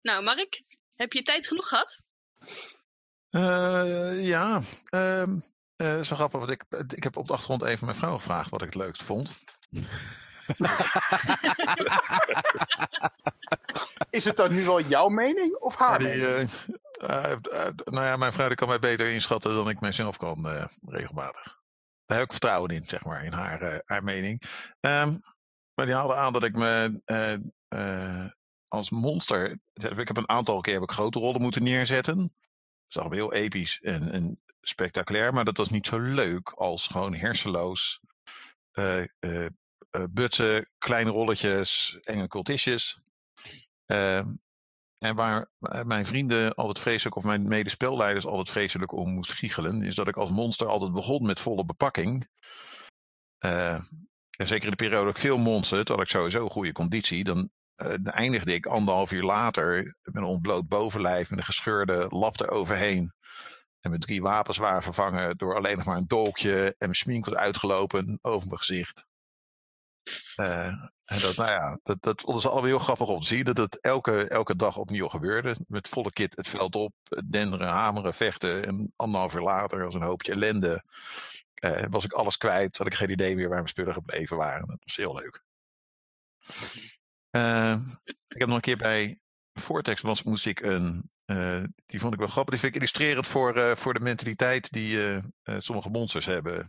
[0.00, 0.62] Nou, Mark,
[0.96, 2.02] heb je tijd genoeg gehad?
[3.30, 4.62] Uh, ja,
[4.94, 5.26] uh,
[5.76, 6.38] uh, zo grappig.
[6.38, 6.64] Want ik,
[6.94, 9.32] ik heb op de achtergrond even mijn vrouw gevraagd wat ik het leukst vond.
[14.10, 16.50] Is het dan nu wel jouw mening of haar die, mening?
[17.02, 20.64] Uh, uh, nou ja, mijn vrouw kan mij beter inschatten dan ik mijzelf kan, uh,
[20.86, 21.60] regelmatig.
[22.06, 24.42] Daar heb ik vertrouwen in, zeg maar, in haar, haar mening.
[24.80, 25.20] Um,
[25.74, 27.00] maar die haalde aan dat ik me
[28.76, 29.58] als monster.
[29.72, 32.16] Ik heb een aantal keer heb ik grote rollen moeten neerzetten.
[32.16, 36.86] Dat is allemaal heel episch en, en spectaculair, maar dat was niet zo leuk als
[36.86, 38.00] gewoon hersenloos
[38.72, 39.04] uh,
[40.10, 43.00] butsen, kleine rolletjes, enge cultistjes.
[43.86, 44.24] Uh,
[44.98, 45.50] en waar
[45.84, 50.16] mijn vrienden altijd vreselijk, of mijn medespelleiders altijd vreselijk om moesten giechelen, is dat ik
[50.16, 52.28] als monster altijd begon met volle bepakking.
[54.36, 57.24] En zeker in de periode dat ik veel monster, had ik sowieso goede conditie.
[57.24, 62.40] Dan, dan eindigde ik anderhalf uur later met een ontbloot bovenlijf, met een gescheurde lap
[62.40, 63.12] eroverheen.
[63.80, 66.64] En mijn drie wapens waren vervangen door alleen nog maar een dolkje.
[66.66, 69.04] En mijn smink was uitgelopen over mijn gezicht.
[70.36, 70.66] Uh,
[71.04, 73.44] en dat, nou ja, dat, dat allemaal heel grappig om te zien.
[73.44, 75.56] Dat het elke, elke dag opnieuw gebeurde.
[75.66, 76.92] Met volle kit het veld op,
[77.24, 78.66] denderen, hameren, vechten.
[78.66, 80.82] En anderhalf uur later, als een hoopje ellende,
[81.64, 82.78] uh, was ik alles kwijt.
[82.78, 84.66] Had ik geen idee meer waar mijn spullen gebleven waren.
[84.66, 85.42] Dat was heel leuk.
[87.30, 89.20] Uh, ik heb nog een keer bij
[89.52, 91.10] Vortex was, moest ik een.
[91.86, 92.52] die vond ik wel grappig.
[92.52, 95.20] Die vind ik illustrerend voor, voor de mentaliteit die
[95.58, 96.68] sommige monsters hebben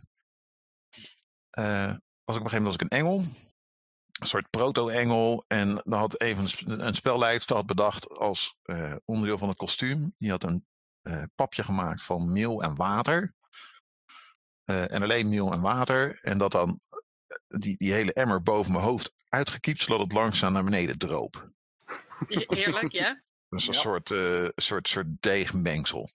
[2.28, 3.18] was ik op een gegeven moment was ik een engel.
[4.20, 5.44] Een soort proto-engel.
[5.46, 8.56] En dan had even een, een spelleidster bedacht als
[9.04, 10.14] onderdeel van het kostuum.
[10.18, 10.66] Die had een
[11.34, 13.34] papje gemaakt van meel en water.
[14.64, 16.20] En alleen meel en water.
[16.22, 16.80] En dat dan
[17.48, 21.50] die, die hele emmer boven mijn hoofd uitgekiept, zodat het langzaam naar beneden droop.
[22.28, 23.20] Heerlijk, ja.
[23.48, 23.80] Dus een ja.
[23.80, 24.14] soort,
[24.56, 26.08] soort, soort deegmengsel.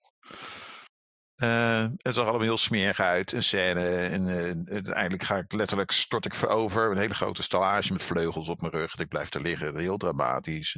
[1.34, 3.86] Eh, het zag allemaal heel smerig uit, een scène.
[3.86, 6.90] En eh, uiteindelijk ga ik letterlijk, stort ik over.
[6.90, 8.98] Een hele grote stallage met vleugels op mijn rug.
[8.98, 10.76] Ik blijf daar liggen, heel dramatisch.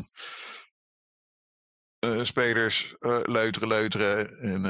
[2.07, 4.39] Eh, spelers uh, leuteren, leuteren.
[4.39, 4.65] En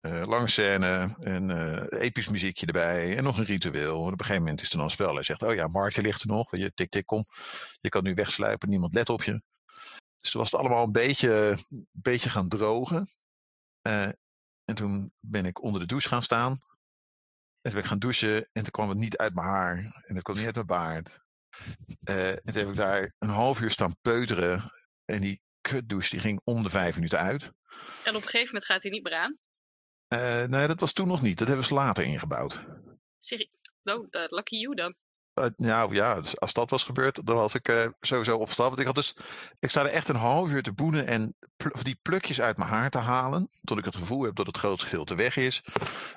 [0.00, 1.16] uh, lange scène.
[1.20, 1.50] En
[1.88, 3.16] episch muziekje erbij.
[3.16, 4.00] En nog een ritueel.
[4.00, 5.14] Op een gegeven moment is er dan een spel.
[5.14, 6.56] Hij zegt, oh ja, Martje ligt er nog.
[6.56, 7.24] Je tik, tik, kom.
[7.80, 8.68] Je kan nu wegsluipen.
[8.68, 9.42] Niemand let op je.
[10.20, 11.56] Dus toen was het allemaal een beetje,
[11.92, 13.06] beetje gaan drogen.
[14.64, 16.50] en toen ben ik onder de douche gaan staan.
[16.50, 18.48] En toen ben ik gaan douchen.
[18.52, 19.76] En toen kwam het niet uit mijn haar.
[20.06, 21.20] En het kwam niet uit mijn baard.
[22.02, 24.72] en toen heb ik daar een half uur staan peuteren.
[25.04, 27.42] En die kutdouche die ging om de vijf minuten uit.
[28.04, 29.38] En op een gegeven moment gaat hij niet meer aan?
[30.14, 31.38] Uh, nee, dat was toen nog niet.
[31.38, 32.64] Dat hebben ze later ingebouwd.
[33.18, 33.48] Serie?
[33.82, 34.94] Oh, uh, lucky you dan.
[35.34, 38.66] Uh, nou ja, dus als dat was gebeurd, dan was ik sowieso op stap.
[38.68, 39.16] Want ik, had dus,
[39.58, 42.70] ik sta er echt een half uur te boenen en pl die plukjes uit mijn
[42.70, 43.48] haar te halen.
[43.64, 45.62] Tot ik het gevoel heb dat het grootste gedeelte weg is.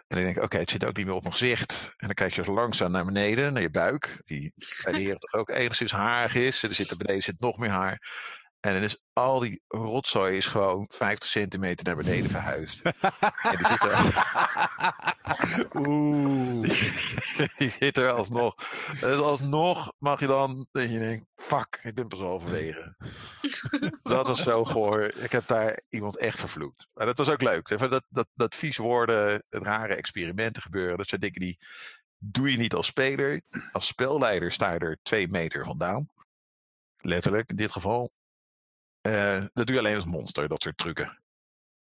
[0.07, 1.93] En ik denk, oké, okay, het zit ook niet meer op mijn gezicht.
[1.97, 4.21] En dan kijk je langzaam naar beneden, naar je buik.
[4.25, 4.53] Die
[4.83, 6.63] bij de heren toch ook enigszins haarig is.
[6.63, 7.99] Er zit er beneden zit nog meer haar.
[8.63, 12.81] En dan is al die rotzooi is gewoon 50 centimeter naar beneden verhuisd.
[12.81, 14.25] en die zit er.
[15.87, 16.61] Oeh.
[17.57, 18.55] Die, zit er alsnog.
[18.99, 20.67] Dus alsnog mag je dan.
[20.71, 22.95] Dat je denkt: fuck, ik ben pas halverwege.
[24.03, 25.03] dat was zo goor.
[25.03, 26.87] Ik heb daar iemand echt vervloekt.
[26.93, 27.67] Maar dat was ook leuk.
[27.79, 30.97] Dat, dat, dat vies woorden, het rare experimenten gebeuren.
[30.97, 31.59] Dat zijn dingen die.
[32.17, 33.41] Doe je niet als speler.
[33.71, 36.09] Als spelleider sta je er twee meter vandaan.
[36.97, 38.11] Letterlijk in dit geval.
[39.07, 41.21] Uh, dat doe je alleen als monster, dat soort trucken.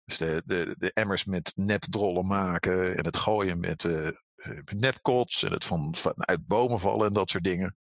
[0.05, 4.09] Dus de, de, de emmers met nepdrollen maken en het gooien met uh,
[4.65, 7.75] nepkots en het van, van, uit bomen vallen en dat soort dingen.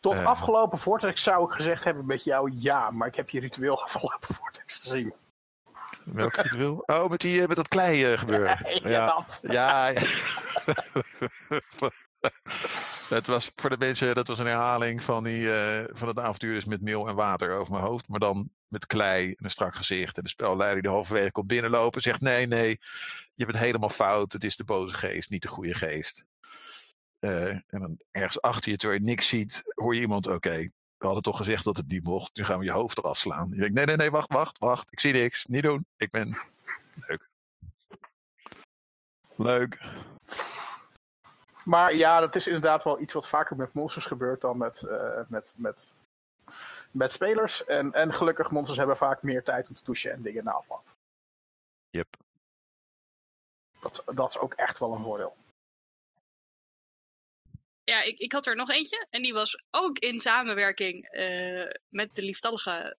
[0.00, 3.40] Tot uh, afgelopen Vortex zou ik gezegd hebben met jou ja, maar ik heb je
[3.40, 5.14] ritueel afgelopen Vortex gezien.
[6.04, 6.82] Welk ritueel?
[6.86, 8.58] Oh, met, die, met dat klei gebeuren.
[8.82, 9.40] Ja, ja, dat.
[9.42, 10.02] Ja, ja.
[13.08, 16.54] Het was voor de mensen, dat was een herhaling van, die, uh, van het avontuur
[16.54, 18.08] dus met meel en water over mijn hoofd.
[18.08, 20.16] Maar dan met klei en een strak gezicht.
[20.16, 22.80] En de spelleider die halverwege komt binnenlopen zegt nee, nee,
[23.34, 24.32] je bent helemaal fout.
[24.32, 26.24] Het is de boze geest, niet de goede geest.
[27.20, 31.06] Uh, en dan ergens achter je, terwijl je niks ziet, hoor je iemand, oké, we
[31.06, 32.36] hadden toch gezegd dat het niet mocht.
[32.36, 33.48] Nu gaan we je hoofd eraf slaan.
[33.48, 34.86] Je denkt, nee, nee, nee, wacht, wacht, wacht.
[34.90, 35.44] Ik zie niks.
[35.44, 35.86] Niet doen.
[35.96, 36.38] Ik ben...
[37.06, 37.28] Leuk.
[39.36, 39.78] Leuk.
[41.66, 45.20] Maar ja, dat is inderdaad wel iets wat vaker met monsters gebeurt dan met, uh,
[45.28, 45.94] met, met,
[46.90, 47.64] met spelers.
[47.64, 50.94] En, en gelukkig, monsters hebben vaak meer tijd om te douchen en dingen na afloop.
[51.90, 52.16] Yep.
[53.80, 55.36] Dat, dat is ook echt wel een voordeel.
[57.84, 59.06] Ja, ik, ik had er nog eentje.
[59.10, 62.96] En die was ook in samenwerking uh, met de lieftallige...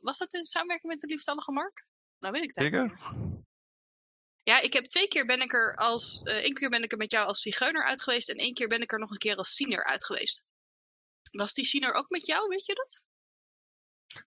[0.00, 1.86] Was dat in samenwerking met de lieftallige Mark?
[2.18, 2.96] Nou weet ik het eigenlijk.
[4.48, 6.20] Ja, ik heb twee keer ben ik er als.
[6.24, 8.28] Uh, één keer ben ik er met jou als zigeuner uit geweest.
[8.28, 10.44] En één keer ben ik er nog een keer als siener uit geweest.
[11.30, 13.04] Was die siener ook met jou, weet je dat?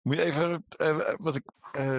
[0.02, 0.66] Moet je even.
[0.76, 1.42] Uh, wat ik.
[1.72, 1.98] Uh,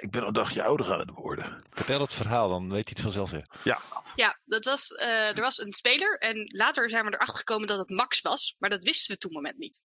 [0.00, 1.62] ik ben een dagje ouder aan het worden.
[1.70, 3.46] Vertel het verhaal, dan weet hij het vanzelf weer.
[3.64, 3.80] Ja.
[4.16, 6.18] Ja, dat was, er was een speler.
[6.18, 8.54] En later zijn we erachter gekomen dat het Max was.
[8.58, 9.82] Maar dat wisten we toen moment niet.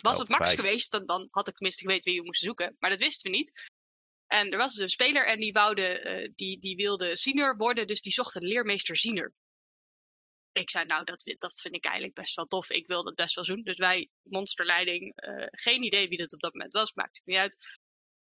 [0.00, 2.76] Was oh, het Max geweest, dan, dan had ik tenminste geweten wie we moesten zoeken.
[2.78, 3.70] Maar dat wisten we niet.
[4.26, 7.86] En er was dus een speler en die, woude, uh, die, die wilde ziener worden,
[7.86, 9.32] dus die zocht een leermeester ziener.
[10.52, 12.70] Ik zei, nou, dat, dat vind ik eigenlijk best wel tof.
[12.70, 13.62] Ik wil dat best wel doen.
[13.62, 17.36] Dus wij, monsterleiding, uh, geen idee wie dat op dat moment was, maakt het niet
[17.36, 17.78] uit.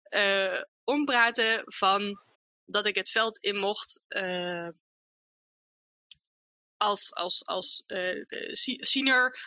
[0.10, 2.22] Uh, ompraten van
[2.66, 4.04] dat ik het veld in mocht
[6.78, 7.84] als, als, als.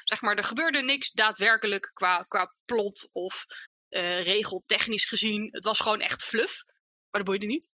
[0.05, 3.47] Zeg maar, er gebeurde niks daadwerkelijk qua, qua plot of
[3.91, 5.49] uh, regeltechnisch gezien.
[5.51, 6.65] Het was gewoon echt fluff.
[7.11, 7.71] Maar dat boeide niet.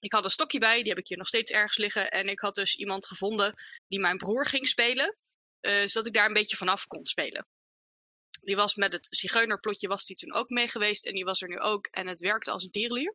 [0.00, 2.10] Ik had een stokje bij, die heb ik hier nog steeds ergens liggen.
[2.10, 3.54] En ik had dus iemand gevonden
[3.88, 5.16] die mijn broer ging spelen.
[5.60, 7.46] Uh, zodat ik daar een beetje vanaf kon spelen.
[8.40, 11.06] Die was met het zigeunerplotje was die toen ook mee geweest.
[11.06, 11.86] En die was er nu ook.
[11.86, 13.14] En het werkte als een tierenlier.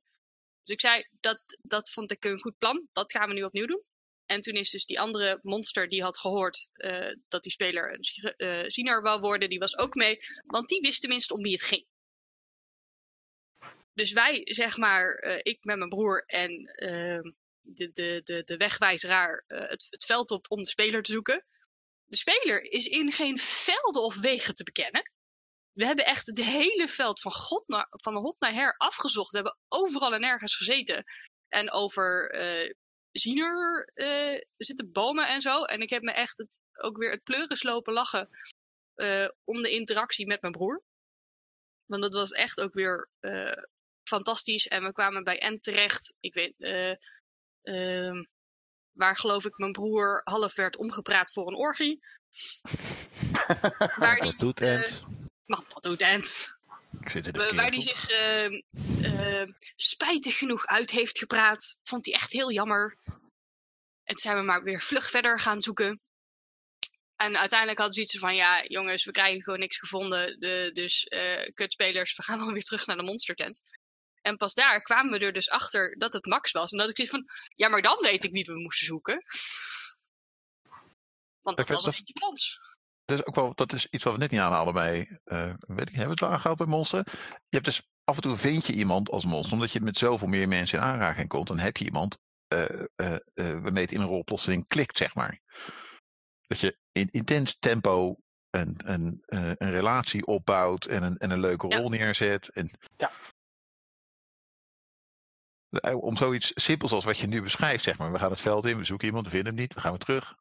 [0.62, 2.88] Dus ik zei, dat, dat vond ik een goed plan.
[2.92, 3.84] Dat gaan we nu opnieuw doen.
[4.26, 8.00] En toen is dus die andere monster die had gehoord uh, dat die speler
[8.38, 10.20] een ziener wou worden, die was ook mee.
[10.46, 11.86] Want die wist tenminste om wie het ging.
[14.00, 17.32] Dus wij, zeg maar, uh, ik met mijn broer en uh,
[17.62, 21.46] de, de, de, de wegwijzeraar uh, het, het veld op om de speler te zoeken.
[22.06, 25.12] De speler is in geen velden of wegen te bekennen.
[25.72, 29.32] We hebben echt het hele veld van, God naar, van hot naar her afgezocht.
[29.32, 31.04] We hebben overal en nergens gezeten.
[31.48, 32.74] En over uh,
[33.12, 33.92] ziener
[34.58, 35.64] zitten bomen en zo.
[35.64, 38.30] En ik heb me echt het, ook weer het pleuren slopen lachen
[39.44, 40.84] om de interactie met mijn broer.
[41.86, 43.10] Want dat was echt ook weer
[44.10, 44.68] fantastisch.
[44.68, 46.14] En we kwamen bij N terecht.
[46.20, 46.96] Ik weet, eh,
[47.62, 48.24] ehm,
[48.92, 52.00] waar geloof ik mijn broer half werd omgepraat voor een orgie.
[53.98, 55.04] waar die, Dat doet eh, Ent.
[55.46, 56.58] maar dat doet Ent.
[57.02, 57.82] Ik zit in de Waar groep.
[57.82, 58.46] zich eh,
[59.42, 61.80] eh, spijtig genoeg uit heeft gepraat.
[61.84, 62.98] Vond hij echt heel jammer.
[64.04, 66.02] En toen zijn we maar weer vlug verder gaan zoeken.
[67.16, 70.40] En uiteindelijk hadden ze iets van, ja jongens, we krijgen gewoon niks gevonden.
[70.40, 73.62] De, dus eh kutspelers, we gaan wel weer terug naar de monstertent.
[74.22, 76.72] En pas daar kwamen we er dus achter dat het Max was.
[76.72, 77.26] En dat ik zoiets van,
[77.56, 79.24] ja maar dan weet ik wie we moesten zoeken.
[81.42, 82.60] Want dat Ik was een beetje plans.
[83.06, 85.90] Dat is ook wel, dat is iets wat we net niet aanhalen bij, eh, weet
[85.90, 87.06] ik, hebben we het wel aangehaald bij monsteren?
[87.30, 90.28] Je hebt dus af en toe vind je iemand als monster, omdat je met zoveel
[90.28, 92.18] meer mensen in aanraking komt, dan heb je iemand
[92.48, 95.40] eh, eh, eh, waarmee het in een rol plotseling klikt, zeg maar.
[96.48, 98.16] Dat je in intens tempo
[98.50, 101.78] een, een, eh, een relatie opbouwt en een, en een leuke Ja.
[101.78, 102.50] rol neerzet.
[102.50, 103.12] En Ja.
[105.70, 108.12] Eh, Om zoiets simpels als wat je nu beschrijft, zeg maar.
[108.12, 110.00] We gaan het veld in, we zoeken iemand, we vinden hem niet, we gaan weer
[110.00, 110.36] terug.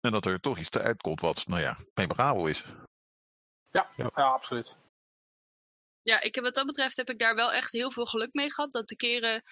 [0.00, 2.64] En dat er toch iets uitkomt wat, nou ja, memorabel is.
[3.70, 4.06] Ja, ja.
[4.06, 4.76] absoluut.
[6.02, 8.52] Ja, ik heb, wat dat betreft heb ik daar wel echt heel veel geluk mee
[8.52, 8.72] gehad.
[8.72, 9.42] Dat de keren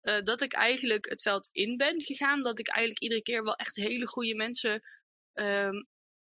[0.00, 3.54] eh, dat ik eigenlijk het veld in ben gegaan, dat ik eigenlijk iedere keer wel
[3.54, 4.82] echt hele goede mensen
[5.32, 5.82] ehm,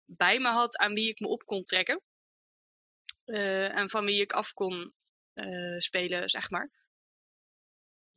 [0.04, 2.02] bij me had aan wie ik me op kon trekken.
[3.24, 4.92] Eh, en van wie ik af kon
[5.78, 6.70] spelen, zeg maar.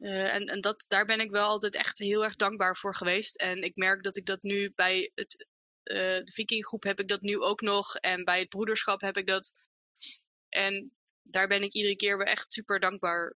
[0.01, 3.35] Eh, en en dat, daar ben ik wel altijd echt heel erg dankbaar voor geweest.
[3.35, 5.47] En ik merk dat ik dat nu bij het,
[5.83, 7.95] eh, de Vikinggroep heb ik dat nu ook nog.
[7.95, 9.51] En bij het broederschap heb ik dat.
[10.49, 10.91] En
[11.21, 13.35] daar ben ik iedere keer weer echt super dankbaar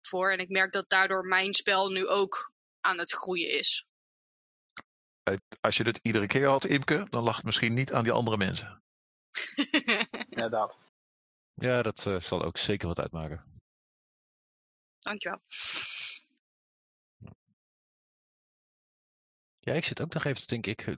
[0.00, 0.32] voor.
[0.32, 3.86] En ik merk dat daardoor mijn spel nu ook aan het groeien is.
[5.22, 8.12] Eh, Als je dit iedere keer had, Imke, dan lag het misschien niet aan die
[8.12, 8.82] andere mensen.
[10.28, 10.78] Inderdaad.
[11.54, 13.44] Ja, dat eh, zal ook zeker wat uitmaken.
[14.98, 15.40] Dankjewel.
[19.60, 20.72] Ja, ik zit ook nog even te denken.
[20.72, 20.94] Ik eh,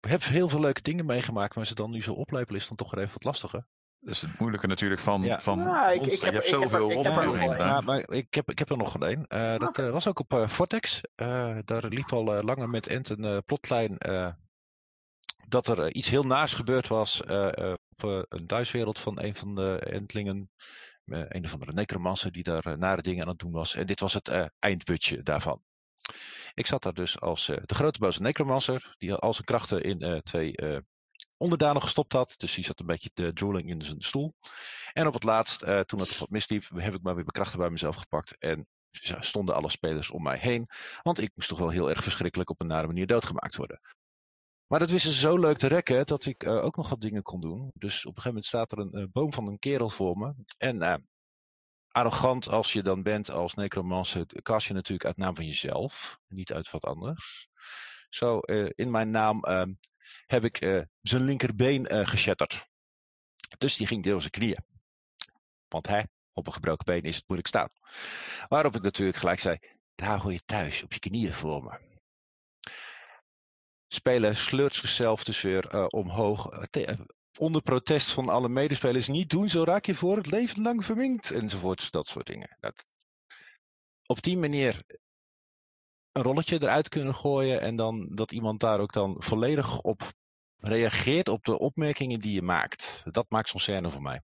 [0.00, 2.90] heb heel veel leuke dingen meegemaakt, maar ze dan nu zo oplepelen is dan toch
[2.90, 3.66] weer even wat lastiger.
[4.00, 5.40] Dat is het moeilijke natuurlijk van, Ja.
[5.40, 7.56] van Ja, ik- ik heb- je hebt er- zoveel wel gedaan.
[7.56, 9.26] Ja, maar ik heb, ik heb er nog een.
[9.26, 11.00] Eh dat eh, was ook op eh, Vortex.
[11.14, 14.32] Eh, daar liep al langer met Ent een eh, plotlijn eh,
[15.54, 19.34] dat er eh, iets heel naars gebeurd was eh, eh, op een thuiswereld van een
[19.34, 20.50] van de Entlingen.
[21.04, 23.74] Een of andere necromancer die daar nare dingen aan het doen was.
[23.74, 25.62] En dit was het eindputje daarvan.
[26.54, 30.54] Ik zat daar dus als de grote boze necromancer, die al zijn krachten in twee
[31.36, 32.34] onderdanen gestopt had.
[32.36, 34.34] Dus die zat een beetje te drooling in zijn stoel.
[34.92, 37.70] En op het laatst, toen het wat misliep, heb ik maar weer mijn krachten bij
[37.70, 38.36] mezelf gepakt.
[38.38, 38.66] En
[39.20, 40.68] stonden alle spelers om mij heen.
[41.02, 43.80] Want ik moest toch wel heel erg verschrikkelijk op een nare manier doodgemaakt worden.
[44.66, 47.22] Maar dat wisten ze zo leuk te rekken dat ik eh, ook nog wat dingen
[47.22, 47.70] kon doen.
[47.74, 50.34] Dus op een gegeven moment staat er een eh, boom van een kerel voor me.
[50.58, 50.94] En eh,
[51.88, 56.18] arrogant als je dan bent als necromancer, cast je natuurlijk uit naam van jezelf.
[56.28, 57.48] Niet uit wat anders.
[58.08, 58.38] Zo,
[58.74, 59.62] in mijn naam eh,
[60.26, 62.68] heb ik zijn linkerbeen eh geshatterd.
[63.58, 64.64] Dus die ging door zijn knieën.
[65.68, 67.68] Want hè, op een gebroken been is het moeilijk staan.
[68.48, 69.58] Waarop ik natuurlijk gelijk zei,
[69.94, 71.93] daar hoor je thuis, op je knieën voor me.
[73.94, 76.48] Speler sleurt zichzelf dus weer eh, omhoog.
[76.48, 76.98] eh,
[77.38, 79.08] onder protest van alle medespelers.
[79.08, 81.30] Niet doen, zo raak je voor het leven lang verminkt.
[81.30, 82.56] Enzovoorts, dat soort dingen.
[82.60, 82.84] Dat,
[84.06, 84.82] op die manier
[86.12, 87.60] een rolletje eruit kunnen gooien.
[87.60, 90.12] En dan dat iemand daar ook dan volledig op
[90.56, 93.02] reageert op de opmerkingen die je maakt.
[93.04, 94.22] Dat maakt zo'n scène voor mij.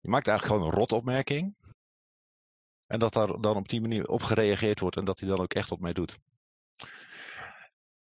[0.00, 1.56] Je maakt eigenlijk gewoon een rotopmerking.
[2.86, 5.54] En dat daar dan op die manier op gereageerd wordt en dat hij dan ook
[5.54, 6.18] echt wat mee doet.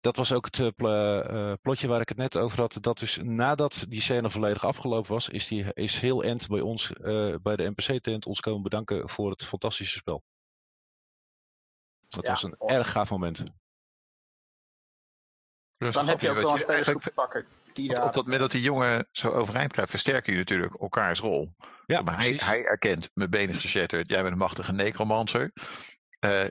[0.05, 2.77] Dat was ook het eh, pl- eh, plotje waar ik het net over had.
[2.81, 6.93] Dat dus nadat die scène volledig afgelopen was, is, die, is heel End bij ons,
[6.93, 10.23] eh, bij de NPC-tent, ons komen bedanken voor het fantastische spel.
[12.09, 12.79] Dat Ja, was een awesome.
[12.79, 13.43] erg gaaf moment.
[15.77, 17.73] Dus Dan heb je ook wel een spelersgroep te eigenlijk- pakken.
[17.75, 21.19] Die daar, op dat moment dat die jongen zo overeind krijgt, versterken jullie natuurlijk elkaars
[21.21, 21.55] rol.
[21.87, 25.53] Ja, maar hij, hij erkent, mijn benen is geshatterd, jij bent een machtige necromancer.
[26.19, 26.47] Eh,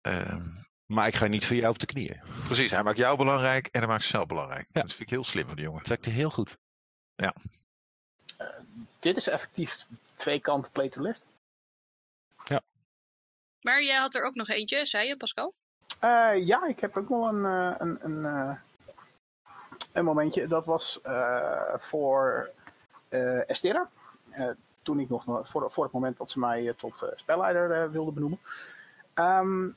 [0.00, 0.42] ehm,
[0.86, 2.20] Maar ik ga niet voor jou op de knieën.
[2.46, 4.66] precies, hij maakt jou belangrijk en hij maakt zichzelf belangrijk.
[4.72, 4.80] Ja.
[4.80, 5.78] Dat vind ik heel slim van die jongen.
[5.78, 6.56] Het werkte heel goed.
[8.98, 9.86] Dit is effectief
[10.16, 11.26] twee kanten play to lift.
[13.60, 15.54] Maar jij had er ook nog eentje, zei je, Pascal?
[15.98, 18.56] Eh, ja, ik heb ook wel een, eh, een, een, eh,
[19.92, 20.46] een momentje.
[20.46, 22.50] Dat was eh, voor
[23.08, 23.88] eh Estera.
[24.30, 24.50] Eh,
[24.84, 27.90] toen ik nog, voor, voor het moment dat ze mij eh, tot eh, spelleider eh,
[27.90, 28.38] wilde benoemen.
[29.14, 29.68] Ehm,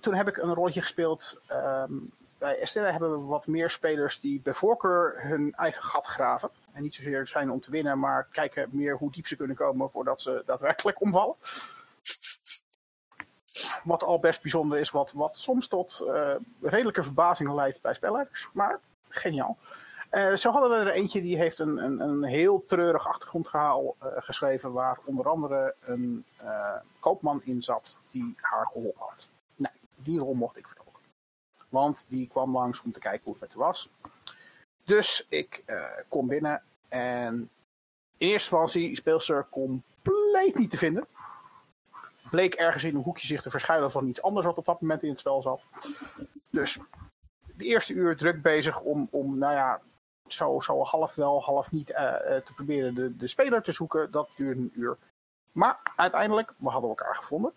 [0.00, 1.40] toen heb ik een rolletje gespeeld.
[1.46, 1.92] Ehm,
[2.38, 6.50] bij Estera hebben we wat meer spelers die bij voorkeur hun eigen gat graven.
[6.72, 9.90] En niet zozeer zijn om te winnen, maar kijken meer hoe diep ze kunnen komen
[9.90, 11.34] voordat ze daadwerkelijk omvallen.
[13.84, 18.48] Wat al best bijzonder is, wat, wat soms tot uh, redelijke verbazing leidt bij spelleiders.
[18.52, 19.58] Maar geniaal.
[20.10, 24.08] Uh, zo hadden we er eentje die heeft een, een, een heel treurig achtergrondverhaal uh,
[24.16, 24.72] geschreven.
[24.72, 26.24] Waar onder andere een
[27.00, 29.28] koopman in zat die haar geholpen had.
[30.06, 31.02] Die rol mocht ik vertolken.
[31.68, 33.90] Want die kwam langs om te kijken hoe het met was.
[34.84, 35.64] Dus ik
[36.08, 37.34] kom binnen en
[38.16, 41.06] in eerste instantie speelster compleet niet te vinden
[42.30, 45.02] bleek ergens in een hoekje zich te verschuilen van iets anders wat op dat moment
[45.02, 45.62] in het spel zat.
[46.50, 46.80] Dus
[47.56, 49.80] de eerste uur druk bezig om, om nou ja,
[50.26, 54.10] zo, zo half wel, half niet uh, te proberen de, de speler te zoeken.
[54.10, 54.96] Dat duurde een uur.
[55.52, 57.52] Maar uiteindelijk, we hadden elkaar gevonden.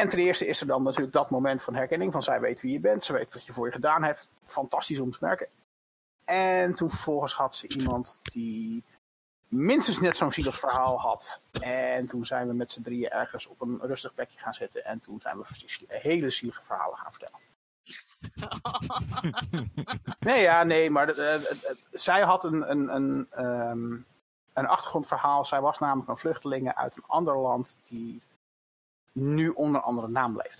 [0.00, 2.12] En ten eerste is er dan natuurlijk dat moment van herkenning.
[2.12, 4.28] Van zij weet wie je bent, ze weet wat je voor je gedaan hebt.
[4.44, 5.46] Fantastisch om te merken.
[6.24, 8.84] En toen vervolgens had ze iemand die
[9.48, 11.40] minstens net zo'n zielig verhaal had.
[11.50, 14.84] En toen zijn we met z'n drieën ergens op een rustig plekje gaan zitten.
[14.84, 15.44] En toen zijn we
[15.88, 17.38] hele zielige verhalen gaan vertellen.
[20.28, 21.14] nee, ja, nee, maar
[21.90, 23.92] zij had een, een, een, ehm,
[24.52, 25.44] een achtergrondverhaal.
[25.44, 28.22] Zij was namelijk een vluchteling uit een ander land die
[29.12, 30.40] nu onder andere naam.
[30.40, 30.50] En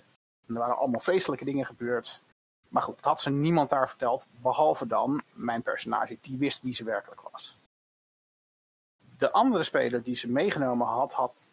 [0.47, 2.22] er waren allemaal vreselijke dingen gebeurd.
[2.68, 6.74] Maar goed, dat had ze niemand daar verteld, behalve dan mijn personage, die wist wie
[6.74, 7.60] ze werkelijk was
[9.20, 11.48] de andere speler die ze meegenomen had, had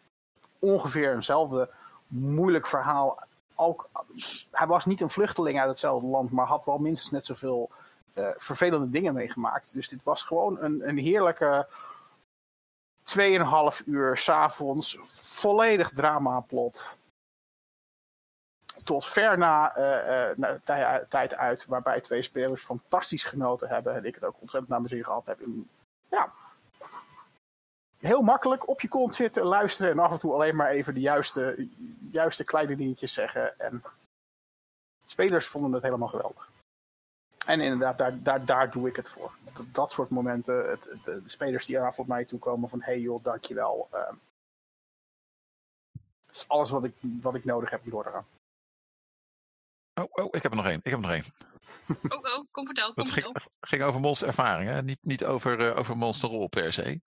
[0.58, 1.70] ongeveer eenzelfde
[2.06, 3.18] moeilijk verhaal.
[3.54, 3.88] Ook,
[4.52, 7.70] hij was niet een vluchteling uit hetzelfde land, maar had wel minstens net zoveel
[8.14, 9.72] uh, vervelende dingen meegemaakt.
[9.72, 11.68] Dus dit was gewoon een, een heerlijke
[13.16, 16.98] 2,5 uur s'avonds, volledig dramaplot.
[18.84, 20.50] Tot ver na, uh,
[21.08, 23.94] tijd uit, waarbij twee spelers fantastisch genoten hebben.
[23.94, 25.40] En ik het ook ontzettend naar mijn zin gehad heb.
[26.08, 26.32] ja,
[27.98, 31.00] heel makkelijk op je kont zitten, luisteren en af en toe alleen maar even de
[31.00, 31.68] juiste,
[32.10, 33.60] juiste kleine dingetjes zeggen.
[33.60, 33.82] En
[35.06, 36.48] spelers vonden het helemaal geweldig.
[37.46, 39.32] En inderdaad, daar, daar, daar doe ik het voor.
[39.58, 43.00] Dat, dat soort momenten, het, de, de, spelers die naar mij toe komen van hey
[43.00, 43.88] joh, dankjewel.
[43.92, 44.00] Uh,
[46.26, 48.26] dat is alles wat ik, wat ik nodig heb hierdoor eraan.
[49.94, 50.80] Oh, oh, ik heb er nog één.
[50.82, 51.24] Ik heb er nog één.
[52.08, 52.94] Oh, oh, kom vertel.
[52.94, 57.00] Kom het ging, ging, over monster ervaringen, niet, niet over, uh, over monsterrol per se.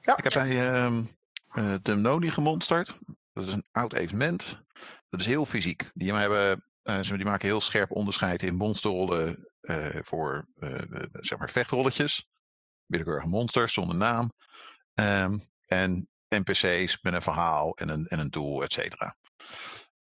[0.00, 0.16] Ja.
[0.16, 0.98] Ik heb bij uh,
[1.54, 2.98] uh, de Noni gemonsterd.
[3.32, 4.62] Dat is een oud evenement.
[5.08, 5.90] Dat is heel fysiek.
[5.94, 9.51] Die, hebben, uh, die maken heel scherp onderscheid in monsterrollen
[10.02, 10.46] voor
[11.12, 12.26] zeg maar vechtrolletjes.
[12.86, 14.32] Willekeurige monsters zonder naam.
[14.94, 19.16] Um, en NPC's met een verhaal en een, en een doel, et cetera.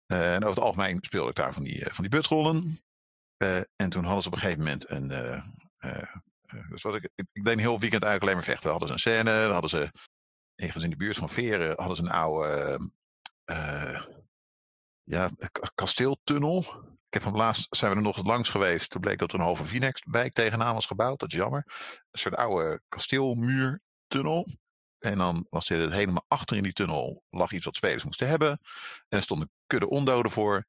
[0.07, 2.79] Uh, en over het algemeen speelde ik daar van die, van die butrollen.
[3.77, 5.09] En toen hadden ze op een gegeven moment een.
[6.69, 8.71] Dus wat ik, ik, deed een heel weekend eigenlijk alleen maar vechten.
[8.71, 9.91] Hadden ze een scène, dan hadden ze
[10.57, 12.91] in de buurt van Veren hadden ze een oude
[15.03, 15.31] ja,
[15.75, 16.65] kasteeltunnel.
[17.11, 18.91] Ik heb van laatst zijn we er nog eens langs geweest.
[18.91, 21.19] Toen bleek dat er een halve Vinex wijk tegenaan was gebouwd.
[21.19, 21.65] Dat is jammer.
[22.11, 24.47] Een soort oude kasteelmuurtunnel.
[24.99, 28.51] En dan was dit helemaal achter in die tunnel lag iets wat spelers moesten hebben.
[29.09, 30.67] En er stonden kudde ondoden voor.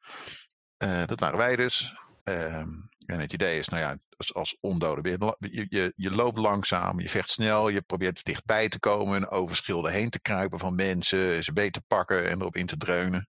[0.77, 1.93] Uh, dat waren wij dus.
[2.23, 2.69] Ehm,
[3.05, 5.09] en het idee is, nou ja, als, als ondode,
[5.39, 9.91] je, je, je loopt langzaam, je vecht snel, je probeert dichtbij te komen, over schilden
[9.91, 13.30] heen te kruipen van mensen, ze beet te pakken en erop in te dreunen.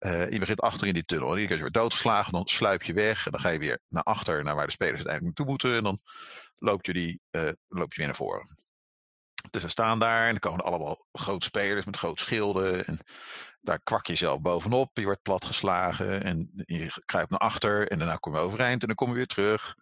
[0.00, 1.34] Uh, je begint achter in die tunnel.
[1.34, 3.26] En je wordt doodgeslagen, dan sluip je weg.
[3.26, 5.76] En dan ga je weer naar achter, naar waar de spelers uiteindelijk naartoe moeten.
[5.76, 5.98] En dan
[6.54, 8.56] loop je, die, uh, loop je weer naar voren.
[9.50, 12.84] Dus we staan daar en er komen allemaal grote spelers met grote schilden.
[12.84, 12.98] En
[13.60, 14.98] daar kwak je zelf bovenop.
[14.98, 17.88] Je wordt platgeslagen en je kruipt naar achter.
[17.88, 19.74] En daarna kom je overeind en dan kom je weer terug.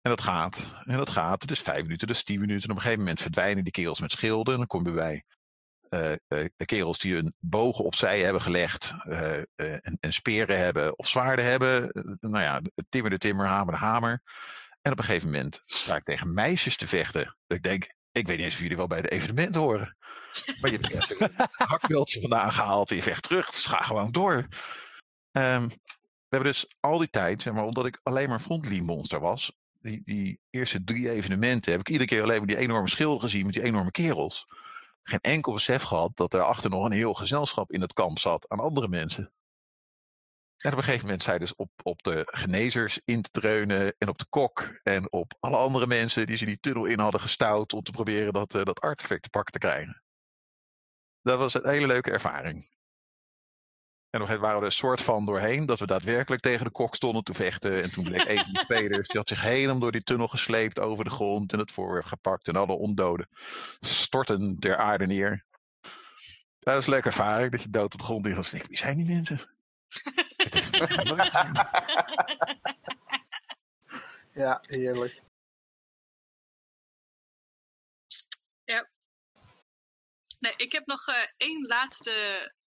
[0.00, 0.80] En dat gaat.
[0.82, 1.42] En dat gaat.
[1.42, 2.64] Het is vijf minuten, dus tien minuten.
[2.64, 4.52] En op een gegeven moment verdwijnen die kerels met schilden.
[4.52, 5.24] En dan kom je bij
[6.64, 8.94] kerels die hun bogen opzij hebben gelegd.
[9.04, 11.90] Uh, en, en, speren hebben of zwaarden hebben.
[12.20, 14.22] nou ja, timmer de timmer, hamer de hamer.
[14.82, 17.36] En op een gegeven moment sta ik tegen meisjes te vechten.
[17.46, 19.96] Dat ik denk, ik weet niet eens of jullie wel bij het evenement horen.
[20.60, 21.30] Maar je hebt een
[21.68, 23.50] hakbeeldje vandaan gehaald en je vecht terug.
[23.50, 24.46] Dus ga gewoon door.
[25.32, 25.68] Um,
[26.28, 29.52] we hebben dus al die tijd, zeg maar, omdat ik alleen maar frontline monster was.
[29.80, 33.44] Die, die eerste drie evenementen heb ik iedere keer alleen maar die enorme schil gezien
[33.44, 34.46] met die enorme kerels.
[35.04, 38.48] Geen enkel besef gehad dat er achter nog een heel gezelschap in het kamp zat
[38.48, 39.32] aan andere mensen.
[40.56, 44.08] En op een gegeven moment zei dus op, op de genezers in te dreunen en
[44.08, 47.72] op de kok en op alle andere mensen die ze die tunnel in hadden gestouwd
[47.72, 50.02] om te proberen dat, uh, dat artefact te pakken te krijgen.
[51.20, 52.66] Dat was een hele leuke ervaring.
[54.14, 56.94] En nog waren we er een soort van doorheen dat we daadwerkelijk tegen de kok
[56.94, 57.82] stonden te vechten.
[57.82, 60.78] En toen bleek een van de spelers, die had zich helemaal door die tunnel gesleept
[60.78, 62.48] over de grond en het voorwerp gepakt.
[62.48, 63.28] En alle ondoden
[63.80, 65.44] storten ter aarde neer.
[66.58, 68.68] Dat is een leuke ervaring, dat je dood op de grond snikken.
[68.68, 69.56] Wie zijn die mensen?
[74.42, 75.22] ja, heerlijk.
[78.64, 78.88] Ja.
[80.38, 82.12] Nee, ik heb nog uh, één laatste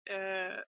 [0.05, 0.62] uh,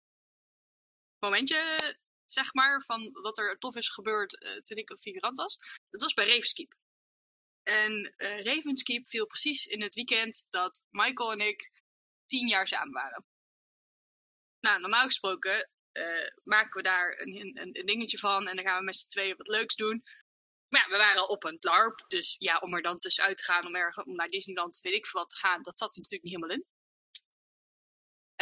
[1.23, 1.95] momentje,
[2.25, 5.57] zeg maar, van wat er tof is gebeurd uh, toen ik een figurant was.
[5.89, 6.73] Dat was bij Ravenskeep.
[7.63, 11.71] En uh, Ravenskeep viel precies in het weekend dat Michael en ik
[12.25, 13.25] tien jaar samen waren.
[14.59, 18.85] Nou, normaal gesproken uh, maken we daar een, een, dingetje van en dan gaan we
[18.85, 20.03] met z'n tweeën wat leuks doen.
[20.67, 23.65] Maar ja, we waren op een LARP, dus ja, om er dan tussenuit te gaan
[23.65, 26.23] om, ergens, om naar Disneyland, weet ik veel wat te gaan, dat zat er natuurlijk
[26.23, 26.65] niet helemaal in.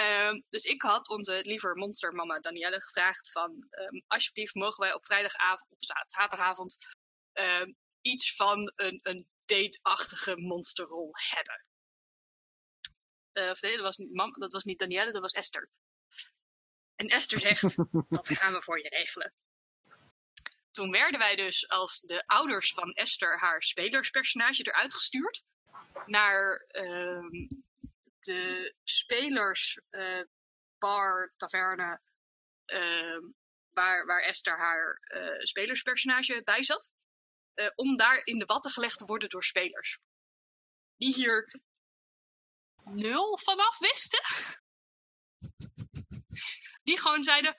[0.02, 5.06] Uh, dus ik had onze liever monstermama Danielle gevraagd van, um, alsjeblieft mogen wij op
[5.06, 6.76] vrijdagavond, of zaterdagavond,
[7.34, 7.66] uh,
[8.02, 11.66] iets van een, een date-achtige monsterrol hebben.
[13.34, 15.70] Uh, of nee, dat was, niet, mam, dat was niet Danielle, dat was Esther.
[16.96, 17.62] En Esther zegt,
[18.10, 19.34] dat gaan we voor je regelen.
[20.72, 25.44] Toen werden wij dus als de ouders van Esther haar spelerspersonage eruit gestuurd.
[26.06, 27.48] Naar uh,
[28.26, 32.02] de spelersbar, uh, taverne,
[32.66, 33.20] uh,
[33.70, 36.92] waar, waar Esther haar uh, spelerspersonage bij zat.
[37.56, 40.00] Uh, om daar in de watten gelegd te worden door spelers.
[40.98, 41.62] Die hier
[42.84, 44.22] nul vanaf wisten.
[46.84, 47.56] Die gewoon zeiden,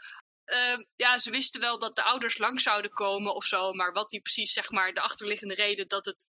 [0.47, 4.11] uh, ja, ze wisten wel dat de ouders langs zouden komen of zo, maar wat
[4.11, 6.29] die precies, zeg maar, de achterliggende reden dat het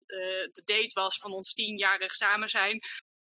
[0.51, 2.81] de date was van ons tienjarig samen zijn,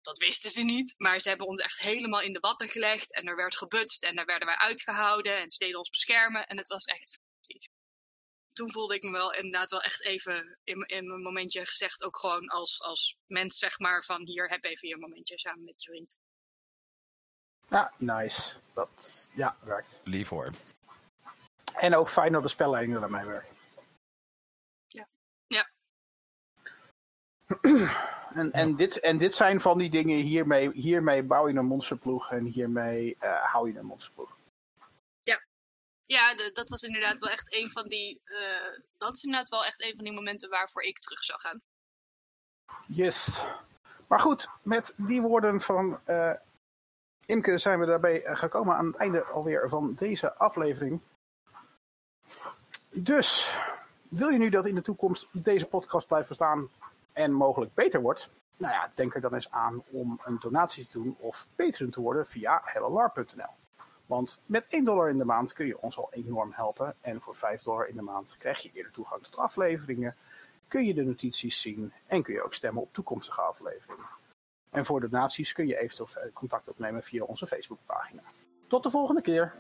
[0.05, 0.95] dat wisten ze niet.
[0.97, 4.17] Maar ze hebben ons echt helemaal in de watten gelegd en er werd gebutst en
[4.17, 7.69] daar werden wij uitgehouden en ze deden ons beschermen en het was echt fantastisch.
[8.53, 12.19] Toen voelde ik me wel inderdaad wel echt even in, in een momentje gezegd, ook
[12.19, 15.91] gewoon als, als mens, zeg maar, van hier heb even je momentje samen met je
[15.91, 16.17] vriend.
[17.69, 18.57] Ja, nice.
[18.75, 20.01] Dat ja, werkt.
[20.05, 20.53] Lief hoor.
[21.75, 23.53] En ook fijn dat de spelleiding er mee werkt.
[24.87, 25.09] Ja.
[25.47, 25.71] Ja.
[28.35, 32.31] En, en, dit, en dit zijn van die dingen, hiermee, hiermee bouw je een monsterploeg
[32.31, 34.37] en hiermee uh, hou je een monsterploeg.
[35.21, 35.43] Ja,
[36.07, 39.65] ja de, dat was inderdaad wel echt een van die, uh, dat is inderdaad wel
[39.65, 41.63] echt een van die momenten waarvoor ik terug zou gaan.
[42.87, 43.43] Yes.
[44.07, 46.33] Maar goed, met die woorden van uh,
[47.27, 51.01] Imke zijn we daarbij gekomen aan het einde alweer van deze aflevering.
[52.91, 53.55] Dus,
[54.09, 56.71] wil je nu dat in de toekomst deze podcast blijft verstaan
[57.15, 58.31] en mogelijk beter wordt?
[58.57, 62.01] Nou ja, denk er dan eens aan om een donatie te doen of patron te
[62.01, 63.53] worden via hellolar.nl.
[64.07, 66.95] Want met 1 dollar in de maand kun je ons al enorm helpen.
[67.01, 70.17] En voor 5 dollar in de maand krijg je eerder toegang tot afleveringen.
[70.69, 74.07] Kun je de notities zien en kun je ook stemmen op toekomstige afleveringen.
[74.71, 78.23] En voor donaties kun je eventueel contact opnemen via onze Facebookpagina.
[78.69, 79.55] Tot de volgende keer!